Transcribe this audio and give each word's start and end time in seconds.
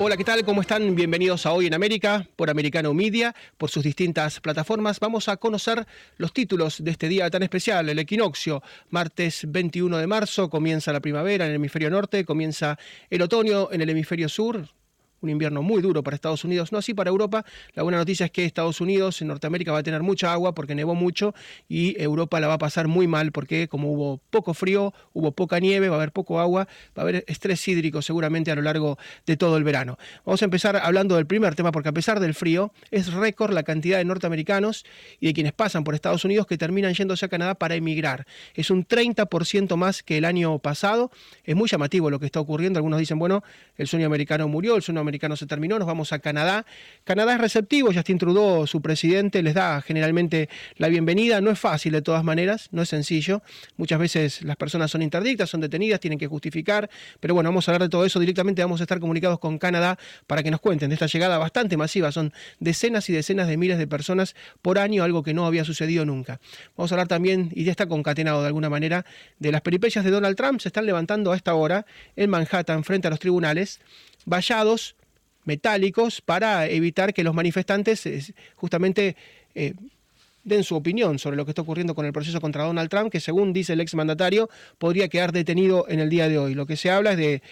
Hola, 0.00 0.16
¿qué 0.16 0.22
tal? 0.22 0.44
¿Cómo 0.44 0.60
están? 0.60 0.94
Bienvenidos 0.94 1.44
a 1.44 1.52
Hoy 1.52 1.66
en 1.66 1.74
América 1.74 2.24
por 2.36 2.50
Americano 2.50 2.94
Media, 2.94 3.34
por 3.56 3.68
sus 3.68 3.82
distintas 3.82 4.38
plataformas. 4.38 5.00
Vamos 5.00 5.28
a 5.28 5.38
conocer 5.38 5.88
los 6.18 6.32
títulos 6.32 6.84
de 6.84 6.92
este 6.92 7.08
día 7.08 7.28
tan 7.30 7.42
especial, 7.42 7.88
el 7.88 7.98
equinoccio. 7.98 8.62
Martes 8.90 9.44
21 9.48 9.98
de 9.98 10.06
marzo 10.06 10.48
comienza 10.50 10.92
la 10.92 11.00
primavera 11.00 11.46
en 11.46 11.50
el 11.50 11.56
hemisferio 11.56 11.90
norte, 11.90 12.24
comienza 12.24 12.78
el 13.10 13.22
otoño 13.22 13.72
en 13.72 13.80
el 13.80 13.90
hemisferio 13.90 14.28
sur 14.28 14.68
un 15.20 15.30
invierno 15.30 15.62
muy 15.62 15.82
duro 15.82 16.02
para 16.02 16.14
Estados 16.14 16.44
Unidos, 16.44 16.72
no 16.72 16.78
así 16.78 16.94
para 16.94 17.10
Europa. 17.10 17.44
La 17.74 17.82
buena 17.82 17.98
noticia 17.98 18.26
es 18.26 18.32
que 18.32 18.44
Estados 18.44 18.80
Unidos, 18.80 19.20
en 19.22 19.28
Norteamérica, 19.28 19.72
va 19.72 19.78
a 19.78 19.82
tener 19.82 20.02
mucha 20.02 20.32
agua 20.32 20.54
porque 20.54 20.74
nevó 20.74 20.94
mucho 20.94 21.34
y 21.68 22.00
Europa 22.00 22.40
la 22.40 22.48
va 22.48 22.54
a 22.54 22.58
pasar 22.58 22.88
muy 22.88 23.06
mal 23.06 23.32
porque 23.32 23.68
como 23.68 23.92
hubo 23.92 24.18
poco 24.30 24.54
frío, 24.54 24.94
hubo 25.12 25.32
poca 25.32 25.58
nieve, 25.60 25.88
va 25.88 25.96
a 25.96 25.98
haber 25.98 26.12
poco 26.12 26.40
agua, 26.40 26.68
va 26.96 27.02
a 27.02 27.06
haber 27.08 27.24
estrés 27.26 27.66
hídrico 27.66 28.02
seguramente 28.02 28.50
a 28.50 28.54
lo 28.54 28.62
largo 28.62 28.98
de 29.26 29.36
todo 29.36 29.56
el 29.56 29.64
verano. 29.64 29.98
Vamos 30.24 30.42
a 30.42 30.44
empezar 30.44 30.76
hablando 30.76 31.16
del 31.16 31.26
primer 31.26 31.54
tema 31.54 31.72
porque 31.72 31.88
a 31.88 31.92
pesar 31.92 32.20
del 32.20 32.34
frío, 32.34 32.72
es 32.90 33.12
récord 33.12 33.52
la 33.52 33.62
cantidad 33.62 33.98
de 33.98 34.04
norteamericanos 34.04 34.84
y 35.20 35.26
de 35.26 35.34
quienes 35.34 35.52
pasan 35.52 35.84
por 35.84 35.94
Estados 35.94 36.24
Unidos 36.24 36.46
que 36.46 36.58
terminan 36.58 36.94
yéndose 36.94 37.26
a 37.26 37.28
Canadá 37.28 37.54
para 37.54 37.74
emigrar. 37.74 38.26
Es 38.54 38.70
un 38.70 38.86
30% 38.86 39.76
más 39.76 40.02
que 40.02 40.18
el 40.18 40.24
año 40.24 40.58
pasado. 40.58 41.10
Es 41.44 41.56
muy 41.56 41.68
llamativo 41.68 42.10
lo 42.10 42.18
que 42.18 42.26
está 42.26 42.40
ocurriendo. 42.40 42.78
Algunos 42.78 42.98
dicen, 42.98 43.18
bueno, 43.18 43.42
el 43.76 43.86
sueño 43.86 44.06
americano 44.06 44.48
murió, 44.48 44.76
el 44.76 44.82
sueño 44.82 45.00
americano 45.08 45.36
se 45.36 45.46
terminó, 45.46 45.78
nos 45.78 45.86
vamos 45.86 46.12
a 46.12 46.18
Canadá. 46.18 46.66
Canadá 47.04 47.34
es 47.34 47.40
receptivo, 47.40 47.92
Justin 47.92 48.18
Trudeau, 48.18 48.66
su 48.66 48.80
presidente, 48.80 49.42
les 49.42 49.54
da 49.54 49.80
generalmente 49.82 50.48
la 50.76 50.88
bienvenida. 50.88 51.40
No 51.40 51.50
es 51.50 51.58
fácil 51.58 51.92
de 51.92 52.02
todas 52.02 52.22
maneras, 52.22 52.68
no 52.70 52.82
es 52.82 52.88
sencillo. 52.88 53.42
Muchas 53.76 53.98
veces 53.98 54.42
las 54.42 54.56
personas 54.56 54.90
son 54.90 55.02
interdictas, 55.02 55.50
son 55.50 55.60
detenidas, 55.60 56.00
tienen 56.00 56.18
que 56.18 56.26
justificar. 56.26 56.88
Pero 57.20 57.34
bueno, 57.34 57.48
vamos 57.50 57.68
a 57.68 57.72
hablar 57.72 57.82
de 57.82 57.88
todo 57.88 58.04
eso 58.04 58.20
directamente. 58.20 58.62
Vamos 58.62 58.80
a 58.80 58.84
estar 58.84 59.00
comunicados 59.00 59.38
con 59.38 59.58
Canadá 59.58 59.98
para 60.26 60.42
que 60.42 60.50
nos 60.50 60.60
cuenten 60.60 60.90
de 60.90 60.94
esta 60.94 61.06
llegada 61.06 61.38
bastante 61.38 61.76
masiva. 61.76 62.12
Son 62.12 62.32
decenas 62.60 63.08
y 63.08 63.12
decenas 63.12 63.48
de 63.48 63.56
miles 63.56 63.78
de 63.78 63.86
personas 63.86 64.36
por 64.62 64.78
año, 64.78 65.02
algo 65.04 65.22
que 65.22 65.34
no 65.34 65.46
había 65.46 65.64
sucedido 65.64 66.04
nunca. 66.04 66.40
Vamos 66.76 66.92
a 66.92 66.94
hablar 66.94 67.08
también, 67.08 67.50
y 67.54 67.64
ya 67.64 67.70
está 67.70 67.86
concatenado 67.86 68.40
de 68.42 68.46
alguna 68.46 68.68
manera, 68.68 69.04
de 69.38 69.52
las 69.52 69.62
peripecias 69.62 70.04
de 70.04 70.10
Donald 70.10 70.36
Trump. 70.36 70.60
Se 70.60 70.68
están 70.68 70.86
levantando 70.86 71.32
a 71.32 71.36
esta 71.36 71.54
hora 71.54 71.86
en 72.16 72.30
Manhattan 72.30 72.84
frente 72.84 73.08
a 73.08 73.10
los 73.10 73.18
tribunales 73.18 73.80
vallados 74.28 74.94
metálicos 75.44 76.20
para 76.20 76.68
evitar 76.68 77.14
que 77.14 77.24
los 77.24 77.34
manifestantes 77.34 78.04
eh, 78.06 78.22
justamente 78.56 79.16
eh, 79.54 79.74
den 80.44 80.64
su 80.64 80.76
opinión 80.76 81.18
sobre 81.18 81.36
lo 81.36 81.44
que 81.44 81.52
está 81.52 81.62
ocurriendo 81.62 81.94
con 81.94 82.06
el 82.06 82.12
proceso 82.12 82.40
contra 82.40 82.64
Donald 82.64 82.90
Trump, 82.90 83.10
que 83.10 83.20
según 83.20 83.52
dice 83.52 83.72
el 83.72 83.80
exmandatario 83.80 84.48
podría 84.78 85.08
quedar 85.08 85.32
detenido 85.32 85.86
en 85.88 86.00
el 86.00 86.10
día 86.10 86.28
de 86.28 86.38
hoy. 86.38 86.54
Lo 86.54 86.66
que 86.66 86.76
se 86.76 86.90
habla 86.90 87.12
es 87.12 87.18
de 87.18 87.42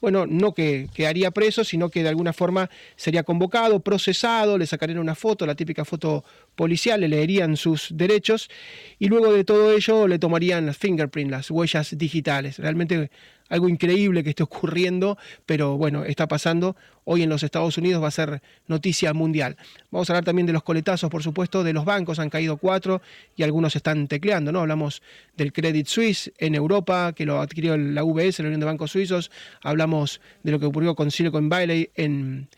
bueno, 0.00 0.26
no 0.26 0.52
que 0.52 0.88
quedaría 0.94 1.30
preso, 1.30 1.64
sino 1.64 1.88
que 1.88 2.02
de 2.02 2.10
alguna 2.10 2.34
forma 2.34 2.68
sería 2.96 3.22
convocado, 3.22 3.80
procesado, 3.80 4.58
le 4.58 4.66
sacarían 4.66 4.98
una 4.98 5.14
foto, 5.14 5.46
la 5.46 5.54
típica 5.54 5.86
foto 5.86 6.22
policial, 6.54 7.00
le 7.00 7.08
leerían 7.08 7.56
sus 7.56 7.88
derechos 7.90 8.50
y 8.98 9.08
luego 9.08 9.32
de 9.32 9.44
todo 9.44 9.72
ello 9.72 10.06
le 10.06 10.18
tomarían 10.18 10.66
las 10.66 10.76
fingerprints, 10.76 11.30
las 11.30 11.50
huellas 11.50 11.96
digitales. 11.96 12.58
Realmente 12.58 13.10
algo 13.48 13.68
increíble 13.68 14.24
que 14.24 14.30
esté 14.30 14.42
ocurriendo, 14.42 15.18
pero 15.44 15.76
bueno, 15.76 16.04
está 16.04 16.26
pasando. 16.26 16.76
Hoy 17.04 17.22
en 17.22 17.28
los 17.28 17.42
Estados 17.42 17.78
Unidos 17.78 18.02
va 18.02 18.08
a 18.08 18.10
ser 18.10 18.42
noticia 18.66 19.12
mundial. 19.14 19.56
Vamos 19.90 20.10
a 20.10 20.12
hablar 20.12 20.24
también 20.24 20.46
de 20.46 20.52
los 20.52 20.62
coletazos, 20.62 21.08
por 21.08 21.22
supuesto, 21.22 21.62
de 21.62 21.72
los 21.72 21.84
bancos, 21.84 22.18
han 22.18 22.30
caído 22.30 22.56
cuatro 22.56 23.00
y 23.36 23.44
algunos 23.44 23.76
están 23.76 24.08
tecleando, 24.08 24.50
¿no? 24.50 24.60
Hablamos 24.60 25.02
del 25.36 25.52
Credit 25.52 25.86
Suisse 25.86 26.32
en 26.38 26.54
Europa, 26.54 27.12
que 27.12 27.24
lo 27.24 27.40
adquirió 27.40 27.76
la 27.76 28.02
UBS, 28.02 28.40
la 28.40 28.46
Unión 28.46 28.60
de 28.60 28.66
Bancos 28.66 28.90
Suizos. 28.90 29.30
Hablamos 29.62 30.20
de 30.42 30.52
lo 30.52 30.58
que 30.58 30.66
ocurrió 30.66 30.96
con 30.96 31.10
Silicon 31.10 31.48
Valley 31.48 31.90
en, 31.94 32.48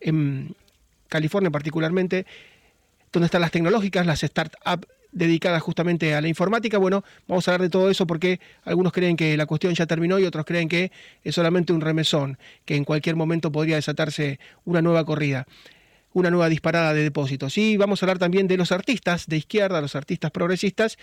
en 0.00 0.54
California 1.08 1.50
particularmente 1.50 2.26
donde 3.12 3.26
están 3.26 3.40
las 3.40 3.50
tecnológicas, 3.50 4.04
las 4.04 4.20
startups 4.20 4.86
dedicada 5.16 5.60
justamente 5.60 6.14
a 6.14 6.20
la 6.20 6.28
informática. 6.28 6.76
Bueno, 6.76 7.02
vamos 7.26 7.48
a 7.48 7.50
hablar 7.50 7.62
de 7.62 7.70
todo 7.70 7.90
eso 7.90 8.06
porque 8.06 8.38
algunos 8.64 8.92
creen 8.92 9.16
que 9.16 9.36
la 9.36 9.46
cuestión 9.46 9.74
ya 9.74 9.86
terminó 9.86 10.18
y 10.18 10.24
otros 10.24 10.44
creen 10.44 10.68
que 10.68 10.92
es 11.24 11.34
solamente 11.34 11.72
un 11.72 11.80
remesón, 11.80 12.38
que 12.66 12.76
en 12.76 12.84
cualquier 12.84 13.16
momento 13.16 13.50
podría 13.50 13.76
desatarse 13.76 14.38
una 14.64 14.82
nueva 14.82 15.04
corrida 15.04 15.46
una 16.12 16.30
nueva 16.30 16.48
disparada 16.48 16.94
de 16.94 17.02
depósitos. 17.02 17.58
Y 17.58 17.76
vamos 17.76 18.02
a 18.02 18.06
hablar 18.06 18.18
también 18.18 18.48
de 18.48 18.56
los 18.56 18.72
artistas 18.72 19.26
de 19.26 19.36
izquierda, 19.36 19.82
los 19.82 19.94
artistas 19.96 20.30
progresistas, 20.30 20.96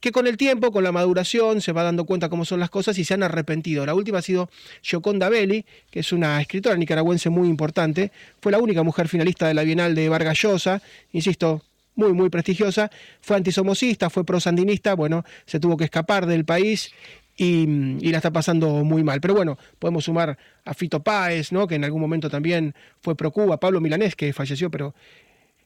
que 0.00 0.12
con 0.12 0.26
el 0.26 0.38
tiempo, 0.38 0.72
con 0.72 0.82
la 0.82 0.92
maduración, 0.92 1.60
se 1.60 1.72
va 1.72 1.82
dando 1.82 2.06
cuenta 2.06 2.30
cómo 2.30 2.46
son 2.46 2.58
las 2.58 2.70
cosas 2.70 2.96
y 2.96 3.04
se 3.04 3.12
han 3.12 3.22
arrepentido. 3.22 3.84
La 3.84 3.94
última 3.94 4.20
ha 4.20 4.22
sido 4.22 4.48
Gioconda 4.80 5.28
Belli, 5.28 5.66
que 5.90 6.00
es 6.00 6.10
una 6.10 6.40
escritora 6.40 6.74
nicaragüense 6.76 7.28
muy 7.28 7.48
importante, 7.48 8.12
fue 8.40 8.50
la 8.50 8.58
única 8.60 8.82
mujer 8.82 9.08
finalista 9.08 9.46
de 9.46 9.52
la 9.52 9.62
Bienal 9.62 9.94
de 9.94 10.08
Vargas 10.08 10.38
Llosa, 10.38 10.80
insisto, 11.12 11.62
muy, 11.94 12.12
muy 12.12 12.28
prestigiosa, 12.28 12.90
fue 13.20 13.36
antisomocista, 13.36 14.10
fue 14.10 14.24
prosandinista, 14.24 14.94
bueno, 14.94 15.24
se 15.46 15.60
tuvo 15.60 15.76
que 15.76 15.84
escapar 15.84 16.26
del 16.26 16.44
país 16.44 16.92
y, 17.36 18.10
la 18.10 18.18
está 18.18 18.32
pasando 18.32 18.84
muy 18.84 19.02
mal. 19.02 19.20
Pero 19.20 19.34
bueno, 19.34 19.58
podemos 19.78 20.04
sumar 20.04 20.38
a 20.64 20.74
Fito 20.74 21.02
Páez, 21.02 21.52
¿no? 21.52 21.66
que 21.66 21.74
en 21.76 21.84
algún 21.84 22.00
momento 22.00 22.30
también 22.30 22.74
fue 23.00 23.16
pro 23.16 23.30
Cuba, 23.30 23.58
Pablo 23.58 23.80
Milanés, 23.80 24.16
que 24.16 24.32
falleció, 24.32 24.70
pero 24.70 24.94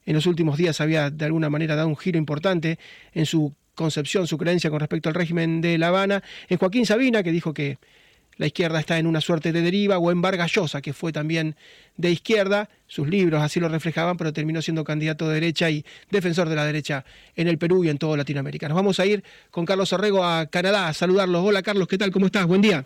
en 0.07 0.15
los 0.15 0.27
últimos 0.27 0.57
días 0.57 0.81
había 0.81 1.11
de 1.11 1.25
alguna 1.25 1.51
manera 1.51 1.77
dado 1.77 1.89
un 1.89 1.97
giro 1.97 2.19
importante 2.19 2.79
en 3.13 3.27
su 3.27 3.55
concepción, 3.75 4.27
su 4.27 4.39
creencia 4.39 4.71
con 4.71 4.81
respecto 4.81 5.09
al 5.09 5.15
régimen 5.15 5.61
de 5.61 5.79
La 5.79 5.89
Habana, 5.89 6.23
en 6.49 6.59
Joaquín 6.59 6.87
Sabina, 6.87 7.23
que 7.23 7.31
dijo 7.31 7.55
que 7.55 7.79
la 8.39 8.47
izquierda 8.47 8.81
está 8.81 8.99
en 8.99 9.07
una 9.07 9.21
suerte 9.21 9.53
de 9.53 9.61
deriva, 9.61 9.99
o 9.99 10.11
en 10.11 10.23
Vargas 10.23 10.53
Llosa, 10.53 10.81
que 10.81 10.93
fue 10.93 11.13
también 11.13 11.57
de 11.97 12.11
izquierda, 12.11 12.71
sus 12.87 13.09
libros 13.09 13.43
así 13.43 13.61
lo 13.61 13.69
reflejaban, 13.69 14.17
pero 14.17 14.33
terminó 14.33 14.63
siendo 14.63 14.85
candidato 14.85 15.29
de 15.29 15.35
derecha 15.35 15.69
y 15.69 15.85
defensor 16.11 16.49
de 16.49 16.57
la 16.57 16.65
derecha 16.65 17.05
en 17.37 17.49
el 17.49 17.59
Perú 17.59 17.85
y 17.85 17.91
en 17.91 17.99
toda 17.99 18.17
Latinoamérica. 18.17 18.69
Nos 18.69 18.77
vamos 18.77 19.01
a 19.01 19.07
ir 19.07 19.23
con 19.51 19.67
Carlos 19.67 19.93
Orrego 19.93 20.25
a 20.25 20.47
Canadá 20.47 20.89
a 20.89 20.95
saludarlos. 20.95 21.45
Hola 21.45 21.63
Carlos, 21.63 21.89
¿qué 21.89 21.99
tal? 21.99 22.11
¿Cómo 22.11 22.27
estás? 22.27 22.47
Buen 22.47 22.63
día. 22.63 22.85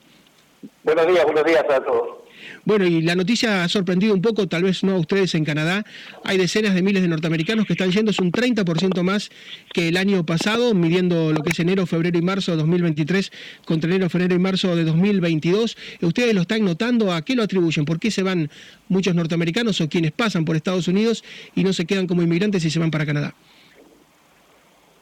Buenos 0.83 1.07
días, 1.07 1.25
buenos 1.25 1.45
días 1.45 1.65
a 1.69 1.81
todos. 1.81 2.22
Bueno, 2.65 2.87
y 2.87 3.03
la 3.03 3.17
noticia 3.17 3.65
ha 3.65 3.69
sorprendido 3.69 4.15
un 4.15 4.23
poco, 4.23 4.47
tal 4.47 4.63
vez 4.63 4.85
no 4.85 4.93
a 4.93 4.99
ustedes 4.99 5.35
en 5.35 5.45
Canadá. 5.45 5.85
Hay 6.25 6.39
decenas 6.39 6.75
de 6.75 6.83
miles 6.83 7.03
de 7.03 7.09
norteamericanos 7.09 7.67
que 7.67 7.73
están 7.73 7.91
yendo, 7.91 8.13
es 8.13 8.21
un 8.21 8.31
30% 8.31 9.03
más 9.03 9.31
que 9.73 9.89
el 9.89 9.97
año 9.97 10.25
pasado, 10.25 10.73
midiendo 10.73 11.33
lo 11.33 11.43
que 11.43 11.51
es 11.51 11.59
enero, 11.59 11.87
febrero 11.87 12.19
y 12.19 12.23
marzo 12.23 12.53
de 12.53 12.59
2023 12.59 13.33
contra 13.65 13.91
enero, 13.91 14.09
febrero 14.09 14.35
y 14.35 14.39
marzo 14.39 14.77
de 14.77 14.85
2022. 14.85 15.77
¿Ustedes 16.03 16.35
lo 16.35 16.43
están 16.43 16.65
notando? 16.65 17.13
¿A 17.13 17.23
qué 17.23 17.35
lo 17.35 17.43
atribuyen? 17.43 17.85
¿Por 17.85 17.99
qué 17.99 18.13
se 18.13 18.23
van 18.23 18.49
muchos 18.89 19.15
norteamericanos 19.15 19.81
o 19.81 19.89
quienes 19.89 20.13
pasan 20.13 20.45
por 20.45 20.55
Estados 20.55 20.87
Unidos 20.87 21.25
y 21.57 21.65
no 21.65 21.73
se 21.73 21.85
quedan 21.85 22.07
como 22.07 22.23
inmigrantes 22.23 22.65
y 22.65 22.71
se 22.71 22.79
van 22.79 22.93
para 22.93 23.05
Canadá? 23.07 23.35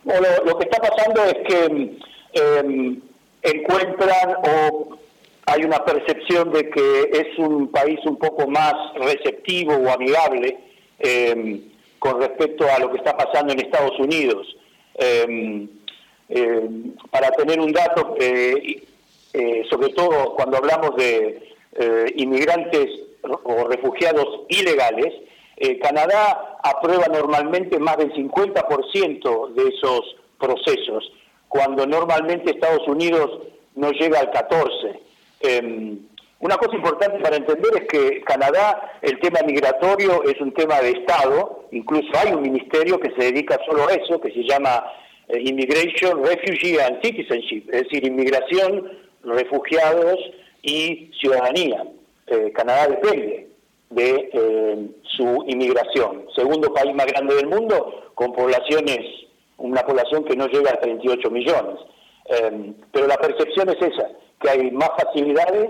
Bueno, 0.05 0.27
lo 0.47 0.59
que 0.59 0.65
está 0.65 0.79
pasando 0.81 1.25
es 1.27 1.35
que 1.47 1.99
eh, 2.33 2.99
encuentran 3.43 4.35
o 4.45 4.99
hay 5.47 5.65
una 5.65 5.85
percepción 5.85 6.53
de 6.53 6.71
que 6.71 7.11
es 7.13 7.39
un 7.39 7.69
país 7.69 7.99
un 8.05 8.17
poco 8.17 8.47
más 8.49 8.75
receptivo 8.95 9.75
o 9.75 9.91
amigable 9.91 10.59
em, 10.99 11.63
con 11.99 12.21
respecto 12.21 12.67
a 12.69 12.79
lo 12.79 12.91
que 12.91 12.99
está 12.99 13.17
pasando 13.17 13.53
en 13.53 13.61
Estados 13.61 13.99
Unidos. 13.99 14.57
Em, 14.95 15.69
em, 16.29 16.95
para 17.11 17.31
tener 17.33 17.61
un 17.61 17.73
dato, 17.73 18.17
eh, 18.21 18.83
eh, 19.33 19.63
sobre 19.71 19.91
todo 19.91 20.35
cuando 20.35 20.59
hablamos 20.59 20.97
de 20.97 21.51
eh, 21.73 22.13
inmigrantes 22.17 22.89
o 23.23 23.65
refugiados 23.65 24.41
ilegales, 24.49 25.15
Canadá 25.83 26.59
aprueba 26.63 27.07
normalmente 27.09 27.79
más 27.79 27.99
del 27.99 28.11
50% 28.15 29.49
de 29.49 29.69
esos 29.69 30.17
procesos, 30.39 31.13
cuando 31.49 31.87
normalmente 31.87 32.53
Estados 32.53 32.89
Unidos 32.89 33.47
no 33.75 33.91
llega 33.91 34.21
al 34.21 34.31
14%. 34.33 34.99
Eh, 35.41 35.99
una 36.41 36.57
cosa 36.57 36.75
importante 36.75 37.19
para 37.19 37.37
entender 37.37 37.71
es 37.83 37.87
que 37.87 38.23
Canadá, 38.23 38.99
el 39.03 39.21
tema 39.21 39.41
migratorio 39.47 40.23
es 40.25 40.41
un 40.41 40.53
tema 40.55 40.81
de 40.81 40.93
Estado, 40.93 41.67
incluso 41.71 42.09
hay 42.17 42.33
un 42.33 42.41
ministerio 42.41 42.99
que 42.99 43.11
se 43.11 43.31
dedica 43.31 43.59
solo 43.67 43.87
a 43.87 43.93
eso, 43.93 44.19
que 44.19 44.33
se 44.33 44.45
llama 44.45 44.83
eh, 45.29 45.39
Immigration, 45.39 46.25
Refugee 46.25 46.81
and 46.81 47.03
Citizenship, 47.03 47.69
es 47.71 47.83
decir, 47.83 48.07
inmigración, 48.07 48.91
refugiados 49.23 50.17
y 50.63 51.11
ciudadanía. 51.21 51.85
Eh, 52.27 52.51
Canadá 52.55 52.89
depende 52.89 53.51
de 53.91 54.31
eh, 54.33 54.89
su 55.19 55.45
inmigración. 55.47 56.25
Segundo 56.35 56.73
país 56.73 56.95
más 56.95 57.07
grande 57.07 57.35
del 57.35 57.49
mundo, 57.49 58.13
con 58.15 58.33
poblaciones, 58.33 59.01
una 59.59 59.83
población 59.83 60.25
que 60.25 60.37
no 60.37 60.47
llega 60.47 60.71
a 60.71 60.81
38 60.81 61.31
millones. 61.31 61.81
pero 62.93 63.07
la 63.07 63.17
percepción 63.17 63.69
es 63.69 63.83
esa, 63.83 64.09
que 64.41 64.51
hay 64.51 64.71
más 64.71 64.91
facilidades, 64.97 65.69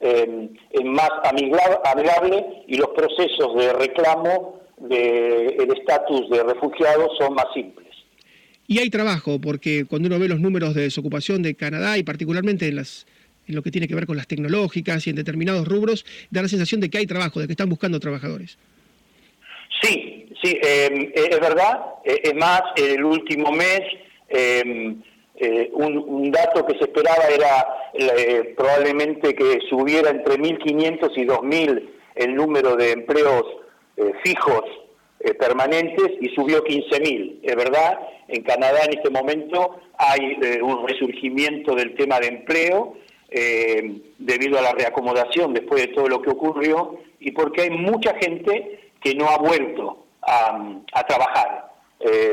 eh, 0.00 0.48
es 0.70 0.84
más 0.84 1.10
amigable 1.24 2.64
y 2.66 2.76
los 2.76 2.88
procesos 2.88 3.54
de 3.56 3.72
reclamo 3.72 4.60
del 4.78 5.72
estatus 5.76 6.28
de 6.30 6.42
refugiados 6.42 7.16
son 7.18 7.34
más 7.34 7.46
simples. 7.54 7.88
Y 8.66 8.78
hay 8.78 8.90
trabajo, 8.90 9.40
porque 9.40 9.84
cuando 9.84 10.08
uno 10.08 10.18
ve 10.18 10.28
los 10.28 10.40
números 10.40 10.74
de 10.74 10.82
desocupación 10.82 11.42
de 11.42 11.54
Canadá 11.54 11.98
y 11.98 12.02
particularmente 12.02 12.68
en 12.68 12.76
las, 12.76 13.06
en 13.46 13.54
lo 13.54 13.62
que 13.62 13.70
tiene 13.70 13.86
que 13.86 13.94
ver 13.94 14.06
con 14.06 14.16
las 14.16 14.26
tecnológicas 14.26 15.06
y 15.06 15.10
en 15.10 15.16
determinados 15.16 15.68
rubros, 15.68 16.04
da 16.30 16.42
la 16.42 16.48
sensación 16.48 16.80
de 16.80 16.88
que 16.88 16.98
hay 16.98 17.06
trabajo, 17.06 17.40
de 17.40 17.46
que 17.46 17.52
están 17.52 17.68
buscando 17.68 18.00
trabajadores. 18.00 18.58
Sí, 19.82 20.26
sí, 20.42 20.58
em, 20.62 21.12
es 21.14 21.40
verdad. 21.40 21.80
Es 22.04 22.34
más, 22.34 22.62
en 22.76 22.98
el 22.98 23.04
último 23.04 23.50
mes 23.52 23.80
eh, 25.44 25.70
un, 25.74 26.30
dato 26.30 26.64
que 26.64 26.78
se 26.78 26.84
esperaba 26.84 27.24
era 27.26 27.66
eh, 27.94 28.54
probablemente 28.56 29.34
que 29.34 29.58
subiera 29.68 30.10
entre 30.10 30.36
1.500 30.36 31.10
y 31.16 31.26
2.000 31.26 31.88
el 32.14 32.34
número 32.36 32.76
de 32.76 32.92
empleos 32.92 33.42
eh, 33.96 34.12
fijos 34.22 34.62
permanentes 35.38 36.12
y 36.20 36.28
subió 36.30 36.62
15.000. 36.62 37.40
Es 37.42 37.56
verdad, 37.56 37.98
en 38.28 38.42
Canadá 38.42 38.84
en 38.84 38.98
este 38.98 39.10
momento 39.10 39.80
hay 39.96 40.36
un 40.60 40.86
resurgimiento 40.86 41.76
del 41.76 41.94
tema 41.94 42.18
de 42.18 42.26
empleo 42.26 42.94
debido 44.18 44.58
a 44.58 44.62
la 44.62 44.72
reacomodación 44.72 45.54
después 45.54 45.82
de 45.82 45.94
todo 45.94 46.08
lo 46.08 46.20
que 46.22 46.30
ocurrió 46.30 46.98
y 47.20 47.30
porque 47.30 47.62
hay 47.62 47.70
mucha 47.70 48.14
gente 48.16 48.80
que 49.00 49.14
no 49.14 49.28
ha 49.28 49.38
vuelto 49.38 50.04
a, 50.22 51.06
trabajar, 51.06 51.70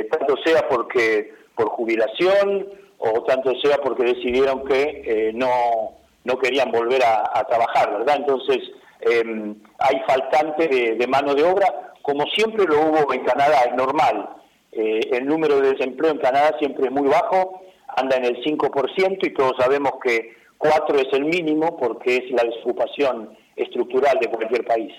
tanto 0.10 0.36
sea 0.44 0.68
porque 0.68 1.32
por 1.56 1.70
jubilación 1.70 2.70
o 3.00 3.24
tanto 3.24 3.54
sea 3.62 3.78
porque 3.78 4.04
decidieron 4.04 4.66
que 4.66 5.01
eh, 5.06 5.31
no, 5.34 5.98
no 6.25 6.38
querían 6.38 6.72
volver 6.72 7.01
a, 7.04 7.44
trabajar, 7.46 7.98
¿verdad? 7.98 8.18
Entonces, 8.18 8.60
em, 9.01 9.56
hay 9.80 10.01
faltante 10.06 10.68
de, 10.68 11.07
mano 11.07 11.34
de 11.34 11.44
obra, 11.44 11.94
como 12.01 12.25
siempre 12.28 12.66
lo 12.66 12.81
hubo 12.81 13.13
en 13.13 13.24
Canadá, 13.24 13.63
es 13.68 13.75
normal. 13.75 14.30
Eh, 14.72 15.00
el 15.13 15.25
número 15.25 15.60
de 15.60 15.72
desempleo 15.72 16.12
en 16.12 16.19
Canadá 16.19 16.56
siempre 16.60 16.86
es 16.86 16.92
muy 16.92 17.07
bajo, 17.07 17.62
anda 17.96 18.18
en 18.18 18.25
el 18.25 18.44
5% 18.44 19.18
y 19.22 19.34
todos 19.34 19.54
sabemos 19.57 19.94
que 20.04 20.36
4 20.57 21.00
es 21.00 21.07
el 21.13 21.25
mínimo 21.25 21.78
porque 21.78 22.18
es 22.18 22.31
la 22.31 22.44
desocupación 22.44 23.36
estructural 23.56 24.18
de 24.19 24.28
cualquier 24.28 24.66
país. 24.66 24.94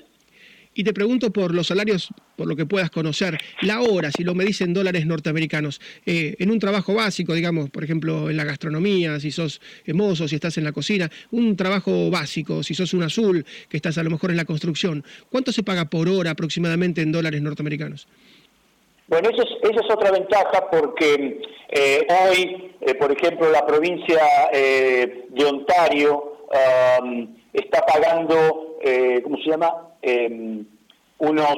Y 0.73 0.85
te 0.85 0.93
pregunto 0.93 1.33
por 1.33 1.53
los 1.53 1.67
salarios, 1.67 2.11
por 2.37 2.47
lo 2.47 2.55
que 2.55 2.65
puedas 2.65 2.91
conocer, 2.91 3.39
la 3.63 3.81
hora, 3.81 4.13
si 4.13 4.23
lo 4.23 4.37
me 4.37 4.45
dicen 4.45 4.73
dólares 4.73 5.05
norteamericanos, 5.05 5.81
eh, 6.07 6.37
en 6.39 6.51
un 6.51 6.61
trabajo 6.61 6.95
básico, 6.95 7.35
digamos, 7.35 7.71
por 7.71 7.83
ejemplo, 7.83 8.31
en 8.31 8.37
la 8.37 8.45
gastronomía, 8.45 9.19
si 9.19 9.33
sos 9.33 9.61
mozo, 9.93 10.29
si 10.29 10.37
estás 10.37 10.59
en 10.59 10.65
la 10.65 10.71
cocina, 10.71 11.11
un 11.33 11.57
trabajo 11.57 12.09
básico, 12.09 12.63
si 12.63 12.75
sos 12.75 12.95
un 12.95 13.03
azul, 13.03 13.45
que 13.69 13.77
estás 13.77 13.99
a 13.99 14.05
lo 14.05 14.11
mejor 14.11 14.31
en 14.31 14.37
la 14.37 14.45
construcción, 14.45 15.05
¿cuánto 15.29 15.51
se 15.51 15.65
paga 15.65 15.87
por 15.87 16.09
hora 16.09 16.31
aproximadamente 16.31 17.03
en 17.03 17.11
dólares 17.11 17.43
norteamericanos? 17.43 18.07
Bueno, 19.09 19.29
eso 19.31 19.43
es, 19.43 19.71
es 19.71 19.93
otra 19.93 20.13
ventaja 20.13 20.71
porque 20.71 21.43
eh, 21.69 22.07
hoy, 22.09 22.71
eh, 22.81 22.95
por 22.95 23.11
ejemplo, 23.11 23.51
la 23.51 23.67
provincia 23.67 24.23
de 24.53 25.45
Ontario 25.45 26.47
está 27.53 27.85
pagando, 27.85 28.79
¿cómo 29.25 29.37
se 29.39 29.51
llama? 29.51 29.90
Em, 30.03 30.65
unos 31.19 31.57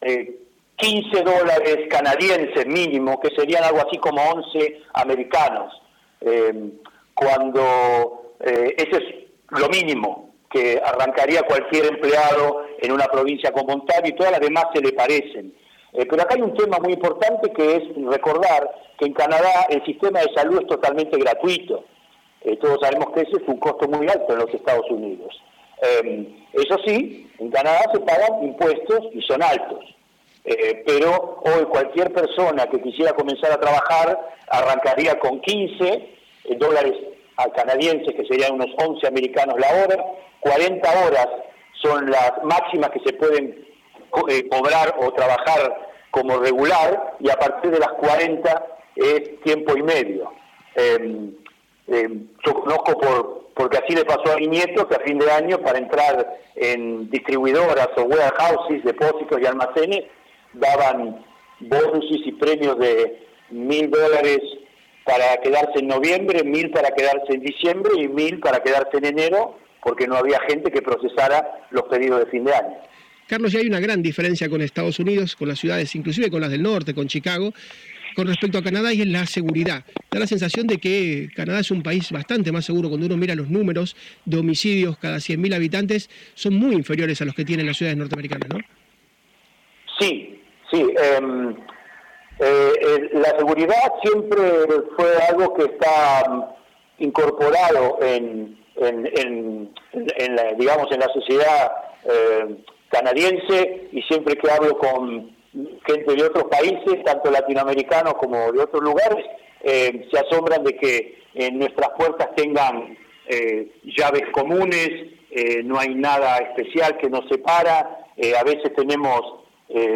15 0.00 1.18
eh, 1.18 1.22
dólares 1.22 1.86
canadienses 1.90 2.66
mínimo, 2.66 3.20
que 3.20 3.28
serían 3.36 3.64
algo 3.64 3.80
así 3.86 3.98
como 3.98 4.22
11 4.22 4.82
americanos, 4.94 5.72
em, 6.20 6.72
cuando 7.14 8.34
eh, 8.40 8.74
ese 8.78 8.96
es 8.96 9.60
lo 9.60 9.68
mínimo 9.68 10.30
que 10.50 10.80
arrancaría 10.82 11.42
cualquier 11.42 11.86
empleado 11.86 12.64
en 12.78 12.92
una 12.92 13.06
provincia 13.06 13.52
como 13.52 13.74
Ontario 13.74 14.12
y 14.12 14.16
todas 14.16 14.32
las 14.32 14.40
demás 14.40 14.66
se 14.74 14.80
le 14.80 14.92
parecen. 14.92 15.54
Eh, 15.92 16.06
pero 16.08 16.22
acá 16.22 16.34
hay 16.34 16.42
un 16.42 16.54
tema 16.54 16.78
muy 16.78 16.94
importante 16.94 17.52
que 17.52 17.76
es 17.76 17.82
recordar 18.06 18.70
que 18.98 19.06
en 19.06 19.12
Canadá 19.12 19.66
el 19.68 19.84
sistema 19.84 20.20
de 20.20 20.32
salud 20.34 20.60
es 20.60 20.66
totalmente 20.66 21.18
gratuito. 21.18 21.84
todos 22.60 22.78
sabemos 22.80 23.12
que 23.14 23.20
ese 23.22 23.42
es 23.42 23.48
un 23.48 23.58
costo 23.58 23.88
muy 23.88 24.06
alto 24.08 24.32
en 24.32 24.38
los 24.38 24.54
Estados 24.54 24.90
Unidos. 24.90 25.34
Em, 25.82 26.44
eso 26.52 26.76
sí, 26.86 27.30
en 27.38 27.50
Canadá 27.50 27.80
se 27.92 28.00
pagan 28.00 28.44
impuestos 28.44 29.00
y 29.12 29.20
son 29.22 29.42
altos. 29.42 29.84
Eh, 30.44 30.82
pero 30.86 31.40
hoy 31.44 31.64
cualquier 31.64 32.12
persona 32.12 32.66
que 32.66 32.80
quisiera 32.80 33.12
comenzar 33.14 33.50
a 33.52 33.60
trabajar 33.60 34.30
arrancaría 34.48 35.18
con 35.18 35.40
15 35.40 35.84
eh, 35.84 36.08
dólares 36.58 36.92
canadienses, 37.56 38.14
que 38.14 38.26
serían 38.26 38.54
unos 38.54 38.68
11 38.76 39.06
americanos 39.08 39.56
la 39.58 39.82
hora, 39.82 40.04
40 40.40 41.06
horas 41.06 41.28
son 41.82 42.10
las 42.10 42.32
máximas 42.44 42.90
que 42.90 43.00
se 43.00 43.12
pueden 43.14 43.66
eh, 44.28 44.48
cobrar 44.48 44.94
o 45.00 45.12
trabajar 45.12 45.90
como 46.10 46.38
regular, 46.38 47.16
y 47.18 47.28
a 47.28 47.36
partir 47.36 47.72
de 47.72 47.80
las 47.80 47.88
40 47.88 48.66
es 48.94 49.40
tiempo 49.40 49.76
y 49.76 49.82
medio. 49.82 50.30
Em, 50.76 51.34
em, 51.88 52.28
yo 52.46 52.54
conozco 52.54 52.98
por, 52.98 53.43
porque 53.54 53.78
así 53.78 53.94
le 53.94 54.04
pasó 54.04 54.32
a 54.32 54.36
mi 54.36 54.48
nieto 54.48 54.88
que 54.88 54.96
a 54.96 55.00
fin 55.00 55.18
de 55.18 55.30
año 55.30 55.58
para 55.58 55.78
entrar 55.78 56.38
en 56.56 57.10
distribuidoras 57.10 57.88
o 57.96 58.02
warehouses, 58.02 58.84
depósitos 58.84 59.40
y 59.40 59.46
almacenes, 59.46 60.04
daban 60.52 61.24
bonuses 61.60 62.26
y 62.26 62.32
premios 62.32 62.78
de 62.78 63.26
mil 63.50 63.90
dólares 63.90 64.40
para 65.04 65.36
quedarse 65.42 65.78
en 65.78 65.88
noviembre, 65.88 66.42
mil 66.42 66.70
para 66.70 66.90
quedarse 66.90 67.34
en 67.34 67.40
diciembre 67.40 67.92
y 67.96 68.08
mil 68.08 68.40
para 68.40 68.60
quedarse 68.62 68.96
en 68.98 69.04
enero, 69.06 69.58
porque 69.82 70.06
no 70.06 70.16
había 70.16 70.40
gente 70.48 70.70
que 70.70 70.82
procesara 70.82 71.66
los 71.70 71.84
pedidos 71.84 72.20
de 72.20 72.30
fin 72.30 72.44
de 72.44 72.54
año. 72.54 72.76
Carlos, 73.26 73.52
ya 73.52 73.60
hay 73.60 73.66
una 73.66 73.80
gran 73.80 74.02
diferencia 74.02 74.48
con 74.48 74.60
Estados 74.60 74.98
Unidos, 74.98 75.34
con 75.36 75.48
las 75.48 75.58
ciudades, 75.58 75.94
inclusive 75.94 76.30
con 76.30 76.40
las 76.40 76.50
del 76.50 76.62
norte, 76.62 76.94
con 76.94 77.06
Chicago, 77.08 77.54
con 78.14 78.26
respecto 78.26 78.58
a 78.58 78.62
Canadá 78.62 78.92
y 78.92 79.02
es 79.02 79.08
la 79.08 79.26
seguridad. 79.26 79.84
Da 80.10 80.20
la 80.20 80.26
sensación 80.26 80.66
de 80.66 80.78
que 80.78 81.28
Canadá 81.34 81.60
es 81.60 81.70
un 81.70 81.82
país 81.82 82.10
bastante 82.10 82.52
más 82.52 82.64
seguro 82.64 82.88
cuando 82.88 83.06
uno 83.06 83.16
mira 83.16 83.34
los 83.34 83.50
números 83.50 83.96
de 84.24 84.38
homicidios 84.38 84.96
cada 84.98 85.16
100.000 85.16 85.54
habitantes, 85.54 86.08
son 86.34 86.54
muy 86.54 86.74
inferiores 86.74 87.20
a 87.20 87.24
los 87.24 87.34
que 87.34 87.44
tienen 87.44 87.66
las 87.66 87.76
ciudades 87.76 87.98
norteamericanas, 87.98 88.48
¿no? 88.48 88.58
Sí, 89.98 90.40
sí. 90.70 90.80
Em, 90.80 91.56
eh, 92.40 93.10
la 93.12 93.38
seguridad 93.38 93.92
siempre 94.02 94.42
fue 94.96 95.16
algo 95.28 95.54
que 95.54 95.64
está 95.64 96.28
mm, 96.28 97.04
incorporado 97.04 97.98
en, 98.02 98.58
la, 98.80 100.52
digamos, 100.58 100.90
en 100.90 101.00
la 101.00 101.08
sociedad 101.12 101.72
eh, 102.04 102.56
canadiense 102.90 103.88
y 103.92 104.02
siempre 104.02 104.36
que 104.36 104.50
hablo 104.50 104.76
con 104.78 105.34
gente 105.86 106.14
de 106.14 106.24
otros 106.24 106.44
países, 106.44 107.04
tanto 107.04 107.30
latinoamericanos 107.30 108.14
como 108.14 108.52
de 108.52 108.60
otros 108.60 108.82
lugares, 108.82 109.24
eh, 109.62 110.08
se 110.10 110.18
asombran 110.18 110.64
de 110.64 110.76
que 110.76 111.18
en 111.34 111.58
nuestras 111.58 111.90
puertas 111.96 112.34
tengan 112.36 112.96
eh, 113.26 113.72
llaves 113.96 114.24
comunes, 114.32 114.90
eh, 115.30 115.62
no 115.64 115.78
hay 115.78 115.94
nada 115.94 116.38
especial 116.38 116.96
que 116.98 117.08
nos 117.08 117.28
separa, 117.28 118.00
a 118.38 118.44
veces 118.44 118.72
tenemos 118.76 119.40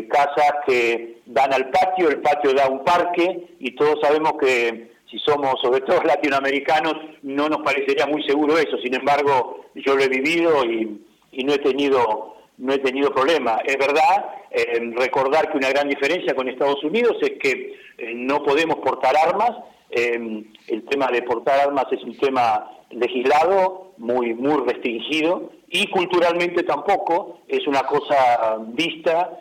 casas 0.08 0.52
que 0.66 1.20
dan 1.26 1.52
al 1.52 1.70
patio, 1.70 2.08
el 2.08 2.20
patio 2.20 2.52
da 2.52 2.68
un 2.68 2.82
parque 2.82 3.48
y 3.60 3.76
todos 3.76 4.00
sabemos 4.02 4.32
que 4.40 4.90
si 5.08 5.18
somos 5.20 5.54
sobre 5.62 5.82
todo 5.82 6.02
latinoamericanos 6.04 6.94
no 7.22 7.48
nos 7.48 7.58
parecería 7.58 8.06
muy 8.06 8.24
seguro 8.24 8.58
eso, 8.58 8.76
sin 8.82 8.94
embargo 8.94 9.66
yo 9.76 9.94
lo 9.94 10.02
he 10.02 10.08
vivido 10.08 10.64
y 10.64 11.44
no 11.44 11.52
he 11.52 11.58
tenido 11.58 12.37
no 12.58 12.72
he 12.72 12.78
tenido 12.78 13.12
problema. 13.12 13.58
Es 13.64 13.76
verdad, 13.78 14.26
eh, 14.50 14.92
recordar 14.96 15.50
que 15.50 15.56
una 15.56 15.70
gran 15.70 15.88
diferencia 15.88 16.34
con 16.34 16.48
Estados 16.48 16.82
Unidos 16.84 17.16
es 17.22 17.32
que 17.40 17.78
eh, 17.98 18.12
no 18.14 18.42
podemos 18.42 18.76
portar 18.76 19.14
armas. 19.16 19.52
Eh, 19.90 20.44
el 20.66 20.84
tema 20.86 21.06
de 21.08 21.22
portar 21.22 21.60
armas 21.60 21.86
es 21.90 22.02
un 22.02 22.16
tema 22.18 22.70
legislado, 22.90 23.92
muy, 23.96 24.34
muy 24.34 24.62
restringido, 24.66 25.50
y 25.70 25.86
culturalmente 25.88 26.62
tampoco 26.62 27.40
es 27.48 27.66
una 27.66 27.82
cosa 27.82 28.58
vista 28.68 29.38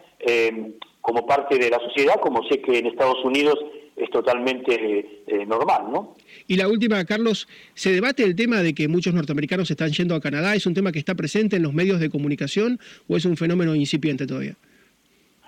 como 1.00 1.25
parte 1.25 1.57
de 1.57 1.69
la 1.69 1.79
sociedad, 1.79 2.15
como 2.19 2.43
sé 2.43 2.59
que 2.62 2.79
en 2.79 2.88
Estados 2.88 3.24
Unidos 3.24 3.55
es 3.95 4.09
totalmente 4.09 5.24
normal, 5.45 5.83
¿no? 5.89 6.15
Y 6.48 6.56
la 6.56 6.68
última, 6.70 7.04
Carlos, 7.04 7.48
¿se 7.74 7.92
debate 7.92 8.24
el 8.24 8.36
tema 8.36 8.62
de 8.63 8.74
que 8.74 8.88
muchos 8.88 9.13
norteamericanos 9.13 9.70
están 9.70 9.92
yendo 9.92 10.16
a 10.16 10.22
Canadá? 10.22 10.56
¿Es 10.56 10.66
un 10.66 10.74
tema 10.74 10.92
que 10.94 11.00
está 11.00 11.13
presente 11.13 11.58
en 11.58 11.63
los 11.63 11.74
medios 11.74 12.00
de 12.00 12.10
comunicación 12.10 12.80
o 13.08 13.18
es 13.18 13.25
un 13.25 13.36
fenómeno 13.36 13.75
incipiente 13.75 14.25
todavía? 14.25 14.56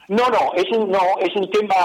No, 0.10 0.28
no, 0.28 0.54
es 0.56 0.66
un, 0.76 0.92
no, 0.92 1.00
es 1.22 1.36
un 1.36 1.50
tema 1.52 1.76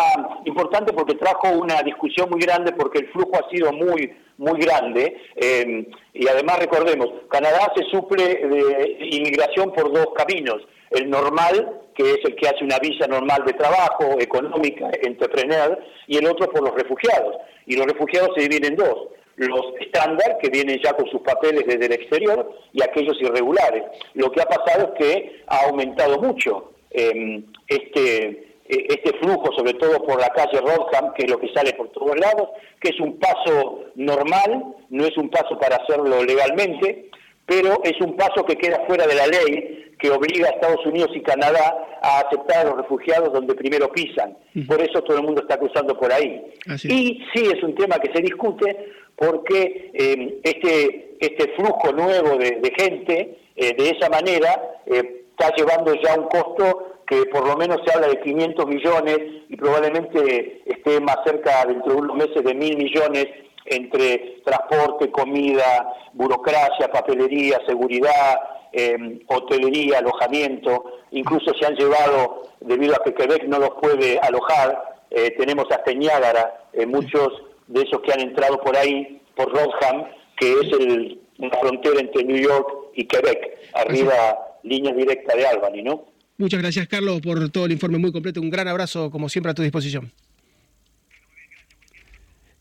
importante 0.46 0.92
porque 0.94 1.14
trajo 1.14 1.50
una 1.50 1.82
discusión 1.82 2.28
muy 2.30 2.40
grande 2.40 2.72
porque 2.72 3.00
el 3.00 3.08
flujo 3.08 3.32
ha 3.34 3.50
sido 3.50 3.70
muy, 3.70 4.10
muy 4.38 4.58
grande 4.60 5.14
eh, 5.36 5.86
y 6.14 6.26
además 6.26 6.58
recordemos, 6.58 7.06
Canadá 7.30 7.70
se 7.76 7.84
suple 7.90 8.24
de 8.24 8.98
inmigración 9.10 9.72
por 9.74 9.92
dos 9.92 10.06
caminos, 10.16 10.62
el 10.94 11.10
normal, 11.10 11.80
que 11.94 12.02
es 12.10 12.18
el 12.24 12.34
que 12.36 12.48
hace 12.48 12.64
una 12.64 12.78
visa 12.78 13.06
normal 13.06 13.44
de 13.46 13.52
trabajo, 13.52 14.16
económica, 14.20 14.90
entrepreneur, 15.02 15.78
y 16.06 16.18
el 16.18 16.26
otro 16.26 16.50
por 16.50 16.62
los 16.62 16.74
refugiados. 16.74 17.36
Y 17.66 17.76
los 17.76 17.86
refugiados 17.86 18.30
se 18.36 18.42
dividen 18.42 18.72
en 18.72 18.76
dos, 18.76 19.08
los 19.36 19.62
estándar, 19.80 20.38
que 20.40 20.50
vienen 20.50 20.80
ya 20.82 20.92
con 20.94 21.08
sus 21.10 21.20
papeles 21.22 21.64
desde 21.66 21.86
el 21.86 21.92
exterior, 21.92 22.52
y 22.72 22.82
aquellos 22.82 23.20
irregulares. 23.20 23.84
Lo 24.14 24.30
que 24.30 24.42
ha 24.42 24.46
pasado 24.46 24.94
es 24.94 24.98
que 24.98 25.42
ha 25.46 25.66
aumentado 25.66 26.18
mucho 26.20 26.72
em, 26.90 27.44
este 27.68 28.54
eh, 28.66 28.86
este 28.88 29.12
flujo, 29.18 29.52
sobre 29.54 29.74
todo 29.74 30.02
por 30.04 30.18
la 30.18 30.30
calle 30.30 30.58
Rodham, 30.58 31.12
que 31.14 31.24
es 31.24 31.30
lo 31.30 31.38
que 31.38 31.52
sale 31.52 31.74
por 31.74 31.90
todos 31.90 32.18
lados, 32.18 32.48
que 32.80 32.90
es 32.90 33.00
un 33.00 33.18
paso 33.18 33.84
normal, 33.94 34.74
no 34.88 35.04
es 35.04 35.16
un 35.18 35.28
paso 35.28 35.58
para 35.58 35.76
hacerlo 35.76 36.22
legalmente, 36.24 37.10
pero 37.46 37.80
es 37.84 38.00
un 38.00 38.16
paso 38.16 38.44
que 38.44 38.56
queda 38.56 38.84
fuera 38.86 39.06
de 39.06 39.14
la 39.14 39.26
ley 39.26 39.94
que 39.98 40.10
obliga 40.10 40.48
a 40.48 40.52
Estados 40.52 40.84
Unidos 40.86 41.10
y 41.14 41.22
Canadá 41.22 41.98
a 42.02 42.20
aceptar 42.20 42.66
a 42.66 42.70
los 42.70 42.76
refugiados 42.78 43.32
donde 43.32 43.54
primero 43.54 43.90
pisan. 43.90 44.36
Por 44.66 44.80
eso 44.80 45.02
todo 45.02 45.18
el 45.18 45.24
mundo 45.24 45.42
está 45.42 45.58
cruzando 45.58 45.98
por 45.98 46.12
ahí. 46.12 46.44
Y 46.84 47.22
sí 47.34 47.46
es 47.46 47.62
un 47.62 47.74
tema 47.74 47.96
que 47.98 48.12
se 48.12 48.20
discute 48.20 48.92
porque 49.16 49.90
eh, 49.94 50.40
este, 50.42 51.16
este 51.20 51.54
flujo 51.54 51.92
nuevo 51.92 52.36
de, 52.36 52.72
gente, 52.76 53.38
eh, 53.56 53.74
de 53.76 53.90
esa 53.90 54.08
manera, 54.08 54.80
eh, 54.86 55.24
está 55.30 55.54
llevando 55.56 55.94
ya 56.02 56.18
un 56.18 56.28
costo 56.28 57.00
que 57.06 57.26
por 57.26 57.46
lo 57.46 57.56
menos 57.56 57.80
se 57.84 57.94
habla 57.94 58.08
de 58.08 58.20
500 58.20 58.66
millones 58.66 59.18
y 59.48 59.56
probablemente 59.56 60.62
esté 60.66 61.00
más 61.00 61.18
cerca 61.24 61.64
dentro 61.66 61.92
de 61.92 61.98
unos 61.98 62.16
meses 62.16 62.42
de 62.42 62.54
mil 62.54 62.76
millones 62.76 63.26
entre 63.66 64.42
transporte, 64.44 65.10
comida, 65.10 65.92
burocracia, 66.12 66.88
papelería, 66.92 67.58
seguridad, 67.66 68.38
eh, 68.72 69.20
hotelería, 69.28 69.98
alojamiento, 69.98 70.84
incluso 71.12 71.52
se 71.54 71.66
han 71.66 71.74
llevado, 71.74 72.42
debido 72.60 72.94
a 72.94 73.04
que 73.04 73.14
Quebec 73.14 73.44
no 73.44 73.58
los 73.58 73.70
puede 73.80 74.18
alojar, 74.18 74.96
eh, 75.10 75.34
tenemos 75.38 75.66
hasta 75.70 75.92
Niágara, 75.92 76.68
eh, 76.72 76.86
muchos 76.86 77.28
de 77.68 77.82
esos 77.82 78.00
que 78.02 78.12
han 78.12 78.20
entrado 78.20 78.60
por 78.60 78.76
ahí, 78.76 79.20
por 79.36 79.50
Rodham, 79.52 80.06
que 80.36 80.52
es 80.52 80.72
el, 80.78 81.20
una 81.38 81.56
frontera 81.58 82.00
entre 82.00 82.24
New 82.24 82.36
York 82.36 82.68
y 82.94 83.04
Quebec, 83.06 83.58
arriba 83.74 84.38
línea 84.64 84.92
directa 84.92 85.36
de 85.36 85.46
Albany, 85.46 85.82
¿no? 85.82 86.06
Muchas 86.36 86.60
gracias, 86.60 86.88
Carlos, 86.88 87.20
por 87.20 87.48
todo 87.50 87.66
el 87.66 87.72
informe 87.72 87.98
muy 87.98 88.10
completo. 88.10 88.40
Un 88.40 88.50
gran 88.50 88.66
abrazo, 88.66 89.10
como 89.10 89.28
siempre, 89.28 89.52
a 89.52 89.54
tu 89.54 89.62
disposición. 89.62 90.10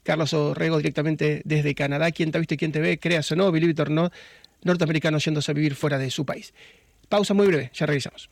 Carlos 0.03 0.33
Orrego, 0.33 0.77
directamente 0.77 1.41
desde 1.45 1.73
Canadá. 1.75 2.11
¿Quién 2.11 2.31
te 2.31 2.37
ha 2.37 2.39
visto 2.39 2.53
y 2.53 2.57
quién 2.57 2.71
te 2.71 2.79
ve? 2.79 2.99
Creas 2.99 3.31
o 3.31 3.35
no, 3.35 3.51
Billy 3.51 3.71
it 3.71 3.79
no, 3.87 4.11
norteamericanos 4.63 5.25
yéndose 5.25 5.51
a 5.51 5.53
vivir 5.53 5.75
fuera 5.75 5.97
de 5.97 6.11
su 6.11 6.25
país. 6.25 6.53
Pausa 7.09 7.33
muy 7.33 7.47
breve, 7.47 7.71
ya 7.73 7.85
regresamos. 7.85 8.29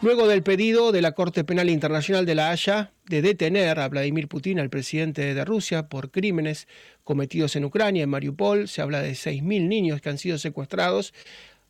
Luego 0.00 0.28
del 0.28 0.44
pedido 0.44 0.92
de 0.92 1.02
la 1.02 1.10
Corte 1.10 1.42
Penal 1.42 1.68
Internacional 1.68 2.24
de 2.24 2.36
La 2.36 2.50
Haya 2.50 2.92
de 3.06 3.20
detener 3.20 3.80
a 3.80 3.88
Vladimir 3.88 4.28
Putin, 4.28 4.60
al 4.60 4.70
presidente 4.70 5.34
de 5.34 5.44
Rusia, 5.44 5.88
por 5.88 6.12
crímenes 6.12 6.68
cometidos 7.02 7.56
en 7.56 7.64
Ucrania, 7.64 8.04
en 8.04 8.10
Mariupol, 8.10 8.68
se 8.68 8.80
habla 8.80 9.02
de 9.02 9.12
6.000 9.12 9.66
niños 9.66 10.00
que 10.00 10.08
han 10.08 10.18
sido 10.18 10.38
secuestrados, 10.38 11.12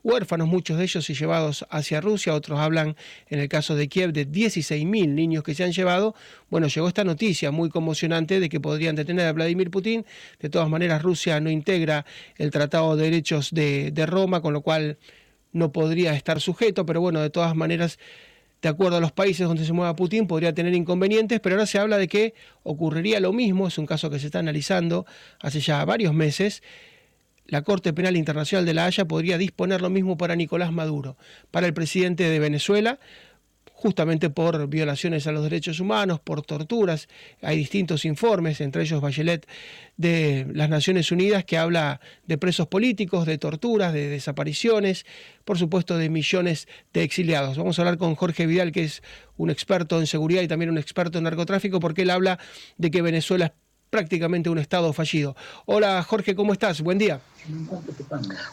huérfanos, 0.03 0.49
muchos 0.49 0.79
de 0.79 0.85
ellos 0.85 1.09
y 1.11 1.15
llevados 1.15 1.67
hacia 1.71 2.01
Rusia, 2.01 2.35
otros 2.35 2.59
hablan 2.59 2.97
en 3.29 3.41
el 3.41 3.49
caso 3.49 3.75
de 3.75 3.89
Kiev 3.89 4.13
de 4.13 4.27
16.000 4.27 5.09
niños 5.09 5.43
que 5.43 5.55
se 5.55 5.65
han 5.65 5.73
llevado. 5.73 6.15
Bueno, 6.51 6.69
llegó 6.69 6.89
esta 6.89 7.05
noticia 7.05 7.51
muy 7.51 7.69
conmocionante 7.69 8.41
de 8.41 8.49
que 8.49 8.61
podrían 8.61 8.97
detener 8.97 9.27
a 9.27 9.33
Vladimir 9.33 9.71
Putin. 9.71 10.07
De 10.41 10.49
todas 10.49 10.69
maneras, 10.69 11.03
Rusia 11.03 11.41
no 11.41 11.51
integra 11.51 12.07
el 12.37 12.51
Tratado 12.51 12.97
de 12.97 13.05
Derechos 13.05 13.51
de, 13.53 13.91
de 13.91 14.07
Roma, 14.07 14.41
con 14.41 14.53
lo 14.53 14.63
cual 14.63 14.99
no 15.53 15.73
podría 15.73 16.15
estar 16.15 16.41
sujeto, 16.41 16.87
pero 16.87 17.01
bueno, 17.01 17.21
de 17.21 17.31
todas 17.31 17.55
maneras, 17.55 17.99
de 18.63 18.69
acuerdo 18.69 18.97
a 18.97 19.01
los 19.01 19.13
países 19.13 19.47
donde 19.47 19.65
se 19.65 19.73
mueva 19.73 19.95
Putin, 19.97 20.27
podría 20.27 20.53
tener 20.53 20.75
inconvenientes, 20.75 21.41
pero 21.41 21.57
ahora 21.57 21.67
se 21.67 21.79
habla 21.79 21.99
de 21.99 22.09
que 22.09 22.35
ocurriría 22.63 23.21
lo 23.21 23.33
mismo, 23.33 23.69
es 23.69 23.79
un 23.79 23.87
caso 23.87 24.11
que 24.11 24.19
se 24.19 24.27
está 24.27 24.41
analizando 24.41 25.07
hace 25.41 25.61
ya 25.61 25.85
varios 25.85 26.13
meses. 26.13 26.63
La 27.49 27.63
Corte 27.63 27.95
Penal 27.95 28.17
Internacional 28.17 28.67
de 28.67 28.75
La 28.75 28.85
Haya 28.85 29.07
podría 29.07 29.39
disponer 29.39 29.81
lo 29.81 29.89
mismo 29.89 30.19
para 30.19 30.37
Nicolás 30.37 30.71
Maduro, 30.71 31.17
para 31.51 31.67
el 31.67 31.73
presidente 31.73 32.29
de 32.29 32.39
Venezuela, 32.39 32.99
justamente 33.73 34.29
por 34.29 34.69
violaciones 34.69 35.27
a 35.27 35.33
los 35.33 35.45
derechos 35.45 35.81
humanos, 35.81 36.21
por 36.21 36.43
torturas. 36.43 37.09
Hay 37.41 37.57
distintos 37.57 38.05
informes, 38.05 38.61
entre 38.61 38.83
ellos 38.83 39.01
Bachelet 39.01 39.47
de 39.97 40.47
las 40.53 40.69
Naciones 40.69 41.11
Unidas, 41.11 41.45
que 41.47 41.57
habla 41.57 42.01
de 42.27 42.37
presos 42.37 42.67
políticos, 42.67 43.25
de 43.25 43.39
torturas, 43.39 43.95
de 43.95 44.09
desapariciones, 44.09 45.07
por 45.47 45.59
supuesto 45.59 45.97
de 45.97 46.11
millones 46.11 46.69
de 46.93 47.03
exiliados. 47.03 47.57
Vamos 47.57 47.79
a 47.79 47.83
hablar 47.83 47.97
con 47.97 48.15
Jorge 48.15 48.47
Vidal, 48.47 48.73
que 48.73 48.85
es 48.85 49.03
un 49.39 49.49
experto 49.49 50.01
en 50.01 50.07
seguridad 50.07 50.43
y 50.43 50.49
también 50.49 50.71
un 50.71 50.79
experto 50.79 51.17
en 51.17 51.25
narcotráfico, 51.25 51.81
porque 51.81 52.03
él 52.03 52.11
habla 52.11 52.39
de 52.77 52.91
que 52.91 53.01
Venezuela 53.01 53.47
es 53.47 53.53
prácticamente 53.91 54.51
un 54.51 54.59
Estado 54.59 54.93
fallido. 54.93 55.37
Hola 55.67 56.03
Jorge, 56.03 56.35
¿cómo 56.35 56.53
estás? 56.53 56.81
Buen 56.81 56.99
día. 56.99 57.21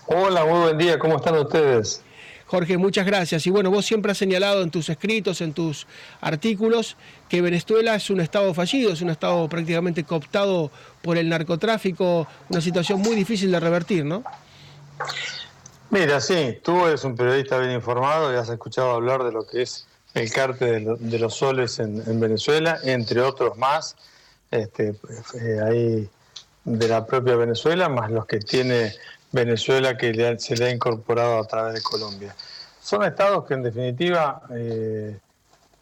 Hola, 0.07 0.45
muy 0.45 0.59
buen 0.59 0.77
día, 0.77 0.99
¿cómo 0.99 1.17
están 1.17 1.37
ustedes? 1.37 2.01
Jorge, 2.47 2.77
muchas 2.77 3.05
gracias. 3.05 3.47
Y 3.47 3.49
bueno, 3.49 3.71
vos 3.71 3.85
siempre 3.85 4.11
has 4.11 4.17
señalado 4.17 4.61
en 4.61 4.69
tus 4.69 4.89
escritos, 4.89 5.41
en 5.41 5.53
tus 5.53 5.87
artículos, 6.21 6.95
que 7.27 7.41
Venezuela 7.41 7.95
es 7.95 8.09
un 8.09 8.21
Estado 8.21 8.53
fallido, 8.53 8.93
es 8.93 9.01
un 9.01 9.09
Estado 9.09 9.49
prácticamente 9.49 10.03
cooptado 10.03 10.71
por 11.01 11.17
el 11.17 11.27
narcotráfico, 11.27 12.27
una 12.49 12.61
situación 12.61 13.01
muy 13.01 13.15
difícil 13.15 13.51
de 13.51 13.59
revertir, 13.59 14.05
¿no? 14.05 14.23
Mira, 15.89 16.19
sí, 16.21 16.59
tú 16.63 16.85
eres 16.85 17.03
un 17.03 17.15
periodista 17.15 17.57
bien 17.57 17.71
informado 17.71 18.31
y 18.33 18.37
has 18.37 18.49
escuchado 18.49 18.91
hablar 18.91 19.23
de 19.23 19.31
lo 19.31 19.45
que 19.45 19.63
es 19.63 19.87
el 20.13 20.31
cártel 20.31 20.97
de, 20.99 21.19
los 21.19 21.35
soles 21.35 21.79
en, 21.79 22.19
Venezuela, 22.19 22.79
entre 22.83 23.21
otros 23.21 23.57
más, 23.57 23.95
este, 24.51 24.95
eh, 25.41 26.07
de 26.63 26.87
la 26.87 27.05
propia 27.05 27.35
Venezuela, 27.35 27.89
más 27.89 28.11
los 28.11 28.25
que 28.25 28.39
tiene 28.39 28.93
Venezuela 29.31 29.97
que 29.97 30.37
se 30.39 30.55
le 30.55 30.65
ha 30.65 30.69
incorporado 30.69 31.39
a 31.39 31.47
través 31.47 31.73
de 31.75 31.81
Colombia. 31.81 32.35
Son 32.81 33.03
estados 33.03 33.45
que 33.45 33.53
en 33.55 33.63
definitiva 33.63 34.41
eh, 34.51 35.17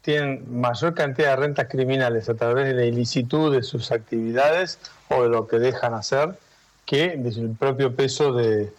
tienen 0.02 0.44
mayor 0.60 0.94
cantidad 0.94 1.30
de 1.30 1.36
rentas 1.36 1.68
criminales 1.68 2.28
a 2.28 2.34
través 2.34 2.66
de 2.66 2.74
la 2.74 2.84
ilicitud 2.84 3.54
de 3.54 3.62
sus 3.62 3.92
actividades 3.92 4.78
o 5.08 5.22
de 5.22 5.28
lo 5.28 5.46
que 5.46 5.58
dejan 5.58 5.94
hacer 5.94 6.36
que 6.84 7.16
del 7.16 7.56
propio 7.58 7.94
peso 7.94 8.32
del, 8.32 8.72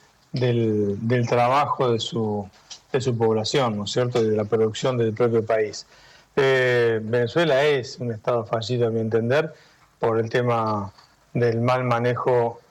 trabajo 1.28 1.92
de 1.92 2.00
su, 2.00 2.48
de 2.92 3.02
su 3.02 3.18
población, 3.18 3.78
¿no 3.78 3.86
es 3.86 3.92
cierto?, 3.92 4.24
de 4.24 4.36
la 4.36 4.46
producción 4.46 4.98
del 4.98 5.14
propio 5.14 5.46
país. 5.46 5.88
Eh, 6.36 7.00
Venezuela 7.02 7.64
es 7.64 7.98
un 8.00 8.12
estado 8.12 8.46
fallido, 8.46 8.88
a 8.88 8.92
mi 8.92 9.00
entender, 9.00 9.54
por 10.00 10.20
el 10.20 10.30
tema 10.30 10.92
del 11.34 11.62
mal 11.62 11.84
manejo 11.84 12.62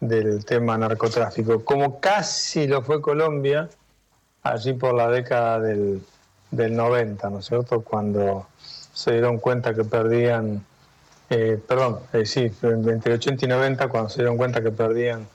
del 0.00 0.44
tema 0.44 0.76
narcotráfico, 0.76 1.64
como 1.64 2.00
casi 2.00 2.66
lo 2.66 2.82
fue 2.82 3.00
Colombia 3.00 3.68
allí 4.42 4.74
por 4.74 4.94
la 4.94 5.08
década 5.08 5.60
del, 5.60 6.02
del 6.50 6.76
90, 6.76 7.30
¿no 7.30 7.38
es 7.40 7.46
cierto? 7.46 7.80
Cuando 7.80 8.46
se 8.92 9.12
dieron 9.12 9.38
cuenta 9.38 9.74
que 9.74 9.84
perdían, 9.84 10.64
eh, 11.30 11.60
perdón, 11.66 12.00
eh, 12.12 12.24
sí, 12.26 12.52
entre 12.62 13.14
80 13.14 13.44
y 13.44 13.48
90, 13.48 13.88
cuando 13.88 14.08
se 14.08 14.18
dieron 14.18 14.36
cuenta 14.36 14.62
que 14.62 14.70
perdían 14.70 15.26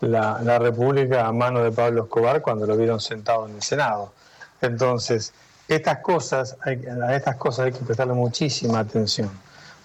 la, 0.00 0.40
la 0.42 0.58
República 0.58 1.26
a 1.26 1.32
mano 1.32 1.62
de 1.62 1.72
Pablo 1.72 2.04
Escobar 2.04 2.42
cuando 2.42 2.66
lo 2.66 2.76
vieron 2.76 3.00
sentado 3.00 3.48
en 3.48 3.56
el 3.56 3.62
Senado. 3.62 4.12
Entonces, 4.60 5.32
estas 5.68 5.98
cosas, 5.98 6.56
a 6.62 7.16
estas 7.16 7.36
cosas 7.36 7.66
hay 7.66 7.72
que 7.72 7.84
prestarle 7.84 8.14
muchísima 8.14 8.80
atención. 8.80 9.30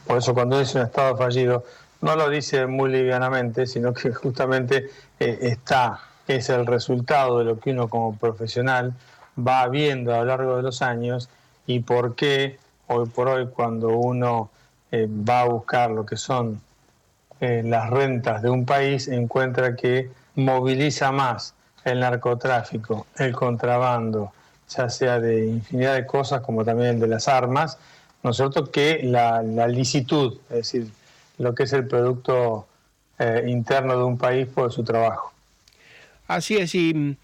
Por 0.06 0.18
eso 0.18 0.34
cuando 0.34 0.60
es 0.60 0.74
un 0.76 0.82
Estado 0.82 1.16
fallido, 1.18 1.64
no 2.02 2.16
lo 2.16 2.30
dice 2.30 2.66
muy 2.66 2.92
livianamente, 2.92 3.68
sino 3.68 3.94
que 3.94 4.12
justamente 4.14 4.90
eh, 5.20 5.40
está, 5.42 6.00
es 6.28 6.50
el 6.50 6.66
resultado 6.66 7.40
de 7.40 7.46
lo 7.46 7.60
que 7.60 7.72
uno 7.72 7.88
como 7.88 8.16
profesional 8.16 8.94
va 9.38 9.68
viendo 9.68 10.14
a 10.14 10.20
lo 10.20 10.26
largo 10.26 10.58
de 10.58 10.64
los 10.64 10.82
años 10.82 11.30
y 11.66 11.80
por 11.80 12.16
qué 12.16 12.58
hoy 12.88 13.08
por 13.08 13.30
hoy 13.30 13.48
cuando 13.48 13.90
uno 13.90 14.50
eh, 14.92 15.08
va 15.08 15.42
a 15.42 15.46
buscar 15.46 15.92
lo 15.92 16.06
que 16.06 16.18
son 16.18 16.62
eh, 17.40 17.62
las 17.64 17.90
rentas 17.90 18.42
de 18.42 18.50
un 18.50 18.66
país, 18.66 19.08
encuentra 19.08 19.76
que 19.76 20.10
moviliza 20.36 21.12
más 21.12 21.54
el 21.86 22.00
narcotráfico, 22.00 23.08
el 23.18 23.34
contrabando, 23.34 24.34
ya 24.68 24.90
sea 24.90 25.20
de 25.20 25.48
infinidad 25.48 25.94
de 25.94 26.06
cosas 26.06 26.42
como 26.42 26.66
también 26.66 26.96
el 26.96 27.00
de 27.00 27.08
las 27.08 27.28
armas, 27.28 27.78
¿no 28.24 28.32
es 28.32 28.38
cierto?, 28.38 28.72
que 28.72 29.02
la, 29.04 29.42
la 29.42 29.68
licitud, 29.68 30.38
es 30.50 30.56
decir, 30.56 30.88
lo 31.38 31.56
que 31.56 31.64
es 31.64 31.74
el 31.74 31.88
producto 31.88 32.68
eh, 33.18 33.46
interno 33.48 33.98
de 33.98 34.04
un 34.04 34.18
país 34.18 34.48
por 34.48 34.72
su 34.72 34.84
trabajo. 34.84 35.32
Así 36.28 36.58
es, 36.58 36.76
y 36.76 36.94
mm, 36.94 37.16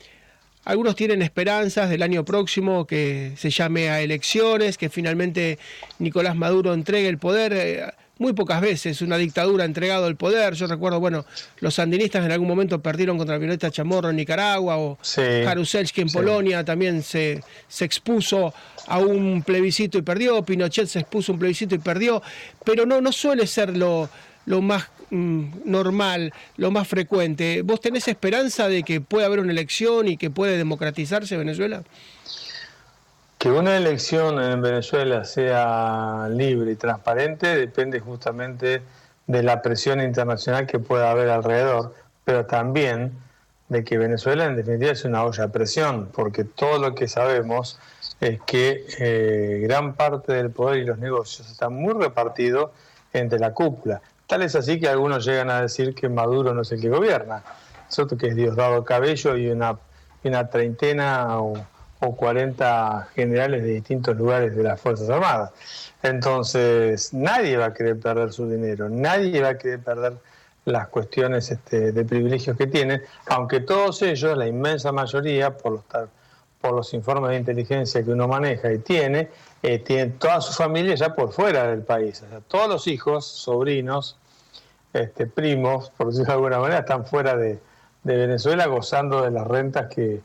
algunos 0.65 0.95
tienen 0.95 1.21
esperanzas 1.21 1.89
del 1.89 2.01
año 2.01 2.25
próximo 2.25 2.85
que 2.87 3.33
se 3.37 3.51
llame 3.51 3.89
a 3.89 4.01
elecciones, 4.01 4.77
que 4.77 4.89
finalmente 4.89 5.59
Nicolás 5.99 6.35
Maduro 6.35 6.73
entregue 6.73 7.07
el 7.07 7.19
poder. 7.19 7.93
Muy 8.17 8.31
pocas 8.31 8.61
veces 8.61 9.01
una 9.01 9.17
dictadura 9.17 9.65
entregado 9.65 10.07
el 10.07 10.15
poder. 10.15 10.53
Yo 10.53 10.67
recuerdo, 10.67 11.01
bueno, 11.01 11.25
los 11.59 11.75
sandinistas 11.75 12.25
en 12.25 12.31
algún 12.31 12.47
momento 12.47 12.81
perdieron 12.81 13.17
contra 13.17 13.37
Violeta 13.37 13.69
Chamorro 13.69 14.09
en 14.09 14.15
Nicaragua, 14.15 14.77
o 14.77 14.97
sí, 15.01 15.21
en 15.21 16.09
Polonia 16.09 16.63
también 16.63 17.03
se, 17.03 17.43
se 17.67 17.83
expuso 17.83 18.53
a 18.87 18.99
un 18.99 19.43
plebiscito 19.43 19.97
y 19.97 20.01
perdió, 20.01 20.43
Pinochet 20.43 20.87
se 20.87 20.99
expuso 20.99 21.31
a 21.31 21.33
un 21.33 21.39
plebiscito 21.39 21.75
y 21.75 21.79
perdió, 21.79 22.21
pero 22.63 22.85
no, 22.85 23.01
no 23.01 23.11
suele 23.11 23.47
ser 23.47 23.75
lo, 23.75 24.09
lo 24.45 24.61
más 24.61 24.87
mm, 25.09 25.45
normal, 25.65 26.33
lo 26.57 26.71
más 26.71 26.87
frecuente. 26.87 27.63
¿Vos 27.63 27.81
tenés 27.81 28.07
esperanza 28.07 28.69
de 28.69 28.83
que 28.83 29.01
pueda 29.01 29.25
haber 29.25 29.39
una 29.39 29.51
elección 29.51 30.07
y 30.07 30.17
que 30.17 30.29
puede 30.29 30.57
democratizarse 30.57 31.35
Venezuela? 31.35 31.83
Que 33.45 33.51
una 33.51 33.77
elección 33.77 34.41
en 34.41 34.59
Venezuela 34.59 35.23
sea 35.23 36.27
libre 36.31 36.71
y 36.71 36.75
transparente 36.75 37.55
depende 37.55 37.99
justamente 37.99 38.81
de 39.27 39.43
la 39.43 39.61
presión 39.61 40.01
internacional 40.01 40.65
que 40.65 40.79
pueda 40.79 41.11
haber 41.11 41.29
alrededor, 41.29 41.93
pero 42.23 42.47
también 42.47 43.11
de 43.69 43.83
que 43.83 43.99
Venezuela 43.99 44.45
en 44.45 44.55
definitiva 44.55 44.93
es 44.93 45.05
una 45.05 45.23
olla 45.23 45.43
de 45.43 45.49
presión, 45.49 46.09
porque 46.11 46.43
todo 46.43 46.79
lo 46.79 46.95
que 46.95 47.07
sabemos 47.07 47.79
es 48.19 48.41
que 48.47 48.83
eh, 48.97 49.59
gran 49.61 49.93
parte 49.93 50.33
del 50.33 50.49
poder 50.49 50.79
y 50.79 50.85
los 50.85 50.97
negocios 50.97 51.47
están 51.47 51.73
muy 51.73 51.93
repartidos 51.93 52.71
entre 53.13 53.37
la 53.37 53.53
cúpula. 53.53 54.01
Tal 54.25 54.41
es 54.41 54.55
así 54.55 54.79
que 54.79 54.87
algunos 54.87 55.23
llegan 55.23 55.51
a 55.51 55.61
decir 55.61 55.93
que 55.93 56.09
Maduro 56.09 56.55
no 56.55 56.63
es 56.63 56.71
el 56.71 56.81
que 56.81 56.89
gobierna, 56.89 57.43
cierto 57.89 58.17
que 58.17 58.29
es 58.29 58.35
Diosdado 58.35 58.83
Cabello 58.83 59.37
y 59.37 59.51
una 59.51 60.49
treintena 60.49 61.39
o, 61.41 61.53
o 62.05 62.15
40 62.15 63.09
generales 63.15 63.63
de 63.63 63.69
distintos 63.69 64.15
lugares 64.15 64.55
de 64.55 64.63
las 64.63 64.79
Fuerzas 64.79 65.09
Armadas. 65.09 65.51
Entonces, 66.03 67.13
nadie 67.13 67.57
va 67.57 67.65
a 67.65 67.73
querer 67.73 67.99
perder 67.99 68.31
su 68.31 68.47
dinero, 68.49 68.89
nadie 68.89 69.41
va 69.41 69.49
a 69.49 69.57
querer 69.57 69.79
perder 69.79 70.13
las 70.65 70.87
cuestiones 70.87 71.51
este, 71.51 71.91
de 71.91 72.05
privilegios 72.05 72.57
que 72.57 72.67
tienen, 72.67 73.01
aunque 73.27 73.59
todos 73.59 74.01
ellos, 74.01 74.37
la 74.37 74.47
inmensa 74.47 74.91
mayoría, 74.91 75.55
por 75.57 75.73
los, 75.73 75.83
por 76.59 76.73
los 76.73 76.93
informes 76.93 77.31
de 77.31 77.37
inteligencia 77.37 78.03
que 78.03 78.11
uno 78.11 78.27
maneja 78.27 78.71
y 78.71 78.79
tiene, 78.79 79.29
eh, 79.61 79.79
tienen 79.79 80.17
toda 80.17 80.41
su 80.41 80.53
familia 80.53 80.95
ya 80.95 81.13
por 81.13 81.31
fuera 81.31 81.67
del 81.67 81.81
país. 81.81 82.21
O 82.23 82.29
sea, 82.29 82.39
todos 82.47 82.67
los 82.67 82.87
hijos, 82.87 83.25
sobrinos, 83.25 84.17
este, 84.93 85.27
primos, 85.27 85.91
por 85.91 86.07
decirlo 86.07 86.27
de 86.27 86.33
alguna 86.33 86.59
manera, 86.59 86.79
están 86.79 87.05
fuera 87.05 87.35
de, 87.35 87.59
Venezuela 88.03 88.67
gozando 88.67 89.23
de 89.23 89.31
las 89.31 89.47
rentas 89.47 89.87
que, 89.87 90.21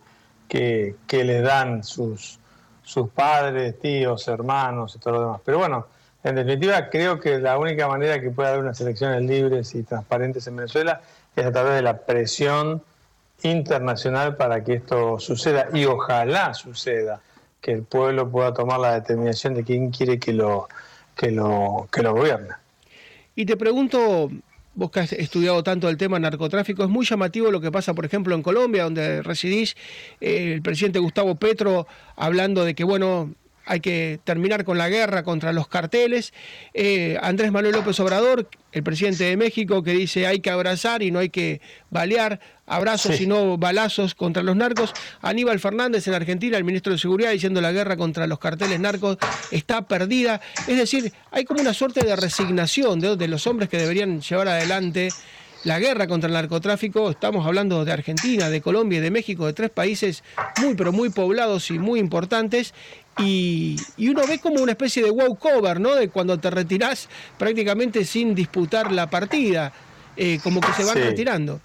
que, 0.50 1.24
les 1.24 1.42
dan 1.42 1.84
sus, 1.84 2.38
sus 2.82 3.08
padres, 3.10 3.78
tíos, 3.78 4.26
hermanos 4.26 4.96
y 4.96 4.98
todo 4.98 5.14
lo 5.14 5.20
demás. 5.20 5.40
Pero 5.44 5.58
bueno, 5.58 5.86
en 6.24 6.34
definitiva, 6.34 6.90
creo 6.90 7.20
que 7.20 7.38
la 7.38 7.56
única 7.56 7.86
manera 7.86 8.20
que 8.20 8.30
pueda 8.30 8.50
haber 8.50 8.62
unas 8.62 8.80
elecciones 8.80 9.22
libres 9.22 9.74
y 9.74 9.84
transparentes 9.84 10.46
en 10.48 10.56
Venezuela 10.56 11.00
es 11.36 11.46
a 11.46 11.52
través 11.52 11.74
de 11.74 11.82
la 11.82 11.98
presión 11.98 12.82
internacional 13.42 14.36
para 14.36 14.62
que 14.64 14.74
esto 14.74 15.20
suceda 15.20 15.68
y 15.72 15.84
ojalá 15.84 16.52
suceda, 16.52 17.20
que 17.60 17.72
el 17.72 17.84
pueblo 17.84 18.28
pueda 18.28 18.52
tomar 18.52 18.80
la 18.80 18.94
determinación 18.94 19.54
de 19.54 19.62
quién 19.62 19.90
quiere 19.90 20.18
que 20.18 20.32
lo, 20.32 20.68
que 21.16 21.30
lo, 21.30 21.88
que 21.92 22.02
lo 22.02 22.12
gobierne. 22.12 22.54
Y 23.36 23.46
te 23.46 23.56
pregunto, 23.56 24.28
vos 24.74 24.90
que 24.90 25.00
has 25.00 25.12
estudiado 25.12 25.62
tanto 25.62 25.88
el 25.88 25.96
tema 25.96 26.18
narcotráfico, 26.18 26.84
es 26.84 26.88
muy 26.88 27.04
llamativo 27.04 27.50
lo 27.50 27.60
que 27.60 27.70
pasa, 27.70 27.94
por 27.94 28.04
ejemplo, 28.04 28.34
en 28.34 28.42
Colombia, 28.42 28.84
donde 28.84 29.22
residís, 29.22 29.76
eh, 30.20 30.52
el 30.54 30.62
presidente 30.62 30.98
Gustavo 30.98 31.34
Petro 31.34 31.86
hablando 32.16 32.64
de 32.64 32.74
que, 32.74 32.84
bueno, 32.84 33.34
hay 33.70 33.78
que 33.78 34.18
terminar 34.24 34.64
con 34.64 34.78
la 34.78 34.88
guerra 34.88 35.22
contra 35.22 35.52
los 35.52 35.68
carteles. 35.68 36.32
Eh, 36.74 37.16
Andrés 37.22 37.52
Manuel 37.52 37.72
López 37.72 38.00
Obrador, 38.00 38.50
el 38.72 38.82
presidente 38.82 39.22
de 39.22 39.36
México, 39.36 39.84
que 39.84 39.92
dice 39.92 40.26
hay 40.26 40.40
que 40.40 40.50
abrazar 40.50 41.04
y 41.04 41.12
no 41.12 41.20
hay 41.20 41.28
que 41.28 41.60
balear, 41.88 42.40
abrazos 42.66 43.20
y 43.20 43.28
no 43.28 43.58
balazos 43.58 44.16
contra 44.16 44.42
los 44.42 44.56
narcos. 44.56 44.92
Aníbal 45.22 45.60
Fernández 45.60 46.08
en 46.08 46.14
Argentina, 46.14 46.56
el 46.56 46.64
ministro 46.64 46.92
de 46.92 46.98
Seguridad, 46.98 47.30
diciendo 47.30 47.60
la 47.60 47.70
guerra 47.70 47.96
contra 47.96 48.26
los 48.26 48.40
carteles 48.40 48.80
narcos 48.80 49.18
está 49.52 49.86
perdida. 49.86 50.40
Es 50.66 50.76
decir, 50.76 51.12
hay 51.30 51.44
como 51.44 51.60
una 51.60 51.72
suerte 51.72 52.04
de 52.04 52.16
resignación 52.16 52.98
de, 52.98 53.14
de 53.14 53.28
los 53.28 53.46
hombres 53.46 53.68
que 53.68 53.78
deberían 53.78 54.20
llevar 54.20 54.48
adelante 54.48 55.10
la 55.64 55.78
guerra 55.78 56.06
contra 56.06 56.28
el 56.28 56.34
narcotráfico, 56.34 57.10
estamos 57.10 57.46
hablando 57.46 57.84
de 57.84 57.92
Argentina, 57.92 58.48
de 58.48 58.62
Colombia 58.62 58.98
y 58.98 59.02
de 59.02 59.10
México, 59.10 59.46
de 59.46 59.52
tres 59.52 59.70
países 59.70 60.24
muy, 60.60 60.74
pero 60.74 60.92
muy 60.92 61.10
poblados 61.10 61.70
y 61.70 61.78
muy 61.78 62.00
importantes, 62.00 62.72
y, 63.22 63.76
uno 64.08 64.22
ve 64.26 64.38
como 64.38 64.62
una 64.62 64.72
especie 64.72 65.02
de 65.02 65.10
wow 65.10 65.36
cover, 65.36 65.80
¿no? 65.80 65.94
De 65.94 66.08
cuando 66.08 66.38
te 66.38 66.50
retirás 66.50 67.08
prácticamente 67.38 68.04
sin 68.04 68.34
disputar 68.34 68.92
la 68.92 69.08
partida, 69.08 69.72
eh, 70.16 70.38
como 70.42 70.60
que 70.60 70.72
se 70.72 70.84
van 70.84 70.96
retirando. 70.96 71.60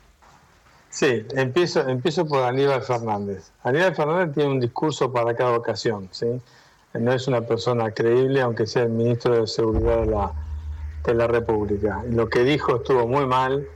Sí, 0.89 1.25
empiezo, 1.35 1.87
empiezo 1.89 2.25
por 2.25 2.43
Aníbal 2.43 2.81
Fernández. 2.81 3.51
Aníbal 3.63 3.95
Fernández 3.95 4.33
tiene 4.33 4.49
un 4.49 4.59
discurso 4.61 5.11
para 5.11 5.35
cada 5.35 5.57
ocasión, 5.57 6.07
¿sí? 6.11 6.27
No 6.93 7.11
es 7.11 7.27
una 7.27 7.41
persona 7.41 7.91
creíble, 7.91 8.39
aunque 8.41 8.65
sea 8.65 8.83
el 8.83 8.89
ministro 8.89 9.41
de 9.41 9.47
Seguridad 9.47 9.99
de 9.99 10.05
la, 10.05 10.31
de 11.03 11.13
la 11.13 11.27
República. 11.27 12.01
Lo 12.09 12.29
que 12.29 12.45
dijo 12.45 12.77
estuvo 12.77 13.05
muy 13.07 13.25
mal, 13.25 13.67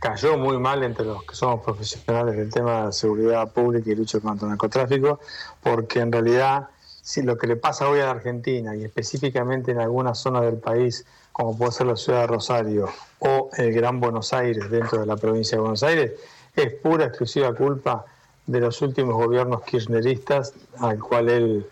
cayó 0.00 0.36
muy 0.36 0.58
mal 0.58 0.82
entre 0.82 1.06
los 1.06 1.24
que 1.24 1.34
somos 1.34 1.64
profesionales 1.64 2.36
del 2.36 2.50
tema 2.50 2.86
de 2.86 2.92
seguridad 2.92 3.50
pública 3.52 3.90
y 3.90 3.94
lucha 3.94 4.20
contra 4.20 4.46
el 4.46 4.50
narcotráfico, 4.50 5.20
porque 5.62 6.00
en 6.00 6.12
realidad 6.12 6.68
si 7.02 7.22
lo 7.22 7.36
que 7.38 7.46
le 7.46 7.56
pasa 7.56 7.88
hoy 7.88 8.00
a 8.00 8.06
la 8.06 8.10
Argentina 8.12 8.76
y 8.76 8.84
específicamente 8.84 9.72
en 9.72 9.80
alguna 9.80 10.14
zona 10.14 10.40
del 10.42 10.58
país, 10.58 11.04
como 11.32 11.56
puede 11.56 11.72
ser 11.72 11.86
la 11.86 11.96
ciudad 11.96 12.22
de 12.22 12.26
Rosario 12.26 12.88
o 13.20 13.50
el 13.56 13.72
Gran 13.72 14.00
Buenos 14.00 14.32
Aires 14.32 14.70
dentro 14.70 15.00
de 15.00 15.06
la 15.06 15.16
provincia 15.16 15.56
de 15.56 15.62
Buenos 15.62 15.82
Aires, 15.82 16.12
es 16.54 16.74
pura 16.74 17.06
exclusiva 17.06 17.54
culpa 17.54 18.04
de 18.46 18.60
los 18.60 18.82
últimos 18.82 19.14
gobiernos 19.14 19.62
kirchneristas 19.62 20.54
al 20.78 20.98
cual 20.98 21.28
él 21.28 21.66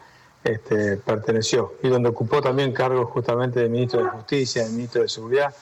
este, 0.44 0.96
perteneció 0.98 1.74
y 1.82 1.88
donde 1.88 2.08
ocupó 2.08 2.40
también 2.40 2.72
cargos 2.72 3.10
justamente 3.10 3.60
de 3.60 3.68
ministro 3.68 4.02
de 4.02 4.10
Justicia, 4.10 4.64
de 4.64 4.70
ministro 4.70 5.02
de 5.02 5.08
Seguridad. 5.08 5.54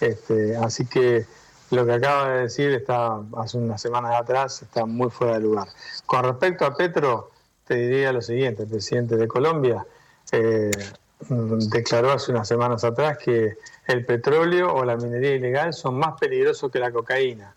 Este, 0.00 0.56
así 0.56 0.86
que 0.86 1.26
lo 1.70 1.84
que 1.84 1.92
acaba 1.92 2.30
de 2.30 2.42
decir 2.42 2.70
está 2.70 3.20
hace 3.36 3.58
unas 3.58 3.80
semanas 3.80 4.12
atrás 4.20 4.62
está 4.62 4.86
muy 4.86 5.10
fuera 5.10 5.34
de 5.34 5.40
lugar. 5.40 5.68
Con 6.06 6.24
respecto 6.24 6.64
a 6.64 6.74
Petro, 6.74 7.30
te 7.68 7.74
diría 7.74 8.12
lo 8.12 8.22
siguiente, 8.22 8.62
el 8.62 8.68
presidente 8.68 9.16
de 9.16 9.28
Colombia 9.28 9.86
eh, 10.32 10.70
declaró 11.28 12.12
hace 12.12 12.32
unas 12.32 12.48
semanas 12.48 12.82
atrás 12.82 13.18
que 13.18 13.58
el 13.86 14.06
petróleo 14.06 14.72
o 14.74 14.84
la 14.86 14.96
minería 14.96 15.34
ilegal 15.34 15.74
son 15.74 15.98
más 15.98 16.18
peligrosos 16.18 16.72
que 16.72 16.78
la 16.78 16.90
cocaína. 16.90 17.54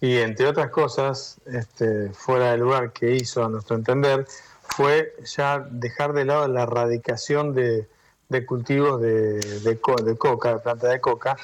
Y 0.00 0.18
entre 0.18 0.46
otras 0.46 0.70
cosas, 0.70 1.40
este, 1.46 2.10
fuera 2.10 2.50
del 2.50 2.60
lugar 2.60 2.92
que 2.92 3.14
hizo, 3.14 3.44
a 3.44 3.48
nuestro 3.48 3.76
entender, 3.76 4.26
fue 4.62 5.14
ya 5.24 5.66
dejar 5.70 6.12
de 6.12 6.24
lado 6.24 6.48
la 6.48 6.62
erradicación 6.64 7.54
de, 7.54 7.86
cultivos 8.46 9.00
de, 9.00 9.38
de, 9.38 9.78
coca, 10.16 10.54
de 10.54 10.60
planta 10.60 10.88
de 10.88 11.00
coca, 11.00 11.36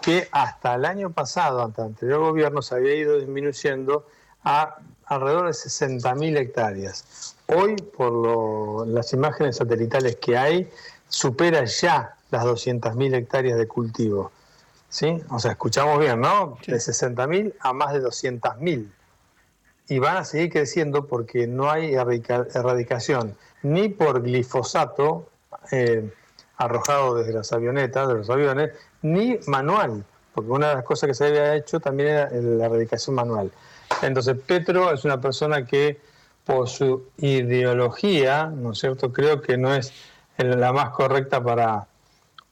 que 0.00 0.28
hasta 0.32 0.74
el 0.74 0.84
año 0.84 1.10
pasado, 1.10 1.62
ante 1.62 1.80
el 1.80 1.88
anterior 1.88 2.20
gobierno, 2.20 2.60
se 2.60 2.74
había 2.74 2.94
ido 2.94 3.18
disminuyendo 3.18 4.06
a 4.44 4.78
alrededor 5.06 5.46
de 5.46 5.52
60.000 5.52 6.38
hectáreas. 6.38 7.31
Hoy, 7.54 7.76
por 7.76 8.86
las 8.86 9.12
imágenes 9.12 9.56
satelitales 9.56 10.16
que 10.16 10.36
hay, 10.36 10.70
supera 11.08 11.64
ya 11.64 12.16
las 12.30 12.44
200.000 12.44 13.14
hectáreas 13.14 13.58
de 13.58 13.66
cultivo. 13.66 14.32
¿Sí? 14.88 15.22
O 15.30 15.38
sea, 15.38 15.52
escuchamos 15.52 15.98
bien, 15.98 16.20
¿no? 16.20 16.58
De 16.66 16.76
60.000 16.76 17.54
a 17.60 17.72
más 17.72 17.92
de 17.92 18.02
200.000. 18.02 18.90
Y 19.88 19.98
van 19.98 20.18
a 20.18 20.24
seguir 20.24 20.50
creciendo 20.52 21.06
porque 21.06 21.46
no 21.46 21.70
hay 21.70 21.94
erradicación 21.94 23.36
ni 23.62 23.88
por 23.88 24.22
glifosato 24.22 25.28
eh, 25.70 26.10
arrojado 26.56 27.16
desde 27.16 27.32
las 27.32 27.52
avionetas, 27.52 28.08
de 28.08 28.14
los 28.14 28.30
aviones, 28.30 28.72
ni 29.02 29.38
manual, 29.46 30.04
porque 30.34 30.50
una 30.50 30.68
de 30.70 30.74
las 30.76 30.84
cosas 30.84 31.08
que 31.08 31.14
se 31.14 31.26
había 31.26 31.54
hecho 31.54 31.80
también 31.80 32.08
era 32.08 32.30
la 32.30 32.66
erradicación 32.66 33.16
manual. 33.16 33.50
Entonces, 34.02 34.36
Petro 34.46 34.92
es 34.92 35.04
una 35.04 35.20
persona 35.20 35.64
que 35.64 36.00
por 36.44 36.68
su 36.68 37.04
ideología, 37.18 38.46
¿no 38.46 38.72
es 38.72 38.78
cierto?, 38.78 39.12
creo 39.12 39.40
que 39.40 39.56
no 39.56 39.74
es 39.74 39.92
la 40.38 40.72
más 40.72 40.90
correcta 40.90 41.42
para, 41.42 41.86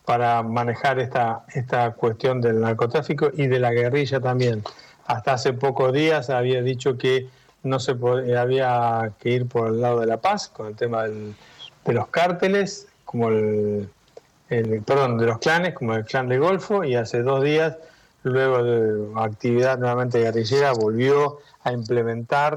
para 0.05 0.43
manejar 0.43 0.99
esta, 0.99 1.45
esta 1.55 1.93
cuestión 1.93 2.41
del 2.41 2.61
narcotráfico 2.61 3.31
y 3.35 3.47
de 3.47 3.59
la 3.59 3.73
guerrilla 3.73 4.21
también. 4.21 4.63
Hasta 5.07 5.33
hace 5.35 5.53
pocos 5.53 5.93
días 5.93 6.31
había 6.31 6.63
dicho 6.63 6.97
que 6.97 7.29
no 7.63 7.81
se 7.81 7.97
había 8.37 9.13
que 9.19 9.31
ir 9.31 9.47
por 9.47 9.69
el 9.69 9.81
lado 9.81 10.01
de 10.01 10.07
la 10.07 10.19
paz 10.19 10.49
con 10.49 10.69
el 10.69 10.77
tema 10.77 11.05
de 11.05 11.35
los 11.93 12.09
cárteles, 12.09 12.87
como 13.05 13.29
el, 13.29 13.91
perdón, 14.87 15.19
de 15.19 15.27
los 15.27 15.39
clanes, 15.39 15.75
como 15.75 15.95
el 15.95 16.05
clan 16.05 16.29
de 16.29 16.39
Golfo, 16.39 16.85
y 16.85 16.95
hace 16.95 17.23
dos 17.23 17.43
días 17.43 17.77
luego 18.23 18.63
de 18.63 19.21
actividad 19.21 19.79
nuevamente 19.79 20.21
guerrillera, 20.21 20.73
volvió 20.73 21.39
a 21.65 21.73
implementar 21.73 22.57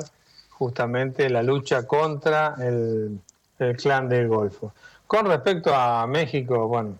justamente 0.64 1.30
la 1.30 1.44
lucha 1.44 1.86
contra 1.86 2.56
el, 2.60 3.20
clan 3.78 4.08
del 4.08 4.28
Golfo. 4.28 4.74
Con 5.06 5.26
respecto 5.26 5.76
a 5.76 6.08
México, 6.08 6.68
bueno, 6.68 6.98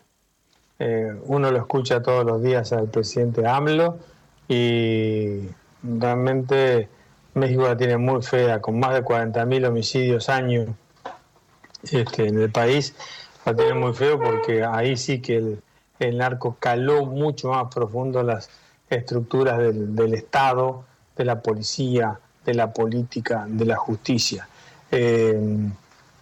eh, 0.80 1.14
uno 1.26 1.50
lo 1.50 1.58
escucha 1.58 2.02
todos 2.02 2.26
los 2.26 2.44
días 2.44 2.74
al 2.74 2.90
presidente 2.90 3.48
AMLO 3.48 3.98
y 4.48 5.48
realmente 5.82 6.90
México 7.36 7.64
la 7.64 7.78
tiene 7.78 7.98
muy 7.98 8.22
fea, 8.22 8.62
con 8.62 8.80
más 8.80 8.94
de 8.94 9.04
40.000 9.04 9.68
homicidios 9.68 10.30
año 10.30 10.76
este, 11.84 12.28
en 12.28 12.40
el 12.40 12.52
país, 12.52 12.96
la 13.46 13.56
tiene 13.56 13.76
muy 13.76 13.94
feo 13.94 14.20
porque 14.20 14.64
ahí 14.64 14.98
sí 14.98 15.22
que 15.22 15.38
el, 15.38 15.62
el 16.00 16.18
narco 16.18 16.58
caló 16.60 17.06
mucho 17.06 17.50
más 17.50 17.74
profundo 17.74 18.24
las 18.24 18.50
estructuras 18.90 19.58
del, 19.58 20.14
Estado, 20.14 20.86
de 21.16 21.26
la 21.26 21.42
policía, 21.42 22.20
de 22.46 22.54
la 22.54 22.72
política, 22.72 23.46
de 23.48 23.66
la 23.66 23.76
justicia. 23.76 24.48
Eh, 24.92 25.40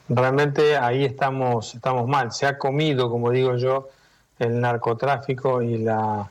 realmente 0.09 0.77
ahí 0.77 1.05
estamos, 1.05 1.75
estamos 1.75 2.07
mal. 2.07 2.31
Se 2.31 2.45
ha 2.45 2.57
comido, 2.57 3.09
como 3.09 3.31
digo 3.31 3.57
yo, 3.57 3.89
el 4.39 4.59
narcotráfico 4.59 5.61
y 5.61 5.77
la 5.77 6.29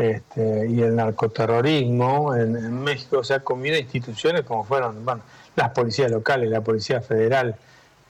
este, 0.00 0.66
y 0.66 0.80
el 0.80 0.96
narcoterrorismo 0.96 2.34
en, 2.34 2.82
México 2.82 3.22
se 3.22 3.34
ha 3.34 3.40
comido 3.40 3.76
instituciones 3.76 4.44
como 4.44 4.64
fueron 4.64 5.04
bueno, 5.04 5.20
las 5.56 5.72
policías 5.72 6.10
locales, 6.10 6.48
la 6.48 6.62
policía 6.62 7.02
federal, 7.02 7.54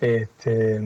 este, 0.01 0.81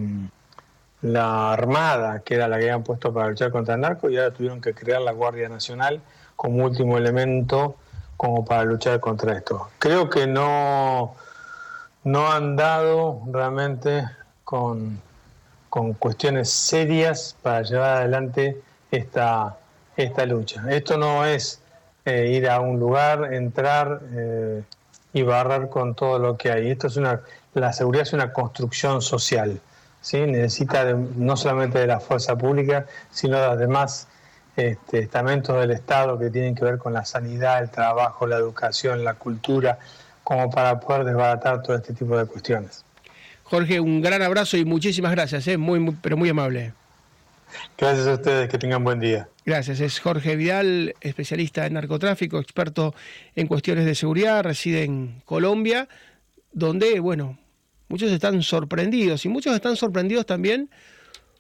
la 1.03 1.53
armada, 1.53 2.20
que 2.20 2.37
era 2.37 2.48
la 2.48 2.57
que 2.57 2.64
habían 2.64 2.85
puesto 2.85 3.12
para 3.12 3.29
luchar 3.29 3.50
contra 3.50 3.74
el 3.74 3.83
narco, 3.83 4.09
y 4.09 4.16
ahora 4.16 4.31
tuvieron 4.31 4.62
que 4.62 4.72
crear 4.72 5.03
la 5.03 5.12
Guardia 5.12 5.50
Nacional 5.50 6.00
como 6.37 6.64
último 6.64 6.96
elemento 6.96 7.77
como 8.16 8.44
para 8.44 8.64
luchar 8.64 9.00
contra 9.00 9.37
esto. 9.37 9.68
Creo 9.79 10.09
que 10.09 10.27
no, 10.27 11.14
no 12.05 12.33
han 12.33 12.57
dado 12.57 13.22
realmente 13.31 14.05
con, 14.44 15.00
con 15.68 15.94
cuestiones 15.94 16.50
serias 16.50 17.37
para 17.42 17.62
llevar 17.62 17.96
adelante 17.98 18.61
esta, 18.90 19.57
esta 19.96 20.27
lucha. 20.27 20.64
Esto 20.68 20.96
no 20.98 21.24
es 21.24 21.61
eh, 22.05 22.29
ir 22.33 22.48
a 22.48 22.61
un 22.61 22.79
lugar, 22.79 23.33
entrar 23.33 24.00
eh, 24.12 24.62
y 25.12 25.22
barrar 25.22 25.68
con 25.68 25.94
todo 25.94 26.18
lo 26.18 26.37
que 26.37 26.50
hay. 26.50 26.70
Esto 26.70 26.87
es 26.88 26.96
una, 26.96 27.20
la 27.55 27.72
seguridad 27.72 28.03
es 28.03 28.12
una 28.12 28.33
construcción 28.33 29.00
social. 29.00 29.61
¿sí? 30.00 30.20
Necesita 30.27 30.85
no 30.92 31.37
solamente 31.37 31.79
de 31.79 31.87
la 31.87 32.00
fuerza 32.00 32.37
pública, 32.37 32.87
sino 33.11 33.40
de 33.40 33.46
los 33.48 33.59
demás 33.59 34.09
este, 34.56 35.00
estamentos 35.00 35.60
del 35.60 35.72
Estado 35.72 36.18
que 36.18 36.30
tienen 36.30 36.54
que 36.54 36.64
ver 36.64 36.78
con 36.78 36.92
la 36.92 37.04
sanidad, 37.04 37.62
el 37.62 37.70
trabajo, 37.70 38.26
la 38.26 38.36
educación, 38.36 39.04
la 39.04 39.14
cultura, 39.14 39.78
como 40.22 40.50
para 40.50 40.78
poder 40.80 41.04
desbaratar 41.04 41.62
todo 41.62 41.76
este 41.76 41.92
tipo 41.92 42.16
de 42.16 42.26
cuestiones. 42.26 42.84
Jorge, 43.42 43.80
un 43.80 44.00
gran 44.00 44.22
abrazo 44.22 44.56
y 44.56 44.64
muchísimas 44.64 45.12
gracias, 45.12 45.46
¿eh? 45.48 45.58
muy, 45.58 45.94
pero 46.00 46.16
muy 46.16 46.28
amable. 46.28 46.72
Gracias 47.76 48.06
a 48.06 48.14
ustedes, 48.14 48.48
que 48.48 48.58
tengan 48.58 48.82
buen 48.82 49.00
día. 49.00 49.28
Gracias, 49.44 49.80
es 49.80 50.00
Jorge 50.00 50.36
Vidal, 50.36 50.94
especialista 51.00 51.66
en 51.66 51.74
narcotráfico, 51.74 52.38
experto 52.38 52.94
en 53.34 53.46
cuestiones 53.46 53.84
de 53.84 53.94
seguridad, 53.94 54.42
reside 54.42 54.84
en 54.84 55.20
Colombia, 55.24 55.88
donde, 56.52 56.98
bueno, 57.00 57.38
muchos 57.88 58.10
están 58.10 58.42
sorprendidos 58.42 59.24
y 59.24 59.28
muchos 59.28 59.54
están 59.54 59.76
sorprendidos 59.76 60.24
también 60.24 60.70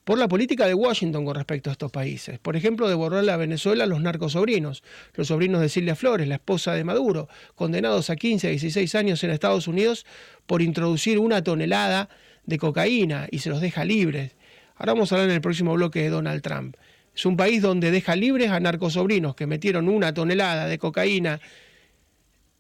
por 0.04 0.18
la 0.18 0.28
política 0.28 0.66
de 0.66 0.74
Washington 0.74 1.24
con 1.24 1.34
respecto 1.34 1.70
a 1.70 1.72
estos 1.72 1.90
países. 1.90 2.38
Por 2.38 2.56
ejemplo, 2.56 2.88
devolverle 2.88 3.32
a 3.32 3.38
Venezuela 3.38 3.86
los 3.86 4.02
narcosobrinos, 4.02 4.82
los 5.14 5.28
sobrinos 5.28 5.62
de 5.62 5.70
Silvia 5.70 5.96
Flores, 5.96 6.28
la 6.28 6.36
esposa 6.36 6.74
de 6.74 6.84
Maduro, 6.84 7.28
condenados 7.54 8.10
a 8.10 8.16
15 8.16 8.46
a 8.46 8.50
16 8.50 8.94
años 8.94 9.24
en 9.24 9.30
Estados 9.30 9.66
Unidos 9.66 10.04
por 10.46 10.60
introducir 10.60 11.18
una 11.18 11.42
tonelada 11.42 12.10
de 12.44 12.58
cocaína 12.58 13.26
y 13.30 13.38
se 13.38 13.48
los 13.48 13.62
deja 13.62 13.84
libres. 13.84 14.36
Ahora 14.76 14.92
vamos 14.92 15.10
a 15.10 15.16
hablar 15.16 15.30
en 15.30 15.36
el 15.36 15.40
próximo 15.40 15.72
bloque 15.72 16.02
de 16.02 16.10
Donald 16.10 16.42
Trump. 16.42 16.76
Es 17.16 17.24
un 17.24 17.36
país 17.36 17.62
donde 17.62 17.90
deja 17.90 18.14
libres 18.14 18.50
a 18.50 18.60
narcosobrinos 18.60 19.34
que 19.34 19.46
metieron 19.46 19.88
una 19.88 20.12
tonelada 20.12 20.66
de 20.66 20.78
cocaína 20.78 21.40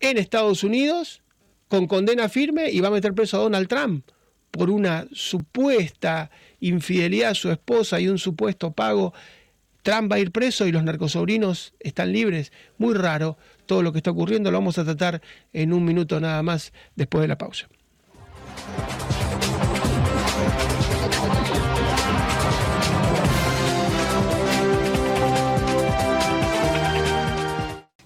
en 0.00 0.16
Estados 0.16 0.64
Unidos 0.64 1.22
con 1.68 1.86
condena 1.88 2.28
firme 2.28 2.70
y 2.70 2.80
va 2.80 2.88
a 2.88 2.92
meter 2.92 3.14
preso 3.14 3.36
a 3.36 3.40
Donald 3.40 3.68
Trump 3.68 4.06
por 4.54 4.70
una 4.70 5.06
supuesta 5.12 6.30
infidelidad 6.60 7.30
a 7.30 7.34
su 7.34 7.50
esposa 7.50 7.98
y 7.98 8.08
un 8.08 8.18
supuesto 8.18 8.70
pago, 8.70 9.12
Trump 9.82 10.10
va 10.10 10.16
a 10.16 10.20
ir 10.20 10.30
preso 10.30 10.66
y 10.66 10.72
los 10.72 10.84
narcosobrinos 10.84 11.74
están 11.80 12.12
libres. 12.12 12.52
Muy 12.78 12.94
raro 12.94 13.36
todo 13.66 13.82
lo 13.82 13.90
que 13.92 13.98
está 13.98 14.12
ocurriendo. 14.12 14.52
Lo 14.52 14.58
vamos 14.58 14.78
a 14.78 14.84
tratar 14.84 15.20
en 15.52 15.72
un 15.72 15.84
minuto 15.84 16.20
nada 16.20 16.42
más 16.44 16.72
después 16.94 17.22
de 17.22 17.28
la 17.28 17.36
pausa. 17.36 17.68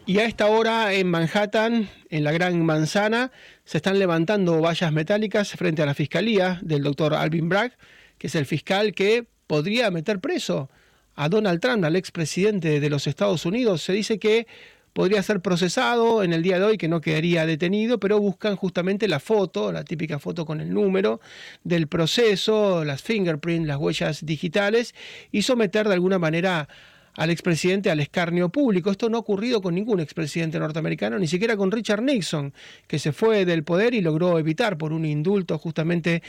Y 0.06 0.20
a 0.20 0.24
esta 0.24 0.46
hora 0.46 0.94
en 0.94 1.11
Manhattan, 1.11 1.90
en 2.08 2.24
la 2.24 2.32
Gran 2.32 2.64
Manzana, 2.64 3.30
se 3.68 3.76
están 3.76 3.98
levantando 3.98 4.62
vallas 4.62 4.90
metálicas 4.94 5.50
frente 5.50 5.83
a 5.83 5.85
la 5.85 5.92
fiscalía 5.92 6.59
del 6.62 6.83
doctor 6.83 7.12
Alvin 7.12 7.50
Bragg, 7.50 7.76
que 8.16 8.28
es 8.28 8.35
el 8.35 8.46
fiscal 8.46 8.94
que 8.94 9.26
podría 9.46 9.90
meter 9.90 10.20
preso 10.20 10.70
a 11.14 11.28
Donald 11.28 11.61
Trump, 11.61 11.85
al 11.85 11.94
expresidente 11.94 12.81
de 12.81 12.88
los 12.88 13.07
Estados 13.07 13.44
Unidos. 13.44 13.83
Se 13.83 13.92
dice 13.92 14.18
que 14.18 14.46
podría 14.94 15.22
ser 15.22 15.40
procesado 15.40 16.22
en 16.22 16.33
el 16.33 16.42
día 16.42 16.59
de 16.59 16.64
hoy, 16.64 16.78
que 16.78 16.88
no 16.88 17.02
quedaría 17.02 17.44
detenido, 17.44 18.00
pero 18.00 18.18
buscan 18.18 18.57
justamente 18.57 19.07
la 19.07 19.20
foto, 19.20 19.70
la 19.70 19.85
típica 19.85 20.18
foto 20.18 20.46
con 20.46 20.62
el 20.62 20.72
número 20.72 21.20
del 21.62 21.88
proceso, 21.88 22.87
las 22.87 23.02
fingerprints, 23.02 23.68
las 23.68 23.76
huellas 23.76 24.24
digitales, 24.24 24.94
y 25.31 25.42
someter 25.42 25.88
de 25.88 25.92
alguna 25.92 26.18
manera 26.18 26.70
al 27.18 27.31
expresidente 27.31 27.90
al 27.90 27.98
escarnio 27.98 28.48
público. 28.48 28.92
Esto 28.92 29.11
no 29.11 29.16
ha 29.16 29.20
ocurrido 29.20 29.61
con 29.61 29.74
ningún 29.74 29.98
expresidente 29.98 30.61
norteamericano, 30.61 31.18
ni 31.18 31.26
siquiera 31.26 31.57
con 31.57 31.72
Richard 31.72 32.00
Nixon, 32.00 32.54
que 32.87 33.00
se 33.00 33.11
fue 33.11 33.44
del 33.44 33.64
poder 33.64 33.92
y 33.92 34.00
logró 34.00 34.38
evitar 34.38 34.78
por 34.78 34.92
un 34.92 35.04
indulto 35.04 35.59
justamente 35.59 36.22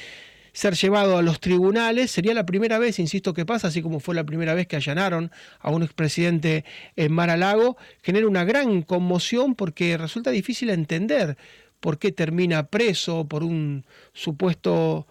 ser 0.52 0.74
llevado 0.74 1.16
a 1.16 1.22
los 1.22 1.40
tribunales. 1.40 2.10
Sería 2.10 2.34
la 2.34 2.48
primera 2.48 2.80
vez, 2.80 2.98
insisto, 2.98 3.36
que 3.36 3.46
pasa, 3.46 3.68
así 3.68 3.84
como 3.84 4.00
fue 4.00 4.16
la 4.16 4.24
primera 4.24 4.56
vez 4.56 4.66
que 4.66 4.78
allanaron 4.78 5.30
a 5.60 5.70
un 5.70 5.84
expresidente 5.84 6.66
en 6.96 7.14
Mar-a-Lago. 7.14 7.78
Genera 8.02 8.28
una 8.28 8.44
gran 8.44 8.82
conmoción 8.82 9.54
porque 9.54 9.96
resulta 9.96 10.32
difícil 10.32 10.72
entender 10.72 11.38
por 11.80 12.00
qué 12.00 12.12
termina 12.12 12.66
preso 12.66 13.28
por 13.28 13.44
un 13.44 13.86
supuesto 14.14 15.06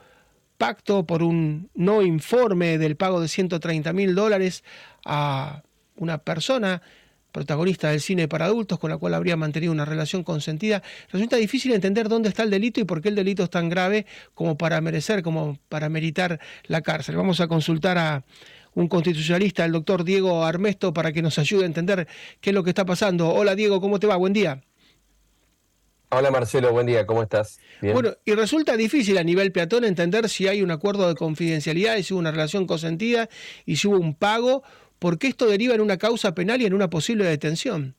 pacto, 0.57 1.07
por 1.07 1.23
un 1.23 1.71
no 1.77 2.03
informe 2.03 2.79
del 2.79 2.97
pago 2.97 3.21
de 3.21 3.29
130 3.29 3.93
mil 3.93 4.17
dólares 4.17 4.65
a 5.05 5.63
una 5.99 6.19
persona 6.19 6.83
protagonista 7.33 7.91
del 7.91 8.01
cine 8.01 8.27
para 8.27 8.47
adultos 8.47 8.79
con 8.79 8.91
la 8.91 8.97
cual 8.97 9.15
habría 9.15 9.37
mantenido 9.37 9.73
una 9.73 9.85
relación 9.85 10.25
consentida, 10.25 10.83
resulta 11.13 11.37
difícil 11.37 11.73
entender 11.73 12.09
dónde 12.09 12.31
está 12.31 12.43
el 12.43 12.51
delito 12.51 12.81
y 12.81 12.85
por 12.85 13.03
qué 13.03 13.11
el 13.11 13.15
delito 13.15 13.45
es 13.45 13.51
tan 13.51 13.69
grave 13.69 14.07
como 14.35 14.57
para 14.57 14.81
merecer, 14.81 15.23
como 15.23 15.59
para 15.69 15.89
meritar 15.89 16.41
la 16.65 16.81
cárcel. 16.81 17.17
Vamos 17.17 17.41
a 17.41 17.49
consultar 17.49 17.99
a 17.99 18.25
un 18.75 18.89
constitucionalista, 18.89 19.65
el 19.65 19.73
doctor 19.73 20.05
Diego 20.05 20.45
Armesto, 20.45 20.93
para 20.93 21.13
que 21.13 21.23
nos 21.23 21.39
ayude 21.39 21.65
a 21.65 21.67
entender 21.67 22.07
qué 22.41 22.51
es 22.51 22.55
lo 22.55 22.63
que 22.63 22.71
está 22.71 22.85
pasando. 22.85 23.29
Hola 23.29 23.55
Diego, 23.55 23.81
¿cómo 23.81 23.99
te 23.99 24.07
va? 24.07 24.17
Buen 24.17 24.33
día. 24.33 24.63
Hola 26.11 26.31
Marcelo, 26.31 26.73
buen 26.73 26.87
día, 26.87 27.05
¿cómo 27.05 27.23
estás? 27.23 27.61
Bueno, 27.83 28.15
y 28.25 28.33
resulta 28.33 28.79
difícil 28.79 29.19
a 29.19 29.23
nivel 29.23 29.53
peatón 29.53 29.85
entender 29.85 30.31
si 30.31 30.49
hay 30.49 30.63
un 30.63 30.71
acuerdo 30.71 31.07
de 31.07 31.15
confidencialidad, 31.15 32.01
si 32.01 32.15
hubo 32.15 32.21
una 32.21 32.31
relación 32.31 32.67
consentida 32.67 33.29
y 33.67 33.77
si 33.77 33.89
hubo 33.89 33.99
un 33.99 34.15
pago 34.15 34.63
porque 34.99 35.29
esto 35.29 35.47
deriva 35.47 35.75
en 35.75 35.81
una 35.81 35.99
causa 35.99 36.35
penal 36.35 36.61
y 36.61 36.67
en 36.67 36.75
una 36.75 36.91
posible 36.91 37.25
detención. 37.25 37.95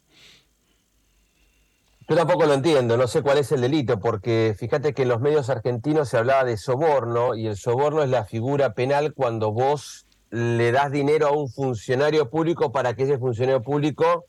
Yo 2.10 2.16
tampoco 2.16 2.48
lo 2.48 2.56
entiendo, 2.56 2.98
no 2.98 3.08
sé 3.08 3.22
cuál 3.22 3.38
es 3.38 3.52
el 3.52 3.62
delito, 3.62 4.00
porque 4.00 4.56
fíjate 4.58 4.94
que 4.94 5.04
en 5.04 5.10
los 5.10 5.22
medios 5.22 5.50
argentinos 5.52 6.10
se 6.10 6.18
hablaba 6.18 6.44
de 6.44 6.58
soborno 6.58 7.36
y 7.36 7.46
el 7.46 7.56
soborno 7.56 8.02
es 8.02 8.10
la 8.10 8.26
figura 8.26 8.74
penal 8.74 9.14
cuando 9.14 9.52
vos 9.52 10.08
le 10.32 10.72
das 10.72 10.92
dinero 10.92 11.28
a 11.28 11.32
un 11.32 11.50
funcionario 11.50 12.32
público 12.32 12.72
para 12.72 12.96
que 12.96 13.04
ese 13.04 13.20
funcionario 13.20 13.62
público 13.62 14.26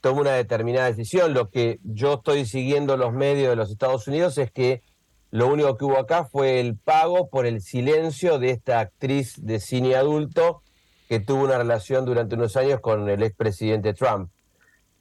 tome 0.00 0.22
una 0.22 0.32
determinada 0.32 0.86
decisión. 0.86 1.34
Lo 1.34 1.50
que 1.50 1.78
yo 1.84 2.14
estoy 2.14 2.46
siguiendo 2.46 2.96
los 2.96 3.12
medios 3.12 3.50
de 3.50 3.56
los 3.56 3.70
Estados 3.70 4.08
Unidos 4.08 4.38
es 4.38 4.50
que 4.50 4.82
lo 5.30 5.46
único 5.48 5.76
que 5.76 5.84
hubo 5.84 5.98
acá 5.98 6.24
fue 6.24 6.58
el 6.58 6.76
pago 6.76 7.28
por 7.28 7.44
el 7.44 7.60
silencio 7.60 8.38
de 8.38 8.50
esta 8.50 8.80
actriz 8.80 9.34
de 9.36 9.60
cine 9.60 9.94
adulto 9.94 10.62
que 11.10 11.18
tuvo 11.18 11.42
una 11.42 11.58
relación 11.58 12.04
durante 12.04 12.36
unos 12.36 12.56
años 12.56 12.78
con 12.78 13.10
el 13.10 13.24
expresidente 13.24 13.94
Trump. 13.94 14.30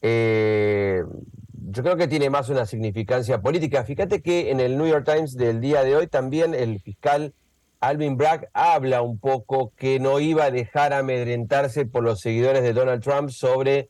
Eh, 0.01 1.03
yo 1.53 1.83
creo 1.83 1.97
que 1.97 2.07
tiene 2.07 2.31
más 2.31 2.49
una 2.49 2.65
significancia 2.65 3.43
política. 3.43 3.83
Fíjate 3.83 4.23
que 4.23 4.49
en 4.49 4.59
el 4.59 4.75
New 4.75 4.87
York 4.87 5.05
Times 5.05 5.35
del 5.35 5.61
día 5.61 5.83
de 5.83 5.95
hoy 5.95 6.07
también 6.07 6.55
el 6.55 6.79
fiscal 6.79 7.35
Alvin 7.79 8.17
Bragg 8.17 8.49
habla 8.53 9.03
un 9.03 9.19
poco 9.19 9.71
que 9.77 9.99
no 9.99 10.19
iba 10.19 10.45
a 10.45 10.51
dejar 10.51 10.93
amedrentarse 10.93 11.85
por 11.85 12.03
los 12.03 12.21
seguidores 12.21 12.63
de 12.63 12.73
Donald 12.73 13.03
Trump 13.03 13.29
sobre 13.29 13.89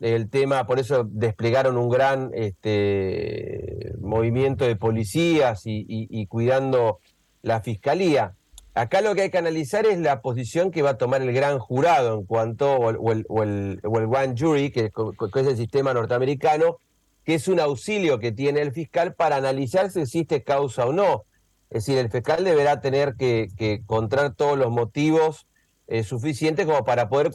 el 0.00 0.28
tema, 0.28 0.66
por 0.66 0.78
eso 0.78 1.08
desplegaron 1.08 1.78
un 1.78 1.88
gran 1.88 2.30
este, 2.34 3.94
movimiento 4.02 4.66
de 4.66 4.76
policías 4.76 5.62
y 5.64 6.26
cuidando 6.26 6.98
la 7.40 7.62
fiscalía. 7.62 8.34
Acá 8.74 9.00
lo 9.02 9.14
que 9.14 9.22
hay 9.22 9.30
que 9.30 9.38
analizar 9.38 9.86
es 9.86 10.00
la 10.00 10.20
posición 10.20 10.72
que 10.72 10.82
va 10.82 10.90
a 10.90 10.98
tomar 10.98 11.22
el 11.22 11.32
gran 11.32 11.60
jurado 11.60 12.18
en 12.18 12.24
cuanto, 12.24 12.74
o 12.74 12.90
el, 12.90 13.24
o 13.28 13.42
el, 13.44 13.80
One 13.84 14.34
Jury, 14.36 14.72
que, 14.72 14.90
es 14.90 15.46
el 15.46 15.56
sistema 15.56 15.94
norteamericano, 15.94 16.80
que 17.24 17.34
es 17.34 17.46
un 17.46 17.60
auxilio 17.60 18.18
que 18.18 18.32
tiene 18.32 18.62
el 18.62 18.72
fiscal 18.72 19.14
para 19.14 19.36
analizar 19.36 19.92
si 19.92 20.00
existe 20.00 20.42
causa 20.42 20.86
o 20.86 20.92
no. 20.92 21.24
Es 21.70 21.86
decir, 21.86 21.98
el 21.98 22.10
fiscal 22.10 22.42
deberá 22.42 22.80
tener 22.80 23.14
que, 23.14 23.48
encontrar 23.58 24.34
todos 24.34 24.58
los 24.58 24.72
motivos 24.72 25.46
eh, 25.86 26.02
suficientes 26.02 26.66
como 26.66 26.84
para 26.84 27.08
poder 27.08 27.30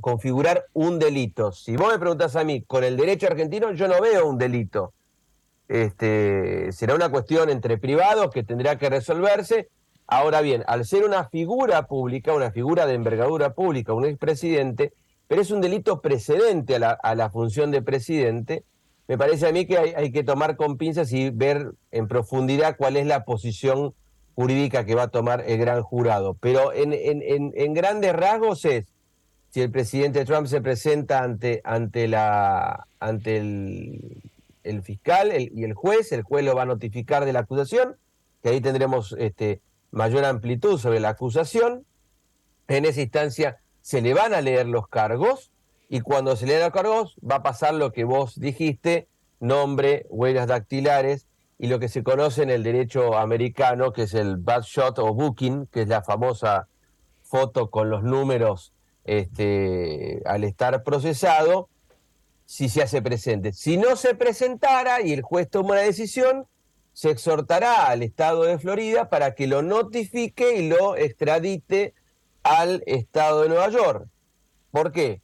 configurar 0.00 0.64
un 0.72 0.98
delito. 0.98 1.52
Si 1.52 1.76
vos 1.76 1.92
me 1.92 2.00
preguntás 2.00 2.34
a 2.34 2.42
mí, 2.42 2.62
con 2.62 2.82
el 2.82 2.96
derecho 2.96 3.28
argentino 3.28 3.72
yo 3.72 3.86
no 3.86 4.00
veo 4.00 4.26
un 4.26 4.38
delito. 4.38 4.92
Este, 5.68 6.72
será 6.72 6.96
una 6.96 7.10
cuestión 7.10 7.48
entre 7.48 7.78
privados 7.78 8.32
que 8.32 8.42
tendrá 8.42 8.76
que 8.76 8.90
resolverse 8.90 9.68
Ahora 10.10 10.40
bien, 10.40 10.64
al 10.66 10.84
ser 10.84 11.04
una 11.04 11.28
figura 11.28 11.86
pública, 11.86 12.34
una 12.34 12.50
figura 12.50 12.84
de 12.84 12.94
envergadura 12.94 13.54
pública, 13.54 13.92
un 13.92 14.04
expresidente, 14.04 14.92
pero 15.28 15.40
es 15.40 15.52
un 15.52 15.60
delito 15.60 16.00
precedente 16.00 16.74
a 16.74 17.14
la, 17.14 17.30
función 17.30 17.70
de 17.70 17.80
presidente, 17.80 18.64
me 19.06 19.16
parece 19.16 19.46
a 19.46 19.52
mí 19.52 19.66
que 19.66 19.78
hay, 19.78 20.10
que 20.10 20.24
tomar 20.24 20.56
con 20.56 20.78
pinzas 20.78 21.12
y 21.12 21.30
ver 21.30 21.74
en 21.92 22.08
profundidad 22.08 22.76
cuál 22.76 22.96
es 22.96 23.06
la 23.06 23.24
posición 23.24 23.94
jurídica 24.34 24.84
que 24.84 24.96
va 24.96 25.04
a 25.04 25.08
tomar 25.08 25.44
el 25.46 25.58
gran 25.58 25.80
jurado. 25.80 26.36
Pero 26.40 26.72
en, 26.74 27.74
grandes 27.74 28.12
rasgos 28.12 28.64
es, 28.64 28.86
si 29.50 29.60
el 29.60 29.70
presidente 29.70 30.24
Trump 30.24 30.48
se 30.48 30.60
presenta 30.60 31.20
ante, 31.22 31.60
ante, 31.62 32.08
la, 32.08 32.88
ante 32.98 33.36
el, 33.36 34.82
fiscal 34.82 35.30
y 35.38 35.62
el 35.62 35.74
juez, 35.74 36.10
el 36.10 36.22
juez 36.22 36.44
lo 36.44 36.56
va 36.56 36.62
a 36.62 36.66
notificar 36.66 37.24
de 37.24 37.32
la 37.32 37.40
acusación, 37.40 37.94
que 38.42 38.48
ahí 38.48 38.60
tendremos 38.60 39.14
este, 39.16 39.60
mayor 39.90 40.24
amplitud 40.24 40.78
sobre 40.78 41.00
la 41.00 41.10
acusación. 41.10 41.84
En 42.68 42.84
esa 42.84 43.00
instancia 43.00 43.60
se 43.82 44.00
le 44.00 44.14
van 44.14 44.34
a 44.34 44.40
leer 44.40 44.66
los 44.66 44.88
cargos 44.88 45.50
y 45.88 46.00
cuando 46.00 46.36
se 46.36 46.46
lean 46.46 46.62
los 46.62 46.70
cargos 46.70 47.16
va 47.28 47.36
a 47.36 47.42
pasar 47.42 47.74
lo 47.74 47.92
que 47.92 48.04
vos 48.04 48.38
dijiste, 48.38 49.08
nombre, 49.40 50.06
huellas 50.08 50.46
dactilares 50.46 51.26
y 51.58 51.66
lo 51.66 51.78
que 51.78 51.88
se 51.88 52.02
conoce 52.02 52.42
en 52.42 52.50
el 52.50 52.62
derecho 52.62 53.18
americano, 53.18 53.92
que 53.92 54.04
es 54.04 54.14
el 54.14 54.36
bad 54.36 54.62
shot 54.62 54.98
o 54.98 55.12
booking, 55.12 55.66
que 55.66 55.82
es 55.82 55.88
la 55.88 56.02
famosa 56.02 56.68
foto 57.22 57.70
con 57.70 57.90
los 57.90 58.02
números 58.02 58.72
este, 59.04 60.22
al 60.24 60.44
estar 60.44 60.82
procesado, 60.84 61.68
si 62.46 62.68
se 62.68 62.82
hace 62.82 63.02
presente. 63.02 63.52
Si 63.52 63.76
no 63.76 63.96
se 63.96 64.14
presentara 64.14 65.02
y 65.02 65.12
el 65.12 65.22
juez 65.22 65.48
toma 65.48 65.72
una 65.72 65.82
decisión, 65.82 66.46
se 66.92 67.10
exhortará 67.10 67.86
al 67.86 68.02
Estado 68.02 68.44
de 68.44 68.58
Florida 68.58 69.08
para 69.08 69.34
que 69.34 69.46
lo 69.46 69.62
notifique 69.62 70.56
y 70.56 70.68
lo 70.68 70.96
extradite 70.96 71.94
al 72.42 72.82
Estado 72.86 73.42
de 73.42 73.48
Nueva 73.48 73.68
York. 73.68 74.08
¿Por 74.70 74.92
qué? 74.92 75.20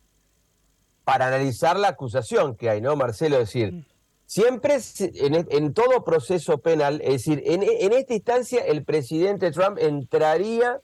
Para 1.05 1.29
analizar 1.29 1.79
la 1.79 1.89
acusación 1.89 2.57
que 2.57 2.71
hay, 2.71 2.81
¿no, 2.81 2.97
Marcelo? 2.97 3.37
Es 3.37 3.53
decir, 3.53 3.87
siempre 4.27 4.79
en, 4.99 5.73
todo 5.73 6.05
proceso 6.05 6.59
penal, 6.59 7.01
es 7.03 7.25
decir, 7.25 7.43
en, 7.47 7.63
en 7.63 7.93
esta 7.93 8.15
instancia 8.15 8.65
el 8.65 8.85
presidente 8.85 9.51
Trump 9.53 9.79
entraría 9.79 10.81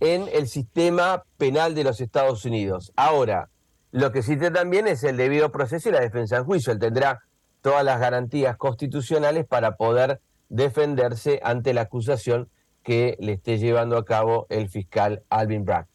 en 0.00 0.28
el 0.32 0.48
sistema 0.48 1.24
penal 1.38 1.74
de 1.74 1.84
los 1.84 2.00
Estados 2.00 2.44
Unidos. 2.44 2.92
Ahora, 2.96 3.48
lo 3.90 4.10
que 4.12 4.18
existe 4.18 4.50
también 4.50 4.86
es 4.86 5.04
el 5.04 5.16
debido 5.16 5.52
proceso 5.52 5.88
y 5.88 5.92
la 5.92 6.00
defensa 6.00 6.36
en 6.36 6.44
juicio. 6.44 6.72
Él 6.72 6.78
tendrá 6.78 7.22
todas 7.64 7.82
las 7.82 7.98
garantías 7.98 8.58
constitucionales 8.58 9.46
para 9.46 9.78
poder 9.78 10.20
defenderse 10.50 11.40
ante 11.42 11.72
la 11.72 11.80
acusación 11.80 12.50
que 12.82 13.16
le 13.20 13.32
esté 13.32 13.56
llevando 13.56 13.96
a 13.96 14.04
cabo 14.04 14.46
el 14.50 14.68
fiscal 14.68 15.22
Alvin 15.30 15.64
Bragg. 15.64 15.86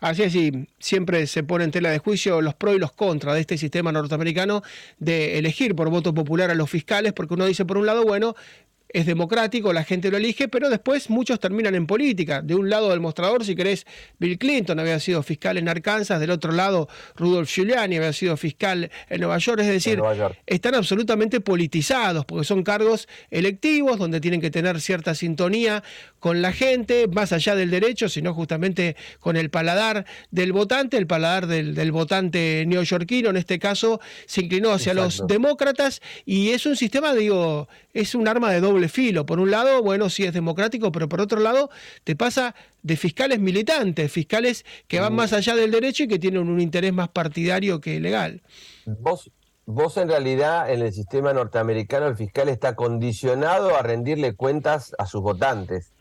Así 0.00 0.24
es, 0.24 0.34
y 0.34 0.66
siempre 0.80 1.28
se 1.28 1.44
pone 1.44 1.62
en 1.62 1.70
tela 1.70 1.90
de 1.90 1.98
juicio 1.98 2.40
los 2.40 2.56
pros 2.56 2.74
y 2.74 2.80
los 2.80 2.90
contras 2.90 3.36
de 3.36 3.42
este 3.42 3.58
sistema 3.58 3.92
norteamericano 3.92 4.62
de 4.98 5.38
elegir 5.38 5.76
por 5.76 5.88
voto 5.88 6.12
popular 6.12 6.50
a 6.50 6.56
los 6.56 6.68
fiscales, 6.68 7.12
porque 7.12 7.34
uno 7.34 7.46
dice, 7.46 7.64
por 7.64 7.78
un 7.78 7.86
lado, 7.86 8.02
bueno, 8.02 8.34
es 8.88 9.06
democrático, 9.06 9.72
la 9.72 9.84
gente 9.84 10.10
lo 10.10 10.16
elige, 10.16 10.48
pero 10.48 10.70
después 10.70 11.10
muchos 11.10 11.40
terminan 11.40 11.74
en 11.74 11.86
política. 11.86 12.40
De 12.42 12.54
un 12.54 12.70
lado 12.70 12.90
del 12.90 13.00
mostrador, 13.00 13.44
si 13.44 13.54
querés, 13.54 13.86
Bill 14.18 14.38
Clinton 14.38 14.78
había 14.80 14.98
sido 14.98 15.22
fiscal 15.22 15.58
en 15.58 15.68
Arkansas, 15.68 16.20
del 16.20 16.30
otro 16.30 16.52
lado 16.52 16.88
Rudolf 17.16 17.50
Giuliani 17.50 17.96
había 17.96 18.12
sido 18.12 18.36
fiscal 18.36 18.90
en 19.08 19.20
Nueva 19.20 19.38
York, 19.38 19.60
es 19.60 19.66
decir, 19.66 20.00
están 20.46 20.74
absolutamente 20.74 21.40
politizados 21.40 22.24
porque 22.24 22.44
son 22.44 22.62
cargos 22.62 23.08
electivos 23.30 23.98
donde 23.98 24.20
tienen 24.20 24.40
que 24.40 24.50
tener 24.50 24.80
cierta 24.80 25.14
sintonía 25.14 25.82
con 26.18 26.42
la 26.42 26.52
gente, 26.52 27.06
más 27.08 27.32
allá 27.32 27.54
del 27.54 27.70
derecho, 27.70 28.08
sino 28.08 28.34
justamente 28.34 28.96
con 29.20 29.36
el 29.36 29.50
paladar 29.50 30.06
del 30.30 30.52
votante, 30.52 30.96
el 30.96 31.06
paladar 31.06 31.46
del, 31.46 31.92
votante 31.92 32.64
neoyorquino, 32.66 33.30
en 33.30 33.36
este 33.36 33.58
caso, 33.58 34.00
se 34.26 34.42
inclinó 34.42 34.72
hacia 34.72 34.94
los 34.94 35.26
demócratas 35.26 36.00
y 36.24 36.50
es 36.50 36.66
un 36.66 36.76
sistema, 36.76 37.14
digo, 37.14 37.68
es 37.92 38.14
un 38.14 38.28
arma 38.28 38.50
de 38.50 38.60
doble 38.60 38.77
filo. 38.86 39.26
Por 39.26 39.40
un 39.40 39.50
lado, 39.50 39.82
bueno, 39.82 40.08
sí 40.10 40.24
es 40.24 40.32
democrático, 40.32 40.92
pero 40.92 41.08
por 41.08 41.20
otro 41.20 41.40
lado, 41.40 41.70
te 42.04 42.14
pasa 42.14 42.54
de 42.82 42.96
fiscales 42.96 43.40
militantes, 43.40 44.12
fiscales 44.12 44.64
que 44.86 45.00
van 45.00 45.14
más 45.14 45.32
allá 45.32 45.56
del 45.56 45.72
derecho 45.72 46.04
y 46.04 46.08
que 46.08 46.20
tienen 46.20 46.48
un 46.48 46.60
interés 46.60 46.92
más 46.92 47.08
partidario 47.08 47.80
que 47.80 47.98
legal. 47.98 48.42
Vos, 48.86 49.30
vos 49.66 49.96
en 49.96 50.08
realidad 50.08 50.70
en 50.72 50.82
el 50.82 50.92
sistema 50.92 51.32
norteamericano 51.32 52.06
el 52.06 52.16
fiscal 52.16 52.48
está 52.48 52.76
condicionado 52.76 53.76
a 53.76 53.82
rendirle 53.82 54.34
cuentas 54.34 54.94
a 54.98 55.06
sus 55.06 55.22
votantes. 55.22 55.92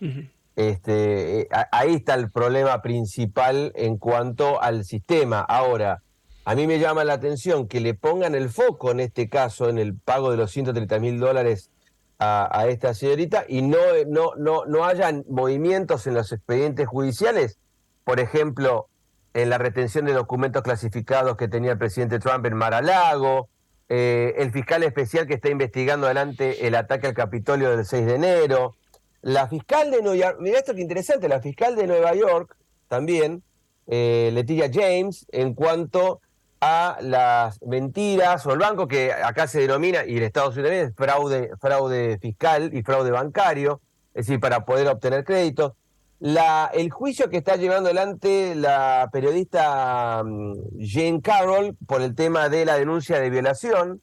este, 0.56 1.42
eh, 1.42 1.48
ahí 1.72 1.96
está 1.96 2.14
el 2.14 2.32
problema 2.32 2.82
principal 2.82 3.72
en 3.76 3.98
cuanto 3.98 4.62
al 4.62 4.86
sistema. 4.86 5.40
Ahora, 5.40 6.04
a 6.46 6.56
mí 6.56 6.66
me 6.66 6.80
llama 6.80 7.04
la 7.04 7.12
atención 7.12 7.68
que 7.68 7.82
le 7.82 7.94
pongan 7.94 8.34
el 8.34 8.48
foco 8.48 8.92
en 8.92 9.02
este 9.02 9.28
caso 9.28 9.68
en 9.68 9.78
el 9.78 9.96
pago 9.96 10.32
de 10.32 10.38
los 10.38 10.50
130 10.50 10.98
mil 11.00 11.20
dólares 11.20 11.72
a, 12.20 12.66
esta 12.68 12.94
señorita 12.94 13.46
y 13.48 13.62
no, 13.62 13.78
no, 14.08 14.32
no, 14.38 14.66
no 14.66 14.86
hayan 14.86 15.24
movimientos 15.30 16.08
en 16.08 16.16
los 16.16 16.32
expedientes 16.32 16.88
judiciales, 16.88 17.60
por 18.04 18.20
ejemplo, 18.20 18.88
en 19.34 19.50
la 19.50 19.58
retención 19.58 20.06
de 20.06 20.14
documentos 20.14 20.64
clasificados 20.64 21.38
que 21.38 21.48
tenía 21.48 21.74
el 21.74 21.78
presidente 21.78 22.20
Trump 22.20 22.46
en 22.46 22.56
Mar-a-Lago, 22.56 23.50
eh, 23.90 24.34
el 24.38 24.52
fiscal 24.52 24.84
especial 24.84 25.28
que 25.28 25.36
está 25.36 25.50
investigando 25.50 26.08
adelante 26.08 26.68
el 26.68 26.76
ataque 26.76 27.08
al 27.08 27.14
Capitolio 27.14 27.70
del 27.70 27.86
6 27.86 28.06
de 28.06 28.16
enero, 28.16 28.76
la 29.22 29.48
fiscal 29.48 29.92
de 29.92 30.02
Nueva 30.02 30.18
York, 30.18 30.38
mira 30.40 30.60
esto 30.60 30.74
que 30.74 30.82
interesante, 30.82 31.28
la 31.30 31.40
fiscal 31.40 31.76
de 31.76 31.88
Nueva 31.88 32.16
York 32.16 32.56
también, 32.88 33.44
eh, 33.88 34.32
Leticia 34.34 34.70
James, 34.74 35.26
en 35.32 35.54
cuanto 35.54 36.22
a 36.60 36.98
las 37.02 37.62
mentiras 37.62 38.46
o 38.46 38.54
el 38.54 38.60
banco 38.60 38.88
que 38.88 39.14
acá 39.14 39.48
se 39.48 39.60
denomina, 39.60 40.06
y 40.06 40.18
en 40.18 40.24
Estados 40.24 40.56
Unidos 40.58 40.74
es 40.74 40.96
fraude, 40.96 41.52
fraude 41.60 42.18
fiscal 42.20 42.72
y 42.74 42.82
fraude 42.82 43.12
bancario, 43.12 43.82
es 44.14 44.26
decir, 44.26 44.40
para 44.40 44.66
poder 44.66 44.88
obtener 44.88 45.24
créditos. 45.24 45.74
La, 46.20 46.72
el 46.74 46.90
juicio 46.90 47.30
que 47.30 47.38
está 47.38 47.58
llevando 47.58 47.90
adelante 47.90 48.56
la 48.56 49.08
periodista 49.14 50.24
mm, 50.26 50.54
Jane 50.80 51.22
Carroll 51.22 51.78
por 51.86 52.02
el 52.02 52.16
tema 52.16 52.50
de 52.50 52.66
la 52.66 52.76
denuncia 52.76 53.20
de 53.20 53.30
violación 53.30 54.02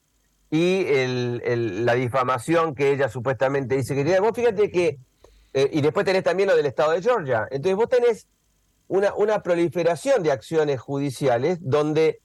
y 0.48 0.84
el, 0.86 1.84
la 1.84 1.94
difamación 1.94 2.76
que 2.76 2.92
ella 2.92 3.08
supuestamente 3.08 3.74
dice 3.74 3.96
que 3.96 4.04
tiene. 4.04 4.20
Vos 4.20 4.30
fíjate 4.32 4.70
que, 4.70 4.98
eh, 5.54 5.70
y 5.72 5.80
después 5.80 6.06
tenés 6.06 6.22
también 6.22 6.48
lo 6.48 6.54
del 6.54 6.66
estado 6.66 6.92
de 6.92 7.02
Georgia. 7.02 7.48
Entonces 7.50 7.74
vos 7.74 7.88
tenés 7.88 8.28
una, 8.86 9.12
una 9.16 9.42
proliferación 9.42 10.22
de 10.22 10.30
acciones 10.30 10.80
judiciales 10.80 11.58
donde 11.60 12.20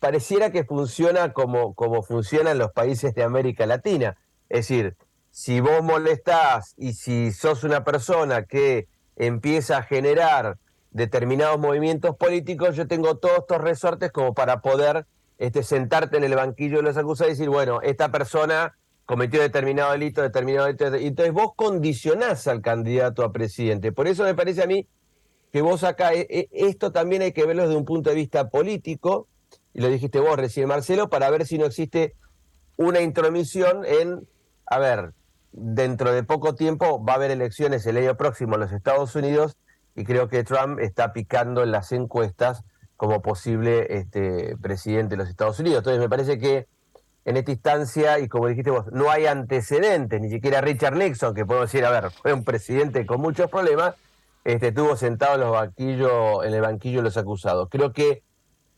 pareciera 0.00 0.50
que 0.50 0.64
funciona 0.64 1.32
como, 1.32 1.74
como 1.74 2.02
funciona 2.02 2.50
en 2.50 2.58
los 2.58 2.72
países 2.72 3.14
de 3.14 3.22
América 3.22 3.66
Latina. 3.66 4.16
Es 4.48 4.68
decir, 4.68 4.96
si 5.30 5.60
vos 5.60 5.82
molestás 5.82 6.74
y 6.76 6.94
si 6.94 7.30
sos 7.32 7.62
una 7.62 7.84
persona 7.84 8.44
que 8.44 8.88
empieza 9.16 9.76
a 9.76 9.82
generar 9.82 10.56
determinados 10.90 11.60
movimientos 11.60 12.16
políticos, 12.16 12.74
yo 12.74 12.88
tengo 12.88 13.18
todos 13.18 13.40
estos 13.40 13.58
resortes 13.58 14.10
como 14.10 14.34
para 14.34 14.60
poder 14.60 15.06
este, 15.38 15.62
sentarte 15.62 16.16
en 16.16 16.24
el 16.24 16.34
banquillo 16.34 16.78
de 16.78 16.82
los 16.82 16.96
acusados 16.96 17.30
y 17.30 17.34
decir, 17.34 17.48
bueno, 17.48 17.80
esta 17.82 18.10
persona 18.10 18.76
cometió 19.04 19.40
determinado 19.40 19.92
delito, 19.92 20.22
determinado 20.22 20.66
delito. 20.66 20.86
Entonces 20.86 21.32
vos 21.32 21.52
condicionás 21.54 22.46
al 22.46 22.62
candidato 22.62 23.22
a 23.22 23.32
presidente. 23.32 23.92
Por 23.92 24.08
eso 24.08 24.24
me 24.24 24.34
parece 24.34 24.62
a 24.62 24.66
mí 24.66 24.86
que 25.52 25.62
vos 25.62 25.84
acá, 25.84 26.14
e, 26.14 26.26
e, 26.30 26.48
esto 26.52 26.92
también 26.92 27.22
hay 27.22 27.32
que 27.32 27.44
verlo 27.44 27.62
desde 27.62 27.76
un 27.76 27.84
punto 27.84 28.10
de 28.10 28.16
vista 28.16 28.50
político, 28.50 29.28
y 29.72 29.80
lo 29.80 29.88
dijiste 29.88 30.20
vos 30.20 30.36
recién, 30.36 30.68
Marcelo, 30.68 31.08
para 31.08 31.30
ver 31.30 31.46
si 31.46 31.58
no 31.58 31.66
existe 31.66 32.14
una 32.76 33.00
intromisión 33.00 33.84
en, 33.84 34.26
a 34.66 34.78
ver, 34.78 35.12
dentro 35.52 36.12
de 36.12 36.22
poco 36.22 36.54
tiempo 36.54 37.04
va 37.04 37.14
a 37.14 37.16
haber 37.16 37.30
elecciones 37.30 37.86
el 37.86 37.96
año 37.96 38.16
próximo 38.16 38.54
en 38.54 38.60
los 38.60 38.72
Estados 38.72 39.14
Unidos 39.14 39.56
y 39.94 40.04
creo 40.04 40.28
que 40.28 40.44
Trump 40.44 40.78
está 40.80 41.12
picando 41.12 41.62
en 41.62 41.72
las 41.72 41.92
encuestas 41.92 42.64
como 42.96 43.22
posible 43.22 43.86
este, 43.90 44.56
presidente 44.60 45.10
de 45.10 45.18
los 45.18 45.28
Estados 45.28 45.58
Unidos. 45.58 45.78
Entonces 45.78 46.00
me 46.00 46.08
parece 46.08 46.38
que 46.38 46.66
en 47.24 47.36
esta 47.36 47.50
instancia, 47.50 48.18
y 48.18 48.28
como 48.28 48.48
dijiste 48.48 48.70
vos, 48.70 48.86
no 48.92 49.10
hay 49.10 49.26
antecedentes, 49.26 50.20
ni 50.20 50.30
siquiera 50.30 50.60
Richard 50.60 50.96
Nixon, 50.96 51.34
que 51.34 51.44
podemos 51.44 51.70
decir, 51.70 51.84
a 51.84 51.90
ver, 51.90 52.10
fue 52.10 52.32
un 52.32 52.44
presidente 52.44 53.04
con 53.06 53.20
muchos 53.20 53.50
problemas, 53.50 53.94
este, 54.44 54.68
estuvo 54.68 54.96
sentado 54.96 55.34
en, 55.34 55.40
los 55.40 55.52
banquillos, 55.52 56.44
en 56.44 56.54
el 56.54 56.60
banquillo 56.60 56.98
de 56.98 57.04
los 57.04 57.16
acusados. 57.16 57.68
Creo 57.70 57.92
que 57.92 58.22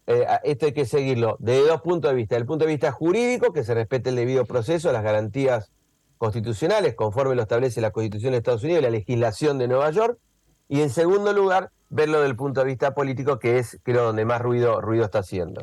eh, 0.07 0.27
esto 0.43 0.67
hay 0.67 0.73
que 0.73 0.85
seguirlo 0.85 1.37
desde 1.39 1.69
dos 1.69 1.81
puntos 1.81 2.11
de 2.11 2.17
vista. 2.17 2.37
el 2.37 2.47
punto 2.47 2.65
de 2.65 2.73
vista 2.73 2.93
jurídico, 2.93 3.53
que 3.53 3.65
se 3.65 3.75
respete 3.75 4.11
el 4.11 4.17
debido 4.17 4.45
proceso, 4.45 4.93
las 4.93 5.03
garantías 5.03 5.71
constitucionales, 6.19 6.95
conforme 6.95 7.35
lo 7.35 7.43
establece 7.43 7.81
la 7.81 7.91
Constitución 7.91 8.33
de 8.33 8.39
Estados 8.39 8.63
Unidos 8.63 8.81
y 8.81 8.85
la 8.85 8.91
legislación 8.91 9.59
de 9.59 9.69
Nueva 9.69 9.91
York. 9.91 10.19
Y 10.69 10.81
en 10.81 10.91
segundo 10.91 11.33
lugar, 11.33 11.71
verlo 11.91 12.19
desde 12.19 12.31
el 12.31 12.37
punto 12.37 12.61
de 12.61 12.67
vista 12.67 12.95
político, 12.95 13.39
que 13.39 13.59
es, 13.59 13.79
creo, 13.83 14.05
donde 14.05 14.25
más 14.25 14.41
ruido, 14.41 14.81
ruido 14.81 15.05
está 15.05 15.19
haciendo. 15.19 15.63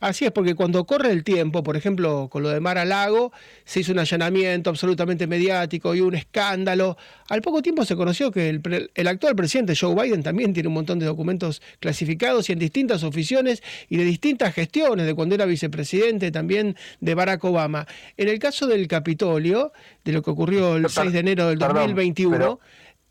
Así 0.00 0.24
es, 0.24 0.32
porque 0.32 0.54
cuando 0.54 0.84
corre 0.86 1.12
el 1.12 1.24
tiempo, 1.24 1.62
por 1.62 1.76
ejemplo, 1.76 2.28
con 2.30 2.42
lo 2.42 2.48
de 2.48 2.58
Mar 2.58 2.78
a 2.78 2.86
Lago, 2.86 3.32
se 3.64 3.80
hizo 3.80 3.92
un 3.92 3.98
allanamiento 3.98 4.70
absolutamente 4.70 5.26
mediático 5.26 5.94
y 5.94 6.00
un 6.00 6.14
escándalo. 6.14 6.96
Al 7.28 7.42
poco 7.42 7.60
tiempo 7.60 7.84
se 7.84 7.96
conoció 7.96 8.30
que 8.30 8.48
el, 8.48 9.06
actual 9.06 9.36
presidente 9.36 9.76
Joe 9.76 9.94
Biden 9.94 10.22
también 10.22 10.54
tiene 10.54 10.68
un 10.68 10.74
montón 10.74 10.98
de 10.98 11.04
documentos 11.04 11.60
clasificados 11.80 12.48
y 12.48 12.52
en 12.54 12.58
distintas 12.58 13.04
oficinas 13.04 13.62
y 13.90 13.98
de 13.98 14.04
distintas 14.04 14.54
gestiones, 14.54 15.04
de 15.04 15.14
cuando 15.14 15.34
era 15.34 15.44
vicepresidente 15.44 16.30
también 16.30 16.76
de 17.00 17.14
Barack 17.14 17.44
Obama. 17.44 17.86
En 18.16 18.28
el 18.28 18.38
caso 18.38 18.66
del 18.66 18.88
Capitolio, 18.88 19.72
de 20.02 20.12
lo 20.12 20.22
que 20.22 20.30
ocurrió 20.30 20.76
el 20.76 20.88
6 20.88 21.12
de 21.12 21.18
enero 21.18 21.48
del 21.48 21.58
2021, 21.58 22.58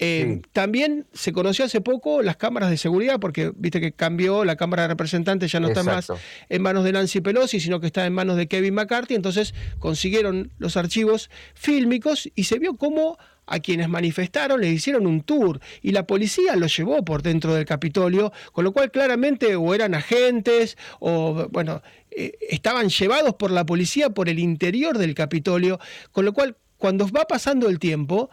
eh, 0.01 0.41
también 0.53 1.07
se 1.13 1.33
conoció 1.33 1.65
hace 1.65 1.81
poco 1.81 2.21
las 2.21 2.37
cámaras 2.37 2.69
de 2.69 2.77
seguridad, 2.77 3.19
porque 3.19 3.51
viste 3.55 3.81
que 3.81 3.91
cambió, 3.91 4.45
la 4.45 4.55
Cámara 4.55 4.83
de 4.83 4.87
Representantes 4.89 5.51
ya 5.51 5.59
no 5.59 5.67
está 5.67 5.83
más 5.83 6.07
en 6.47 6.61
manos 6.61 6.85
de 6.85 6.93
Nancy 6.93 7.19
Pelosi, 7.19 7.59
sino 7.59 7.81
que 7.81 7.87
está 7.87 8.05
en 8.05 8.13
manos 8.13 8.37
de 8.37 8.47
Kevin 8.47 8.75
McCarthy, 8.75 9.15
entonces 9.15 9.53
consiguieron 9.77 10.51
los 10.57 10.77
archivos 10.77 11.29
fílmicos 11.53 12.29
y 12.33 12.45
se 12.45 12.59
vio 12.59 12.77
cómo 12.77 13.17
a 13.45 13.59
quienes 13.59 13.89
manifestaron 13.89 14.61
les 14.61 14.71
hicieron 14.71 15.05
un 15.05 15.21
tour 15.21 15.59
y 15.81 15.91
la 15.91 16.07
policía 16.07 16.55
los 16.55 16.75
llevó 16.77 17.03
por 17.03 17.21
dentro 17.21 17.53
del 17.53 17.65
Capitolio, 17.65 18.31
con 18.53 18.63
lo 18.63 18.71
cual 18.71 18.91
claramente 18.91 19.55
o 19.55 19.73
eran 19.73 19.95
agentes 19.95 20.77
o, 20.99 21.47
bueno, 21.49 21.81
eh, 22.11 22.37
estaban 22.49 22.89
llevados 22.89 23.35
por 23.35 23.51
la 23.51 23.65
policía 23.65 24.11
por 24.11 24.29
el 24.29 24.39
interior 24.39 24.97
del 24.97 25.13
Capitolio, 25.13 25.79
con 26.11 26.23
lo 26.23 26.31
cual 26.31 26.55
cuando 26.77 27.09
va 27.09 27.25
pasando 27.25 27.67
el 27.67 27.79
tiempo, 27.79 28.29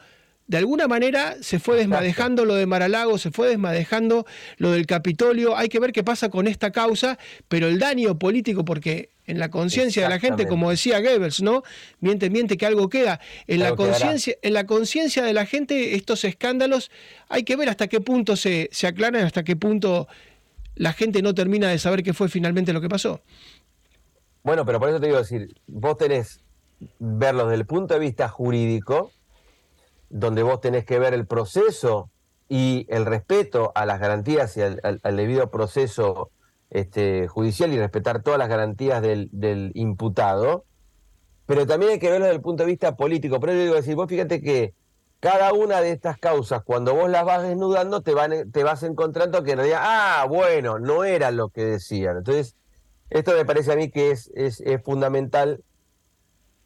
de 0.46 0.58
alguna 0.58 0.86
manera 0.86 1.36
se 1.40 1.58
fue 1.58 1.76
desmadejando 1.76 2.44
lo 2.44 2.54
de 2.54 2.66
Maralago, 2.66 3.18
se 3.18 3.30
fue 3.30 3.48
desmadejando 3.48 4.26
lo 4.58 4.70
del 4.70 4.86
Capitolio. 4.86 5.56
Hay 5.56 5.68
que 5.68 5.80
ver 5.80 5.92
qué 5.92 6.04
pasa 6.04 6.28
con 6.28 6.46
esta 6.46 6.70
causa, 6.70 7.18
pero 7.48 7.66
el 7.66 7.78
daño 7.78 8.18
político, 8.18 8.64
porque 8.64 9.10
en 9.26 9.40
la 9.40 9.50
conciencia 9.50 10.04
de 10.04 10.08
la 10.08 10.20
gente, 10.20 10.46
como 10.46 10.70
decía 10.70 11.00
Goebbels, 11.00 11.42
¿no? 11.42 11.64
Miente, 12.00 12.30
miente 12.30 12.56
que 12.56 12.64
algo 12.64 12.88
queda. 12.88 13.20
En 13.48 13.58
la 13.58 13.74
conciencia, 13.74 14.36
en 14.40 14.52
la 14.52 14.66
conciencia 14.66 15.24
de 15.24 15.32
la 15.32 15.46
gente, 15.46 15.96
estos 15.96 16.24
escándalos, 16.24 16.92
hay 17.28 17.42
que 17.42 17.56
ver 17.56 17.68
hasta 17.68 17.88
qué 17.88 18.00
punto 18.00 18.36
se, 18.36 18.68
se 18.70 18.86
aclaran, 18.86 19.24
hasta 19.24 19.42
qué 19.42 19.56
punto 19.56 20.06
la 20.76 20.92
gente 20.92 21.22
no 21.22 21.34
termina 21.34 21.68
de 21.68 21.78
saber 21.78 22.04
qué 22.04 22.14
fue 22.14 22.28
finalmente 22.28 22.72
lo 22.72 22.80
que 22.80 22.88
pasó. 22.88 23.20
Bueno, 24.44 24.64
pero 24.64 24.78
por 24.78 24.90
eso 24.90 25.00
te 25.00 25.06
digo 25.06 25.18
decir, 25.18 25.56
vos 25.66 25.98
tenés 25.98 26.40
verlo 27.00 27.46
desde 27.46 27.56
el 27.56 27.66
punto 27.66 27.94
de 27.94 28.00
vista 28.00 28.28
jurídico, 28.28 29.10
donde 30.08 30.42
vos 30.42 30.60
tenés 30.60 30.84
que 30.84 30.98
ver 30.98 31.14
el 31.14 31.26
proceso 31.26 32.10
y 32.48 32.86
el 32.88 33.06
respeto 33.06 33.72
a 33.74 33.86
las 33.86 34.00
garantías 34.00 34.56
y 34.56 34.62
al, 34.62 35.00
debido 35.02 35.50
proceso 35.50 36.30
este, 36.70 37.28
judicial 37.28 37.72
y 37.72 37.78
respetar 37.78 38.22
todas 38.22 38.38
las 38.38 38.48
garantías 38.48 39.02
del, 39.02 39.72
imputado, 39.74 40.64
pero 41.46 41.66
también 41.66 41.92
hay 41.92 41.98
que 41.98 42.10
verlo 42.10 42.26
desde 42.26 42.36
el 42.36 42.42
punto 42.42 42.64
de 42.64 42.70
vista 42.70 42.96
político. 42.96 43.40
Pero 43.40 43.52
yo 43.52 43.60
digo, 43.60 43.74
decir, 43.74 43.94
vos 43.94 44.08
fíjate 44.08 44.40
que 44.40 44.74
cada 45.20 45.52
una 45.52 45.80
de 45.80 45.92
estas 45.92 46.18
causas, 46.18 46.62
cuando 46.64 46.94
vos 46.94 47.08
las 47.08 47.24
vas 47.24 47.42
desnudando, 47.42 48.02
te, 48.02 48.14
van, 48.14 48.50
te 48.50 48.64
vas 48.64 48.82
encontrando 48.82 49.42
que 49.42 49.52
en 49.52 49.58
realidad, 49.58 49.80
ah, 49.82 50.26
bueno, 50.28 50.78
no 50.78 51.04
era 51.04 51.30
lo 51.30 51.48
que 51.48 51.64
decían. 51.64 52.18
Entonces, 52.18 52.56
esto 53.10 53.32
me 53.32 53.44
parece 53.44 53.72
a 53.72 53.76
mí 53.76 53.90
que 53.90 54.10
es, 54.10 54.30
es, 54.34 54.60
es 54.60 54.82
fundamental 54.82 55.62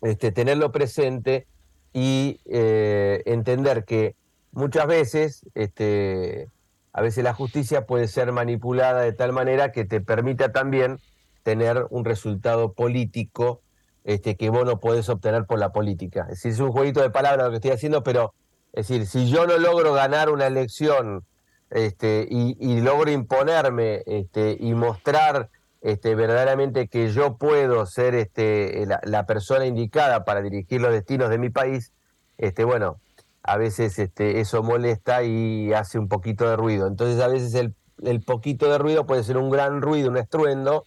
este, 0.03 0.33
tenerlo 0.33 0.73
presente 0.73 1.47
y 1.93 2.41
eh, 2.47 3.23
entender 3.27 3.85
que 3.85 4.15
muchas 4.53 4.87
veces, 4.87 5.47
este, 5.55 6.49
a 6.93 7.03
veces 7.03 7.25
la 7.25 7.35
justicia 7.35 7.87
puede 7.87 8.09
ser 8.09 8.33
manipulada 8.33 9.03
de 9.03 9.13
tal 9.13 9.33
manera 9.33 9.73
que 9.73 9.85
te 9.85 10.01
permita 10.01 10.53
también 10.53 10.99
tener 11.43 11.87
un 11.91 12.05
resultado 12.05 12.73
político 12.73 13.61
este, 14.05 14.37
que 14.37 14.51
vos 14.51 14.65
no 14.65 14.81
podés 14.81 15.09
obtener 15.09 15.45
por 15.47 15.59
la 15.59 15.73
política. 15.73 16.23
Es 16.23 16.43
decir, 16.43 16.53
es 16.53 16.61
un 16.61 16.73
jueguito 16.73 17.01
de 17.01 17.11
palabras 17.11 17.47
lo 17.47 17.51
que 17.51 17.57
estoy 17.57 17.71
haciendo, 17.73 18.03
pero 18.03 18.35
es 18.73 18.89
decir, 18.89 19.07
si 19.07 19.29
yo 19.29 19.47
no 19.47 19.59
logro 19.59 19.93
ganar 19.93 20.31
una 20.31 20.47
elección 20.47 21.25
este, 21.71 22.27
y, 22.29 22.81
logro 22.81 23.11
imponerme 23.11 24.03
este, 24.07 24.57
y 24.59 24.75
mostrar 24.75 25.51
este, 25.81 26.15
verdaderamente 26.15 26.89
que 26.89 27.11
yo 27.11 27.37
puedo 27.37 27.87
ser 27.87 28.15
este, 28.15 28.87
la, 29.05 29.27
persona 29.27 29.67
indicada 29.67 30.25
para 30.25 30.43
dirigir 30.43 30.81
los 30.81 30.93
destinos 30.93 31.31
de 31.31 31.39
mi 31.39 31.51
país, 31.51 31.93
este, 32.39 32.65
bueno, 32.65 33.01
a 33.43 33.57
veces 33.57 33.99
este, 33.99 34.41
eso 34.41 34.63
molesta 34.63 35.23
y 35.23 35.73
hace 35.73 35.99
un 35.99 36.09
poquito 36.09 36.49
de 36.49 36.57
ruido. 36.57 36.87
Entonces 36.87 37.21
a 37.21 37.29
veces 37.29 37.55
el, 37.55 37.75
el 38.03 38.21
poquito 38.21 38.71
de 38.71 38.79
ruido 38.79 39.07
puede 39.07 39.25
ser 39.25 39.37
un 39.37 39.51
gran 39.51 39.81
ruido, 39.81 40.11
un 40.11 40.19
estruendo, 40.19 40.85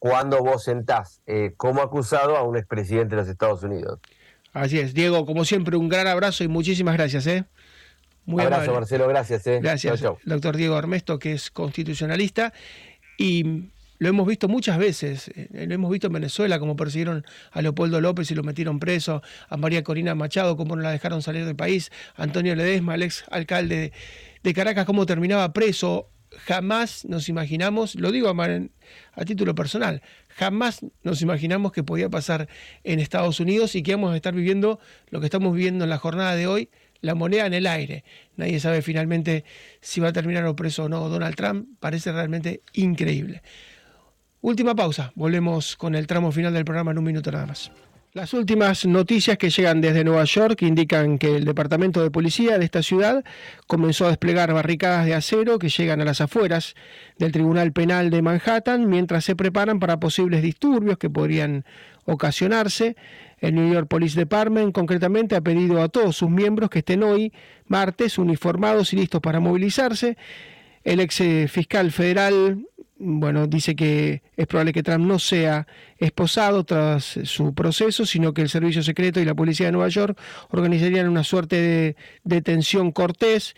cuando 0.00 0.38
vos 0.38 0.64
sentás 0.64 1.20
eh, 1.26 1.52
como 1.58 1.82
acusado 1.82 2.36
a 2.36 2.42
un 2.42 2.56
expresidente 2.56 3.14
de 3.14 3.22
los 3.22 3.28
Estados 3.28 3.62
Unidos. 3.62 4.00
Así 4.52 4.80
es, 4.80 4.94
Diego, 4.94 5.26
como 5.26 5.44
siempre, 5.44 5.76
un 5.76 5.88
gran 5.88 6.06
abrazo 6.06 6.42
y 6.42 6.48
muchísimas 6.48 6.96
gracias. 6.96 7.26
¿eh? 7.26 7.44
Muy 8.24 8.42
abrazo, 8.42 8.72
Marcelo, 8.72 9.06
gracias. 9.06 9.46
¿eh? 9.46 9.60
Gracias, 9.62 10.02
doctor 10.24 10.56
Diego 10.56 10.76
Armesto, 10.76 11.18
que 11.18 11.32
es 11.32 11.50
constitucionalista. 11.50 12.52
Y 13.18 13.68
lo 14.00 14.08
hemos 14.08 14.26
visto 14.26 14.48
muchas 14.48 14.78
veces, 14.78 15.28
eh, 15.28 15.66
lo 15.68 15.74
hemos 15.74 15.90
visto 15.90 16.06
en 16.06 16.14
Venezuela, 16.14 16.58
como 16.58 16.74
persiguieron 16.74 17.24
a 17.52 17.60
Leopoldo 17.60 18.00
López 18.00 18.30
y 18.30 18.34
lo 18.34 18.42
metieron 18.42 18.80
preso, 18.80 19.22
a 19.48 19.56
María 19.58 19.84
Corina 19.84 20.14
Machado, 20.14 20.56
cómo 20.56 20.74
no 20.74 20.82
la 20.82 20.90
dejaron 20.90 21.20
salir 21.20 21.44
del 21.44 21.54
país, 21.54 21.92
Antonio 22.16 22.56
Ledesma, 22.56 22.94
el 22.94 23.02
ex 23.02 23.24
alcalde 23.30 23.92
de 24.42 24.54
Caracas, 24.54 24.86
cómo 24.86 25.04
terminaba 25.04 25.52
preso. 25.52 26.08
Jamás 26.46 27.04
nos 27.04 27.28
imaginamos, 27.28 27.94
lo 27.94 28.10
digo 28.10 28.30
a, 28.30 28.60
a 29.12 29.24
título 29.26 29.54
personal, 29.54 30.00
jamás 30.28 30.80
nos 31.02 31.20
imaginamos 31.20 31.72
que 31.72 31.82
podía 31.82 32.08
pasar 32.08 32.48
en 32.84 33.00
Estados 33.00 33.38
Unidos 33.38 33.74
y 33.74 33.82
que 33.82 33.94
vamos 33.96 34.14
a 34.14 34.16
estar 34.16 34.34
viviendo 34.34 34.80
lo 35.10 35.20
que 35.20 35.26
estamos 35.26 35.52
viviendo 35.54 35.84
en 35.84 35.90
la 35.90 35.98
jornada 35.98 36.36
de 36.36 36.46
hoy, 36.46 36.70
la 37.02 37.14
moneda 37.14 37.44
en 37.44 37.52
el 37.52 37.66
aire. 37.66 38.04
Nadie 38.36 38.60
sabe 38.60 38.80
finalmente 38.80 39.44
si 39.82 40.00
va 40.00 40.08
a 40.08 40.12
terminar 40.14 40.46
o 40.46 40.56
preso 40.56 40.84
o 40.84 40.88
no 40.88 41.06
Donald 41.10 41.34
Trump. 41.34 41.68
Parece 41.80 42.12
realmente 42.12 42.62
increíble. 42.72 43.42
Última 44.42 44.74
pausa, 44.74 45.12
volvemos 45.14 45.76
con 45.76 45.94
el 45.94 46.06
tramo 46.06 46.32
final 46.32 46.54
del 46.54 46.64
programa 46.64 46.92
en 46.92 46.98
un 46.98 47.04
minuto 47.04 47.30
nada 47.30 47.44
más. 47.44 47.70
Las 48.14 48.32
últimas 48.32 48.86
noticias 48.86 49.36
que 49.36 49.50
llegan 49.50 49.82
desde 49.82 50.02
Nueva 50.02 50.24
York 50.24 50.62
indican 50.62 51.18
que 51.18 51.36
el 51.36 51.44
Departamento 51.44 52.02
de 52.02 52.10
Policía 52.10 52.58
de 52.58 52.64
esta 52.64 52.82
ciudad 52.82 53.22
comenzó 53.66 54.06
a 54.06 54.08
desplegar 54.08 54.52
barricadas 54.54 55.04
de 55.04 55.14
acero 55.14 55.58
que 55.58 55.68
llegan 55.68 56.00
a 56.00 56.06
las 56.06 56.22
afueras 56.22 56.74
del 57.18 57.32
Tribunal 57.32 57.72
Penal 57.72 58.08
de 58.08 58.22
Manhattan 58.22 58.88
mientras 58.88 59.26
se 59.26 59.36
preparan 59.36 59.78
para 59.78 60.00
posibles 60.00 60.42
disturbios 60.42 60.96
que 60.96 61.10
podrían 61.10 61.66
ocasionarse. 62.06 62.96
El 63.38 63.54
New 63.54 63.72
York 63.72 63.88
Police 63.88 64.18
Department 64.18 64.72
concretamente 64.72 65.36
ha 65.36 65.42
pedido 65.42 65.82
a 65.82 65.88
todos 65.90 66.16
sus 66.16 66.30
miembros 66.30 66.70
que 66.70 66.78
estén 66.78 67.02
hoy, 67.02 67.32
martes, 67.66 68.16
uniformados 68.16 68.94
y 68.94 68.96
listos 68.96 69.20
para 69.20 69.38
movilizarse. 69.38 70.16
El 70.82 71.00
ex 71.00 71.22
fiscal 71.48 71.92
federal 71.92 72.66
bueno, 73.02 73.46
dice 73.46 73.74
que 73.74 74.22
es 74.36 74.46
probable 74.46 74.74
que 74.74 74.82
Trump 74.82 75.06
no 75.06 75.18
sea 75.18 75.66
esposado 75.96 76.64
tras 76.64 77.18
su 77.24 77.54
proceso, 77.54 78.04
sino 78.04 78.34
que 78.34 78.42
el 78.42 78.50
Servicio 78.50 78.82
Secreto 78.82 79.20
y 79.20 79.24
la 79.24 79.34
Policía 79.34 79.66
de 79.66 79.72
Nueva 79.72 79.88
York 79.88 80.18
organizarían 80.50 81.08
una 81.08 81.24
suerte 81.24 81.56
de 81.56 81.96
detención 82.24 82.92
cortés. 82.92 83.56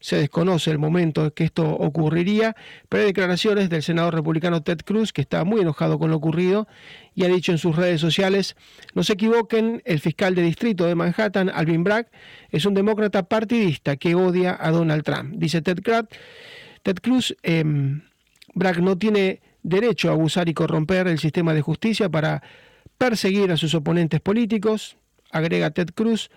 Se 0.00 0.16
desconoce 0.16 0.70
el 0.70 0.78
momento 0.78 1.24
en 1.26 1.30
que 1.32 1.44
esto 1.44 1.68
ocurriría, 1.70 2.56
pero 2.88 3.02
hay 3.02 3.08
declaraciones 3.08 3.68
del 3.68 3.82
senador 3.82 4.14
republicano 4.14 4.62
Ted 4.62 4.78
Cruz, 4.78 5.12
que 5.12 5.20
está 5.20 5.44
muy 5.44 5.60
enojado 5.60 5.98
con 5.98 6.10
lo 6.10 6.16
ocurrido, 6.16 6.66
y 7.14 7.24
ha 7.24 7.28
dicho 7.28 7.52
en 7.52 7.58
sus 7.58 7.76
redes 7.76 8.00
sociales, 8.00 8.56
no 8.94 9.02
se 9.02 9.12
equivoquen, 9.12 9.82
el 9.84 10.00
fiscal 10.00 10.34
de 10.34 10.42
distrito 10.42 10.86
de 10.86 10.94
Manhattan, 10.94 11.50
Alvin 11.50 11.84
Bragg, 11.84 12.08
es 12.50 12.64
un 12.64 12.72
demócrata 12.72 13.24
partidista 13.24 13.96
que 13.96 14.14
odia 14.14 14.56
a 14.58 14.70
Donald 14.70 15.04
Trump. 15.04 15.34
Dice 15.36 15.60
Ted 15.60 15.82
Cruz, 15.82 16.06
Ted 16.82 16.96
Cruz 17.02 17.34
em, 17.42 18.02
Bragg 18.54 18.80
no 18.80 18.96
tiene 18.96 19.40
derecho 19.62 20.08
a 20.08 20.12
abusar 20.12 20.48
y 20.48 20.54
corromper 20.54 21.08
el 21.08 21.18
sistema 21.18 21.54
de 21.54 21.62
justicia 21.62 22.08
para 22.08 22.42
perseguir 22.98 23.50
a 23.50 23.56
sus 23.56 23.74
oponentes 23.74 24.20
políticos, 24.20 24.96
agrega 25.30 25.70
Ted 25.70 25.88
Cruz, 25.94 26.30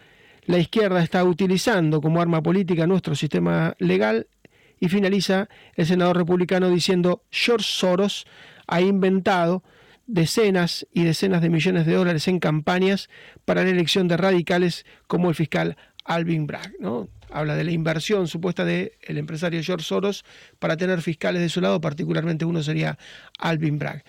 la 0.45 0.57
izquierda 0.57 1.03
está 1.03 1.23
utilizando 1.23 2.01
como 2.01 2.21
arma 2.21 2.41
política 2.41 2.87
nuestro 2.87 3.15
sistema 3.15 3.75
legal 3.79 4.27
y 4.79 4.89
finaliza 4.89 5.49
el 5.75 5.85
senador 5.85 6.17
republicano 6.17 6.69
diciendo 6.69 7.23
George 7.31 7.67
Soros 7.67 8.25
ha 8.67 8.81
inventado 8.81 9.63
decenas 10.05 10.87
y 10.93 11.03
decenas 11.03 11.41
de 11.41 11.49
millones 11.49 11.85
de 11.85 11.93
dólares 11.93 12.27
en 12.27 12.39
campañas 12.39 13.09
para 13.43 13.63
la 13.63 13.69
elección 13.69 14.07
de 14.07 14.17
radicales 14.17 14.85
como 15.07 15.29
el 15.29 15.35
fiscal 15.35 15.77
Alvin 16.05 16.47
Bragg. 16.47 16.73
Habla 17.29 17.55
de 17.55 17.63
la 17.63 17.71
inversión 17.71 18.27
supuesta 18.27 18.65
del 18.65 18.93
el 19.01 19.17
empresario 19.17 19.61
George 19.63 19.85
Soros 19.85 20.25
para 20.59 20.77
tener 20.77 21.01
fiscales 21.01 21.41
de 21.41 21.49
su 21.49 21.61
lado, 21.61 21.81
particularmente 21.81 22.45
uno 22.45 22.63
sería 22.63 22.97
Alvin 23.39 23.79
Bragg. 23.79 24.03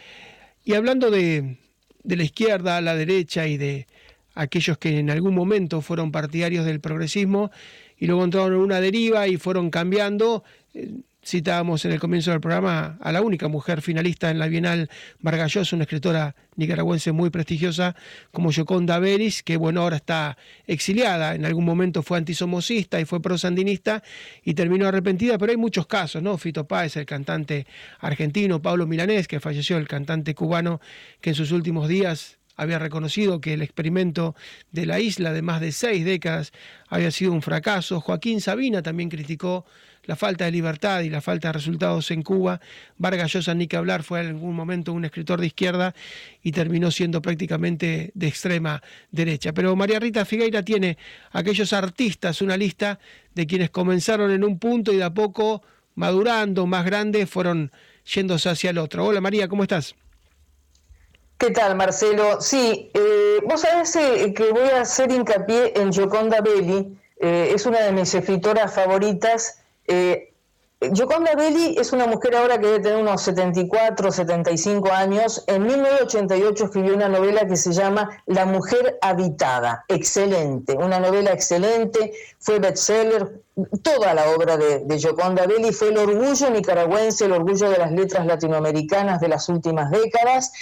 Y 0.65 0.75
hablando 0.75 1.11
de, 1.11 1.57
la 2.05 2.23
izquierda 2.23 2.77
a 2.77 2.81
la 2.81 2.95
derecha 2.95 3.47
y 3.47 3.57
de 3.57 3.87
aquellos 4.35 4.79
que 4.79 4.99
en 4.99 5.11
algún 5.11 5.35
momento 5.35 5.81
fueron 5.81 6.13
partidarios 6.13 6.65
del 6.65 6.81
progresismo 6.81 7.51
y 7.97 8.07
luego 8.07 8.25
entraron 8.25 8.53
en 8.53 8.61
una 8.61 8.81
deriva 8.81 9.27
y 9.27 9.37
fueron 9.37 9.71
cambiando, 9.71 10.45
eh, 10.75 11.01
citábamos 11.29 11.85
en 11.85 11.93
el 11.93 12.01
comienzo 12.01 12.31
del 12.31 12.41
programa 12.41 12.97
a 13.03 13.13
la 13.13 13.21
única 13.21 13.49
mujer 13.49 13.83
finalista 13.83 14.31
en 14.31 14.39
la 14.39 14.47
Bienal 14.47 14.89
Vargallosa, 15.21 15.77
una 15.77 15.83
escritora 15.83 16.35
nicaragüense 16.57 17.13
muy 17.13 17.29
prestigiosa 17.29 17.95
como 18.33 18.51
Yoconda 18.51 18.99
Beris, 18.99 19.43
que 19.43 19.59
bueno, 19.59 19.83
ahora 19.83 19.97
está 19.97 20.39
exiliada, 20.67 21.35
en 21.35 21.45
algún 21.45 21.67
momento 21.67 22.03
fue 22.03 22.17
antisomocista 22.17 22.99
y 22.99 23.05
fue 23.05 23.21
prosandinista 23.21 24.03
y 24.43 24.55
terminó 24.55 24.89
arrepentida, 24.89 25.37
pero 25.37 25.51
hay 25.51 25.59
muchos 25.59 25.87
casos, 25.87 26.23
¿no? 26.23 26.39
Fito 26.39 26.67
Páez, 26.67 26.97
el 26.97 27.05
cantante 27.05 27.67
argentino, 28.01 28.63
Pablo 28.63 28.87
Milanés, 28.87 29.29
que 29.29 29.39
falleció, 29.39 29.77
el 29.77 29.87
cantante 29.87 30.35
cubano, 30.35 30.81
que 31.21 31.31
en 31.31 31.37
sus 31.37 31.53
últimos 31.53 31.89
días 31.89 32.39
había 32.57 32.79
reconocido 32.79 33.41
que 33.41 33.53
el 33.55 33.63
experimento 33.63 34.35
de 34.73 34.87
la 34.87 34.99
isla 34.99 35.33
de 35.33 35.43
más 35.43 35.61
de 35.61 35.73
seis 35.73 36.05
décadas 36.05 36.53
había 36.89 37.11
sido 37.11 37.33
un 37.33 37.43
fracaso. 37.43 38.01
Joaquín 38.01 38.41
Sabina 38.41 38.83
también 38.83 39.11
criticó 39.11 39.65
la 40.09 40.17
falta 40.17 40.47
de 40.47 40.51
libertad 40.51 41.03
y 41.03 41.11
la 41.11 41.21
falta 41.21 41.49
de 41.49 41.53
resultados 41.53 42.11
en 42.11 42.23
Cuba. 42.23 42.61
Vargas 42.97 43.31
Llosa, 43.31 43.53
ni 43.55 43.67
que 43.67 43.77
hablar, 43.77 44.03
fue 44.03 44.21
en 44.21 44.29
algún 44.29 44.57
momento 44.57 44.95
un 44.95 45.05
escritor 45.05 45.39
de 45.39 45.49
izquierda 45.49 45.95
y 46.43 46.53
terminó 46.53 46.91
siendo 46.91 47.21
prácticamente 47.21 48.11
de 48.15 48.27
extrema 48.27 48.83
derecha. 49.11 49.53
Pero 49.53 49.77
María 49.77 50.01
Rita 50.01 50.25
Figueira 50.25 50.63
tiene 50.63 50.97
aquellos 51.31 51.75
artistas, 51.75 52.41
una 52.41 52.57
lista 52.57 52.99
de 53.35 53.47
quienes 53.47 53.69
comenzaron 53.69 54.31
en 54.31 54.45
un 54.45 54.59
punto 54.59 54.95
y 54.95 54.97
de 54.97 55.05
a 55.05 55.13
poco, 55.13 55.63
madurando, 55.95 56.67
más 56.67 56.87
grandes, 56.87 57.29
fueron 57.29 57.71
yéndose 58.07 58.49
hacia 58.49 58.71
el 58.71 58.79
otro. 58.79 59.05
Hola 59.05 59.21
María, 59.21 59.47
¿cómo 59.47 59.63
estás? 59.63 59.95
¿Qué 61.37 61.51
tal, 61.51 61.77
Marcelo? 61.77 62.41
Sí, 62.41 62.91
eh, 62.95 63.41
vos 63.47 63.61
sabés 63.61 63.95
eh, 63.97 64.33
que 64.35 64.53
voy 64.53 64.71
a 64.71 64.81
hacer 64.81 65.13
hincapié 65.13 65.75
en 65.77 65.93
Gioconda 65.93 66.41
Belli, 66.41 66.97
eh, 67.21 67.53
es 67.55 67.67
una 67.67 67.81
de 67.81 67.93
mis 67.93 68.15
escritoras 68.15 68.75
favoritas. 68.75 69.58
Gioconda 70.81 71.35
Belli 71.35 71.77
es 71.77 71.93
una 71.93 72.07
mujer 72.07 72.37
ahora 72.37 72.57
que 72.61 72.67
debe 72.67 72.79
tener 72.79 72.99
unos 72.99 73.21
74, 73.23 74.13
75 74.13 74.93
años. 74.93 75.43
En 75.49 75.67
1988 75.67 76.67
escribió 76.67 76.95
una 76.95 77.09
novela 77.09 77.49
que 77.49 77.57
se 77.57 77.73
llama 77.73 78.23
La 78.27 78.47
mujer 78.47 78.97
habitada. 79.03 79.85
Excelente, 79.89 80.75
una 80.75 81.01
novela 81.01 81.33
excelente, 81.33 82.13
fue 82.39 82.61
bestseller. 82.61 83.43
Toda 83.83 84.15
la 84.15 84.31
obra 84.31 84.57
de, 84.57 84.85
de 84.85 85.47
Belli 85.49 85.73
fue 85.73 85.89
el 85.89 85.99
orgullo 85.99 86.49
nicaragüense, 86.51 87.25
el 87.25 87.33
orgullo 87.33 87.71
de 87.71 87.79
las 87.79 87.91
letras 87.91 88.25
latinoamericanas 88.25 89.21
de 89.21 89.29
las 89.29 89.49
últimas 89.49 89.91
décadas. 89.91 90.53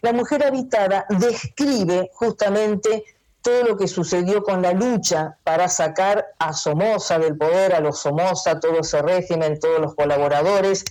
La 0.00 0.14
mujer 0.14 0.42
habitada 0.42 1.04
describe 1.10 2.10
justamente 2.14 3.04
todo 3.46 3.62
lo 3.62 3.76
que 3.76 3.86
sucedió 3.86 4.42
con 4.42 4.60
la 4.60 4.72
lucha 4.72 5.38
para 5.44 5.68
sacar 5.68 6.34
a 6.40 6.52
Somoza 6.52 7.16
del 7.20 7.36
poder, 7.36 7.76
a 7.76 7.80
los 7.80 8.00
Somoza, 8.00 8.58
todo 8.58 8.80
ese 8.80 9.00
régimen, 9.02 9.60
todos 9.60 9.78
los 9.78 9.94
colaboradores, 9.94 10.84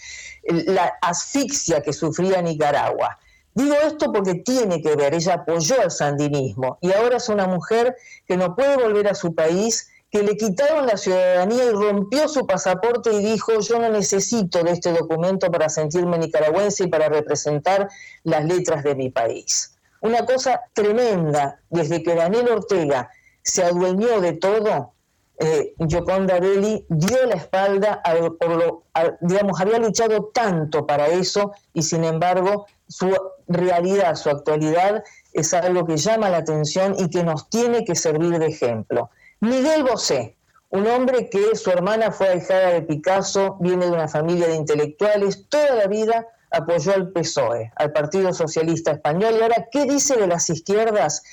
la 0.47 0.93
asfixia 1.01 1.81
que 1.81 1.91
sufría 1.91 2.41
Nicaragua. 2.41 3.19
Digo 3.53 3.75
esto 3.85 4.09
porque 4.13 4.35
tiene 4.35 4.81
que 4.81 4.95
ver, 4.95 5.13
ella 5.13 5.33
apoyó 5.33 5.81
al 5.81 5.91
sandinismo 5.91 6.77
y 6.79 6.93
ahora 6.93 7.17
es 7.17 7.27
una 7.27 7.45
mujer 7.45 7.97
que 8.25 8.37
no 8.37 8.55
puede 8.55 8.77
volver 8.77 9.09
a 9.09 9.15
su 9.15 9.35
país, 9.35 9.89
que 10.09 10.23
le 10.23 10.37
quitaron 10.37 10.85
la 10.85 10.95
ciudadanía 10.95 11.65
y 11.65 11.71
rompió 11.71 12.29
su 12.29 12.47
pasaporte 12.47 13.11
y 13.11 13.21
dijo, 13.21 13.59
yo 13.59 13.79
no 13.79 13.89
necesito 13.89 14.63
de 14.63 14.71
este 14.71 14.93
documento 14.93 15.51
para 15.51 15.67
sentirme 15.67 16.17
nicaragüense 16.17 16.85
y 16.85 16.87
para 16.87 17.09
representar 17.09 17.89
las 18.23 18.45
letras 18.45 18.81
de 18.85 18.95
mi 18.95 19.09
país. 19.09 19.74
Una 20.05 20.23
cosa 20.23 20.61
tremenda, 20.73 21.59
desde 21.71 22.03
que 22.03 22.13
Daniel 22.13 22.49
Ortega 22.49 23.09
se 23.41 23.63
adueñó 23.63 24.21
de 24.21 24.33
todo, 24.33 24.93
eh, 25.39 25.73
Yoconda 25.79 26.39
Belli 26.39 26.85
dio 26.89 27.25
la 27.25 27.33
espalda, 27.33 28.03
por 28.39 28.49
lo, 28.49 28.83
digamos, 29.21 29.59
había 29.59 29.79
luchado 29.79 30.25
tanto 30.25 30.85
para 30.85 31.07
eso 31.07 31.53
y 31.73 31.81
sin 31.81 32.03
embargo 32.03 32.67
su 32.87 33.17
realidad, 33.47 34.13
su 34.13 34.29
actualidad 34.29 35.03
es 35.33 35.55
algo 35.55 35.87
que 35.87 35.97
llama 35.97 36.29
la 36.29 36.37
atención 36.37 36.95
y 36.99 37.09
que 37.09 37.23
nos 37.23 37.49
tiene 37.49 37.83
que 37.83 37.95
servir 37.95 38.37
de 38.37 38.45
ejemplo. 38.45 39.09
Miguel 39.39 39.85
Bosé, 39.85 40.35
un 40.69 40.85
hombre 40.85 41.31
que 41.31 41.55
su 41.55 41.71
hermana 41.71 42.11
fue 42.11 42.27
ahijada 42.29 42.69
de 42.73 42.83
Picasso, 42.83 43.57
viene 43.59 43.85
de 43.85 43.91
una 43.91 44.07
familia 44.07 44.49
de 44.49 44.55
intelectuales, 44.55 45.47
toda 45.49 45.73
la 45.73 45.87
vida 45.87 46.27
apoyó 46.55 46.93
al 46.93 47.11
PSOE, 47.11 47.71
al 47.75 47.91
Partido 47.91 48.33
Socialista 48.33 48.91
Español, 48.91 49.35
y 49.37 49.41
ahora, 49.41 49.67
¿qué 49.71 49.85
dice 49.85 50.15
de 50.15 50.27
las 50.27 50.49
izquierdas? 50.49 51.23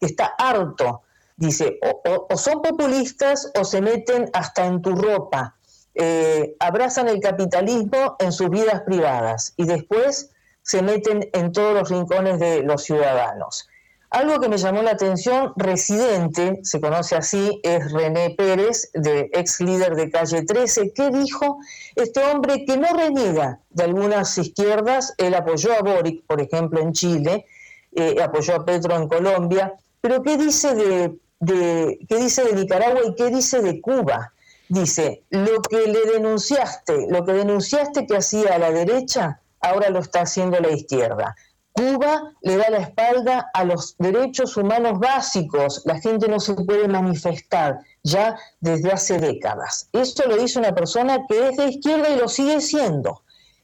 Está 0.00 0.34
harto, 0.38 1.02
dice, 1.36 1.78
o, 2.02 2.36
son 2.36 2.62
populistas 2.62 3.50
o 3.58 3.64
se 3.64 3.80
meten 3.80 4.30
hasta 4.32 4.66
en 4.66 4.82
tu 4.82 4.94
ropa, 4.94 5.56
eh, 5.94 6.56
abrazan 6.60 7.08
el 7.08 7.20
capitalismo 7.20 8.16
en 8.18 8.32
sus 8.32 8.48
vidas 8.50 8.82
privadas 8.82 9.54
y 9.56 9.64
después 9.64 10.30
se 10.62 10.82
meten 10.82 11.28
en 11.32 11.52
todos 11.52 11.74
los 11.74 11.90
rincones 11.90 12.38
de 12.38 12.62
los 12.62 12.84
ciudadanos. 12.84 13.69
Algo 14.10 14.40
que 14.40 14.48
me 14.48 14.58
llamó 14.58 14.82
la 14.82 14.90
atención, 14.90 15.52
residente, 15.54 16.58
se 16.64 16.80
conoce 16.80 17.14
así, 17.14 17.60
es 17.62 17.92
René 17.92 18.34
Pérez, 18.36 18.90
de 18.92 19.30
ex 19.32 19.60
líder 19.60 19.94
de 19.94 20.10
Calle 20.10 20.42
13. 20.42 20.92
¿Qué 20.92 21.10
dijo 21.10 21.58
este 21.94 22.20
hombre 22.24 22.64
que 22.64 22.76
no 22.76 22.88
reniega 22.92 23.60
de 23.70 23.84
algunas 23.84 24.36
izquierdas? 24.36 25.14
Él 25.16 25.32
apoyó 25.34 25.72
a 25.74 25.82
Boric, 25.82 26.26
por 26.26 26.40
ejemplo, 26.40 26.80
en 26.80 26.92
Chile, 26.92 27.46
eh, 27.92 28.16
apoyó 28.20 28.56
a 28.56 28.64
Petro 28.64 28.96
en 28.96 29.06
Colombia, 29.06 29.74
pero 30.00 30.24
¿qué 30.24 30.36
dice 30.36 30.74
de, 30.74 31.16
¿qué 32.08 32.16
dice 32.16 32.42
de 32.42 32.54
Nicaragua 32.54 33.02
y 33.06 33.14
qué 33.14 33.28
dice 33.30 33.62
de 33.62 33.80
Cuba? 33.80 34.32
Dice, 34.68 35.22
lo 35.30 35.62
que 35.62 35.86
le 35.86 36.12
denunciaste, 36.12 37.06
lo 37.08 37.24
que 37.24 37.32
denunciaste 37.32 38.06
que 38.08 38.16
hacía 38.16 38.54
a 38.54 38.58
la 38.58 38.72
derecha, 38.72 39.40
ahora 39.60 39.88
lo 39.90 40.00
está 40.00 40.22
haciendo 40.22 40.58
la 40.58 40.70
izquierda. 40.70 41.36
Cuba 41.80 42.34
le 42.42 42.58
da 42.58 42.68
la 42.68 42.78
espalda 42.80 43.50
a 43.54 43.64
los 43.64 43.96
derechos 43.96 44.54
humanos 44.58 44.98
básicos. 44.98 45.80
La 45.86 45.98
gente 45.98 46.28
no 46.28 46.38
se 46.38 46.52
puede 46.52 46.86
manifestar 46.88 47.78
ya 48.02 48.36
desde 48.60 48.92
hace 48.92 49.16
décadas. 49.18 49.88
Esto 49.94 50.28
lo 50.28 50.36
dice 50.36 50.58
una 50.58 50.74
persona 50.74 51.24
que 51.26 51.48
es 51.48 51.56
de 51.56 51.68
izquierda 51.68 52.10
y 52.10 52.18
lo 52.18 52.28
sigue 52.28 52.60
siendo. 52.60 53.22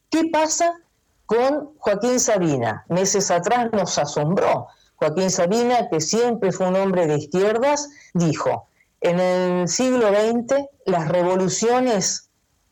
¿Qué 0.09 0.31
pasa 0.33 0.81
con 1.27 1.77
Joaquín 1.77 2.19
Sabina? 2.19 2.87
Meses 2.89 3.31
atrás 3.31 3.69
nos 3.73 3.99
asombró. 3.99 4.69
Joaquín 4.95 5.31
Sabina, 5.31 5.91
que 5.91 6.01
siempre 6.01 6.53
fue 6.53 6.69
un 6.69 6.77
hombre 6.77 7.07
de 7.07 7.19
izquierdas, 7.19 7.91
dijo, 8.15 8.69
en 9.03 9.21
el 9.21 9.69
siglo 9.69 10.09
XX 10.09 10.65
las 10.87 11.09
revoluciones 11.09 12.31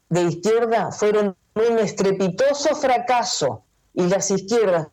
de 0.09 0.23
izquierda 0.23 0.91
fueron 0.91 1.37
un 1.55 1.79
estrepitoso 1.81 2.75
fracaso 2.77 3.63
y 3.93 4.05
las 4.09 4.31
izquierdas 4.31 4.89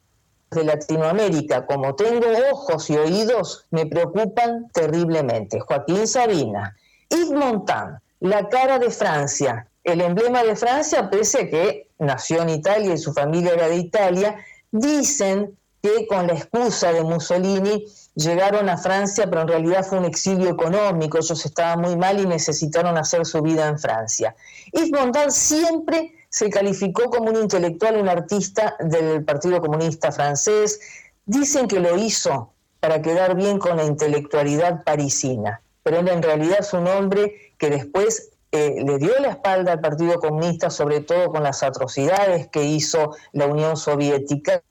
de 0.51 0.65
Latinoamérica, 0.65 1.65
como 1.65 1.95
tengo 1.95 2.27
ojos 2.51 2.89
y 2.89 2.97
oídos, 2.97 3.65
me 3.71 3.85
preocupan 3.85 4.69
terriblemente. 4.73 5.61
Joaquín 5.61 6.05
Sabina, 6.05 6.75
Yves 7.09 7.31
Montand, 7.31 7.99
la 8.19 8.49
cara 8.49 8.77
de 8.77 8.89
Francia, 8.91 9.67
el 9.85 10.01
emblema 10.01 10.43
de 10.43 10.57
Francia, 10.57 11.09
pese 11.09 11.43
a 11.43 11.49
que 11.49 11.87
nació 11.99 12.41
en 12.41 12.49
Italia 12.49 12.93
y 12.93 12.97
su 12.97 13.13
familia 13.13 13.53
era 13.53 13.69
de 13.69 13.77
Italia, 13.77 14.35
dicen 14.71 15.57
que 15.81 16.05
con 16.07 16.27
la 16.27 16.33
excusa 16.33 16.91
de 16.91 17.03
Mussolini 17.03 17.85
llegaron 18.15 18.67
a 18.67 18.77
Francia, 18.77 19.27
pero 19.29 19.43
en 19.43 19.47
realidad 19.47 19.85
fue 19.85 19.99
un 19.99 20.05
exilio 20.05 20.49
económico, 20.49 21.17
ellos 21.17 21.45
estaban 21.45 21.79
muy 21.79 21.95
mal 21.95 22.19
y 22.19 22.25
necesitaron 22.25 22.97
hacer 22.97 23.25
su 23.25 23.41
vida 23.41 23.69
en 23.69 23.79
Francia. 23.79 24.35
Yves 24.73 24.91
Montand 24.91 25.31
siempre 25.31 26.13
se 26.31 26.49
calificó 26.49 27.09
como 27.09 27.29
un 27.29 27.35
intelectual, 27.35 27.97
un 27.97 28.07
artista 28.07 28.75
del 28.79 29.23
Partido 29.25 29.61
Comunista 29.61 30.11
francés. 30.13 30.79
Dicen 31.25 31.67
que 31.67 31.79
lo 31.79 31.97
hizo 31.97 32.53
para 32.79 33.01
quedar 33.01 33.35
bien 33.35 33.59
con 33.59 33.77
la 33.77 33.83
intelectualidad 33.83 34.83
parisina, 34.83 35.61
pero 35.83 35.99
él 35.99 36.07
en 36.07 36.23
realidad 36.23 36.59
es 36.61 36.73
un 36.73 36.87
hombre 36.87 37.53
que 37.57 37.69
después 37.69 38.31
eh, 38.53 38.81
le 38.85 38.97
dio 38.97 39.11
la 39.19 39.31
espalda 39.31 39.73
al 39.73 39.81
Partido 39.81 40.19
Comunista, 40.19 40.69
sobre 40.69 41.01
todo 41.01 41.31
con 41.31 41.43
las 41.43 41.63
atrocidades 41.63 42.47
que 42.47 42.63
hizo 42.63 43.15
la 43.33 43.45
Unión 43.45 43.75
Soviética, 43.75 44.63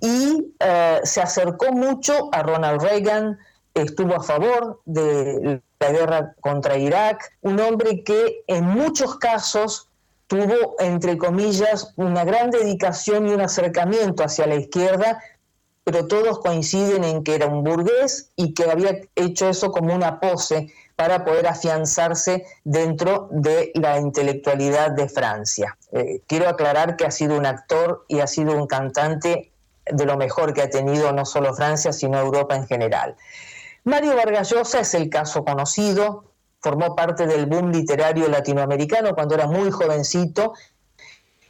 y 0.00 0.54
eh, 0.60 1.00
se 1.02 1.20
acercó 1.20 1.72
mucho 1.72 2.28
a 2.32 2.42
Ronald 2.44 2.80
Reagan, 2.80 3.38
estuvo 3.74 4.14
a 4.14 4.22
favor 4.22 4.80
de 4.84 5.60
la 5.80 5.92
guerra 5.92 6.34
contra 6.40 6.78
Irak, 6.78 7.36
un 7.40 7.58
hombre 7.58 8.04
que 8.04 8.44
en 8.46 8.64
muchos 8.64 9.18
casos 9.18 9.88
tuvo, 10.34 10.76
entre 10.78 11.16
comillas, 11.16 11.92
una 11.96 12.24
gran 12.24 12.50
dedicación 12.50 13.28
y 13.28 13.32
un 13.32 13.40
acercamiento 13.40 14.24
hacia 14.24 14.46
la 14.46 14.56
izquierda, 14.56 15.22
pero 15.84 16.06
todos 16.06 16.38
coinciden 16.40 17.04
en 17.04 17.22
que 17.22 17.34
era 17.34 17.46
un 17.46 17.62
burgués 17.62 18.30
y 18.36 18.54
que 18.54 18.70
había 18.70 19.00
hecho 19.14 19.48
eso 19.48 19.70
como 19.70 19.94
una 19.94 20.18
pose 20.18 20.72
para 20.96 21.24
poder 21.24 21.46
afianzarse 21.46 22.46
dentro 22.64 23.28
de 23.30 23.72
la 23.74 23.98
intelectualidad 23.98 24.92
de 24.92 25.08
Francia. 25.08 25.76
Eh, 25.92 26.22
quiero 26.26 26.48
aclarar 26.48 26.96
que 26.96 27.04
ha 27.04 27.10
sido 27.10 27.36
un 27.36 27.46
actor 27.46 28.04
y 28.08 28.20
ha 28.20 28.26
sido 28.26 28.56
un 28.56 28.66
cantante 28.66 29.52
de 29.86 30.06
lo 30.06 30.16
mejor 30.16 30.54
que 30.54 30.62
ha 30.62 30.70
tenido 30.70 31.12
no 31.12 31.24
solo 31.26 31.54
Francia, 31.54 31.92
sino 31.92 32.18
Europa 32.18 32.56
en 32.56 32.66
general. 32.66 33.16
Mario 33.82 34.16
Vargas 34.16 34.50
Llosa 34.50 34.80
es 34.80 34.94
el 34.94 35.10
caso 35.10 35.44
conocido, 35.44 36.24
formó 36.64 36.96
parte 36.96 37.26
del 37.26 37.44
boom 37.44 37.70
literario 37.70 38.26
latinoamericano 38.26 39.14
cuando 39.14 39.34
era 39.34 39.46
muy 39.46 39.70
jovencito 39.70 40.54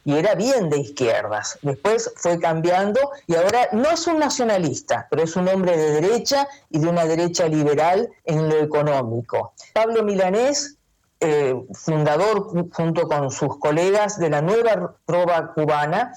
y 0.03 0.17
era 0.17 0.35
bien 0.35 0.69
de 0.69 0.79
izquierdas. 0.79 1.57
Después 1.61 2.11
fue 2.17 2.37
cambiando 2.37 2.99
y 3.25 3.35
ahora 3.35 3.69
no 3.71 3.89
es 3.91 4.05
un 4.07 4.19
nacionalista, 4.19 5.07
pero 5.09 5.23
es 5.23 5.37
un 5.37 5.47
hombre 5.47 5.77
de 5.77 6.01
derecha 6.01 6.49
y 6.69 6.79
de 6.79 6.89
una 6.89 7.05
derecha 7.05 7.47
liberal 7.47 8.09
en 8.25 8.49
lo 8.49 8.57
económico. 8.57 9.53
Pablo 9.73 10.03
Milanés, 10.03 10.77
eh, 11.21 11.55
fundador 11.73 12.49
junto 12.73 13.07
con 13.07 13.31
sus 13.31 13.57
colegas 13.57 14.19
de 14.19 14.29
la 14.29 14.41
nueva 14.41 14.97
trova 15.05 15.53
cubana, 15.53 16.11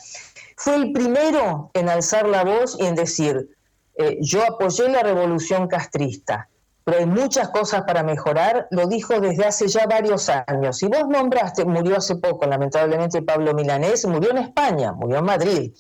fue 0.57 0.75
el 0.75 0.91
primero 0.91 1.71
en 1.73 1.89
alzar 1.89 2.27
la 2.27 2.43
voz 2.43 2.77
y 2.81 2.87
en 2.87 2.97
decir, 2.97 3.49
eh, 3.95 4.19
yo 4.21 4.45
apoyé 4.45 4.89
la 4.89 5.05
revolución 5.05 5.69
castrista, 5.69 6.49
pero 6.89 7.01
hay 7.01 7.07
muchas 7.07 7.51
cosas 7.51 7.83
para 7.83 8.03
mejorar, 8.03 8.67
lo 8.71 8.87
dijo 8.87 9.21
desde 9.21 9.45
hace 9.45 9.69
ya 9.69 9.85
varios 9.85 10.31
años. 10.31 10.83
Y 10.83 10.87
vos 10.87 11.07
nombraste, 11.07 11.67
murió 11.67 11.99
hace 11.99 12.17
poco, 12.17 12.47
lamentablemente, 12.47 13.21
Pablo 13.21 13.53
Milanés, 13.53 14.07
murió 14.07 14.31
en 14.31 14.39
España, 14.39 14.95
murió 14.95 15.19
en 15.19 15.25
Madrid. 15.27 15.73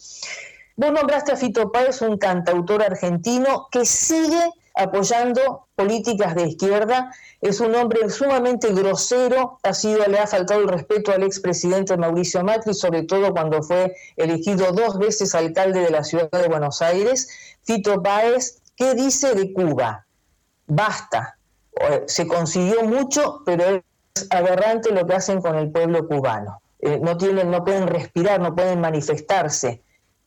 Vos 0.77 0.93
nombraste 0.93 1.33
a 1.33 1.37
Fito 1.37 1.73
Páez, 1.73 2.03
un 2.03 2.19
cantautor 2.19 2.83
argentino 2.83 3.69
que 3.71 3.87
sigue 3.87 4.51
apoyando 4.75 5.69
políticas 5.77 6.35
de 6.35 6.49
izquierda, 6.49 7.11
es 7.41 7.59
un 7.61 7.75
hombre 7.75 8.11
sumamente 8.11 8.71
grosero, 8.75 9.61
ha 9.63 9.73
sido, 9.73 10.07
le 10.09 10.19
ha 10.19 10.27
faltado 10.27 10.61
el 10.61 10.69
respeto 10.69 11.13
al 11.13 11.23
expresidente 11.23 11.97
Mauricio 11.97 12.45
Macri, 12.45 12.75
sobre 12.75 13.05
todo 13.05 13.33
cuando 13.33 13.63
fue 13.63 13.95
elegido 14.17 14.73
dos 14.73 14.99
veces 14.99 15.35
alcalde 15.35 15.81
de 15.81 15.91
la 15.91 16.05
ciudad 16.05 16.31
de 16.31 16.49
Buenos 16.49 16.83
Aires. 16.83 17.31
Fito 17.63 18.03
Páez, 18.03 18.61
¿qué 18.77 18.93
dice 18.95 19.33
de 19.35 19.55
Cuba? 19.55 20.05
Basta. 20.69 21.37
Se 22.07 22.27
consiguió 22.27 22.85
mucho, 22.85 23.43
pero 23.45 23.64
es 23.64 23.83
aberrante 24.31 24.93
lo 24.93 25.07
que 25.07 25.14
hacen 25.14 25.41
con 25.41 25.57
el 25.57 25.71
pueblo 25.71 26.07
cubano. 26.07 26.61
Eh, 26.81 27.01
no, 27.03 27.16
tienen, 27.16 27.51
no 27.51 27.64
pueden 27.64 27.89
respirar, 27.89 28.39
no 28.41 28.55
pueden 28.55 28.81
manifestarse. 28.81 29.83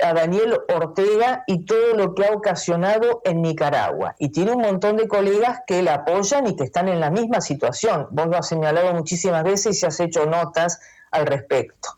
a 0.01 0.13
Daniel 0.13 0.59
Ortega 0.69 1.45
y 1.47 1.65
todo 1.65 1.95
lo 1.95 2.15
que 2.15 2.27
ha 2.27 2.33
ocasionado 2.33 3.23
en 3.25 3.43
Nicaragua. 3.43 4.15
Y 4.19 4.29
tiene 4.29 4.53
un 4.53 4.63
montón 4.63 4.97
de 4.97 5.09
colegas 5.09 5.61
que 5.67 5.83
la 5.83 5.95
apoyan 5.95 6.47
y 6.47 6.55
que 6.57 6.65
están 6.65 6.89
en 6.89 7.01
la 7.01 7.11
misma 7.11 7.41
situación. 7.41 8.07
Vos 8.11 8.27
lo 8.27 8.37
has 8.37 8.49
señalado 8.49 8.93
muchísimas 8.95 9.43
veces 9.43 9.83
y 9.83 9.87
has 9.87 9.99
hecho 10.01 10.27
notas 10.27 10.81
al 11.11 11.27
respecto. 11.27 11.89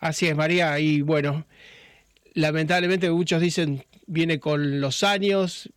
Así 0.00 0.28
es, 0.28 0.36
María. 0.36 0.78
Y 0.78 1.02
bueno, 1.02 1.44
lamentablemente 2.34 3.10
muchos 3.10 3.40
dicen, 3.40 3.84
viene 4.06 4.40
con 4.40 4.80
los 4.80 5.02
años, 5.02 5.70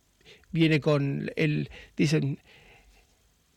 viene 0.50 0.80
con 0.80 1.30
el, 1.36 1.70
dicen, 1.96 2.40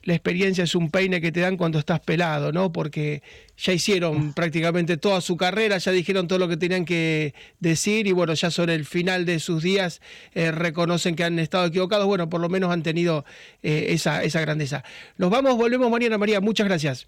la 0.10 0.16
experiencia 0.16 0.64
es 0.64 0.74
un 0.74 0.90
peine 0.90 1.22
que 1.22 1.32
te 1.32 1.40
dan 1.40 1.56
cuando 1.56 1.78
estás 1.78 2.00
pelado, 2.00 2.52
¿no? 2.52 2.72
Porque 2.72 3.22
ya 3.58 3.74
hicieron 3.74 4.34
prácticamente 4.34 4.98
toda 4.98 5.22
su 5.22 5.38
carrera, 5.38 5.78
ya 5.78 5.92
dijeron 5.92 6.28
todo 6.28 6.40
lo 6.40 6.48
que 6.48 6.58
tenían 6.58 6.84
que 6.84 7.36
decir 7.60 8.08
y 8.08 8.12
bueno, 8.12 8.34
ya 8.34 8.50
sobre 8.50 8.74
el 8.74 8.86
final 8.86 9.26
de 9.26 9.40
sus 9.40 9.62
días 9.62 10.02
eh, 10.34 10.52
reconocen 10.52 11.16
que 11.16 11.24
han 11.24 11.38
estado 11.38 11.68
equivocados, 11.68 12.08
bueno, 12.08 12.28
por 12.28 12.42
lo 12.42 12.50
menos 12.50 12.72
han 12.72 12.82
tenido 12.82 13.24
eh, 13.62 13.90
esa, 13.90 14.24
esa 14.24 14.42
grandeza. 14.42 14.84
Nos 15.18 15.30
vamos, 15.30 15.56
volvemos 15.58 15.92
mañana, 15.92 16.18
María, 16.18 16.42
muchas 16.42 16.68
gracias. 16.68 17.06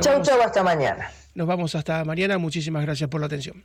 chau, 0.00 0.20
chau, 0.22 0.42
hasta 0.42 0.64
mañana. 0.64 1.08
Nos 1.36 1.46
vamos 1.46 1.76
hasta 1.76 2.04
mañana, 2.04 2.38
muchísimas 2.38 2.82
gracias 2.82 3.08
por 3.08 3.20
la 3.20 3.26
atención. 3.26 3.64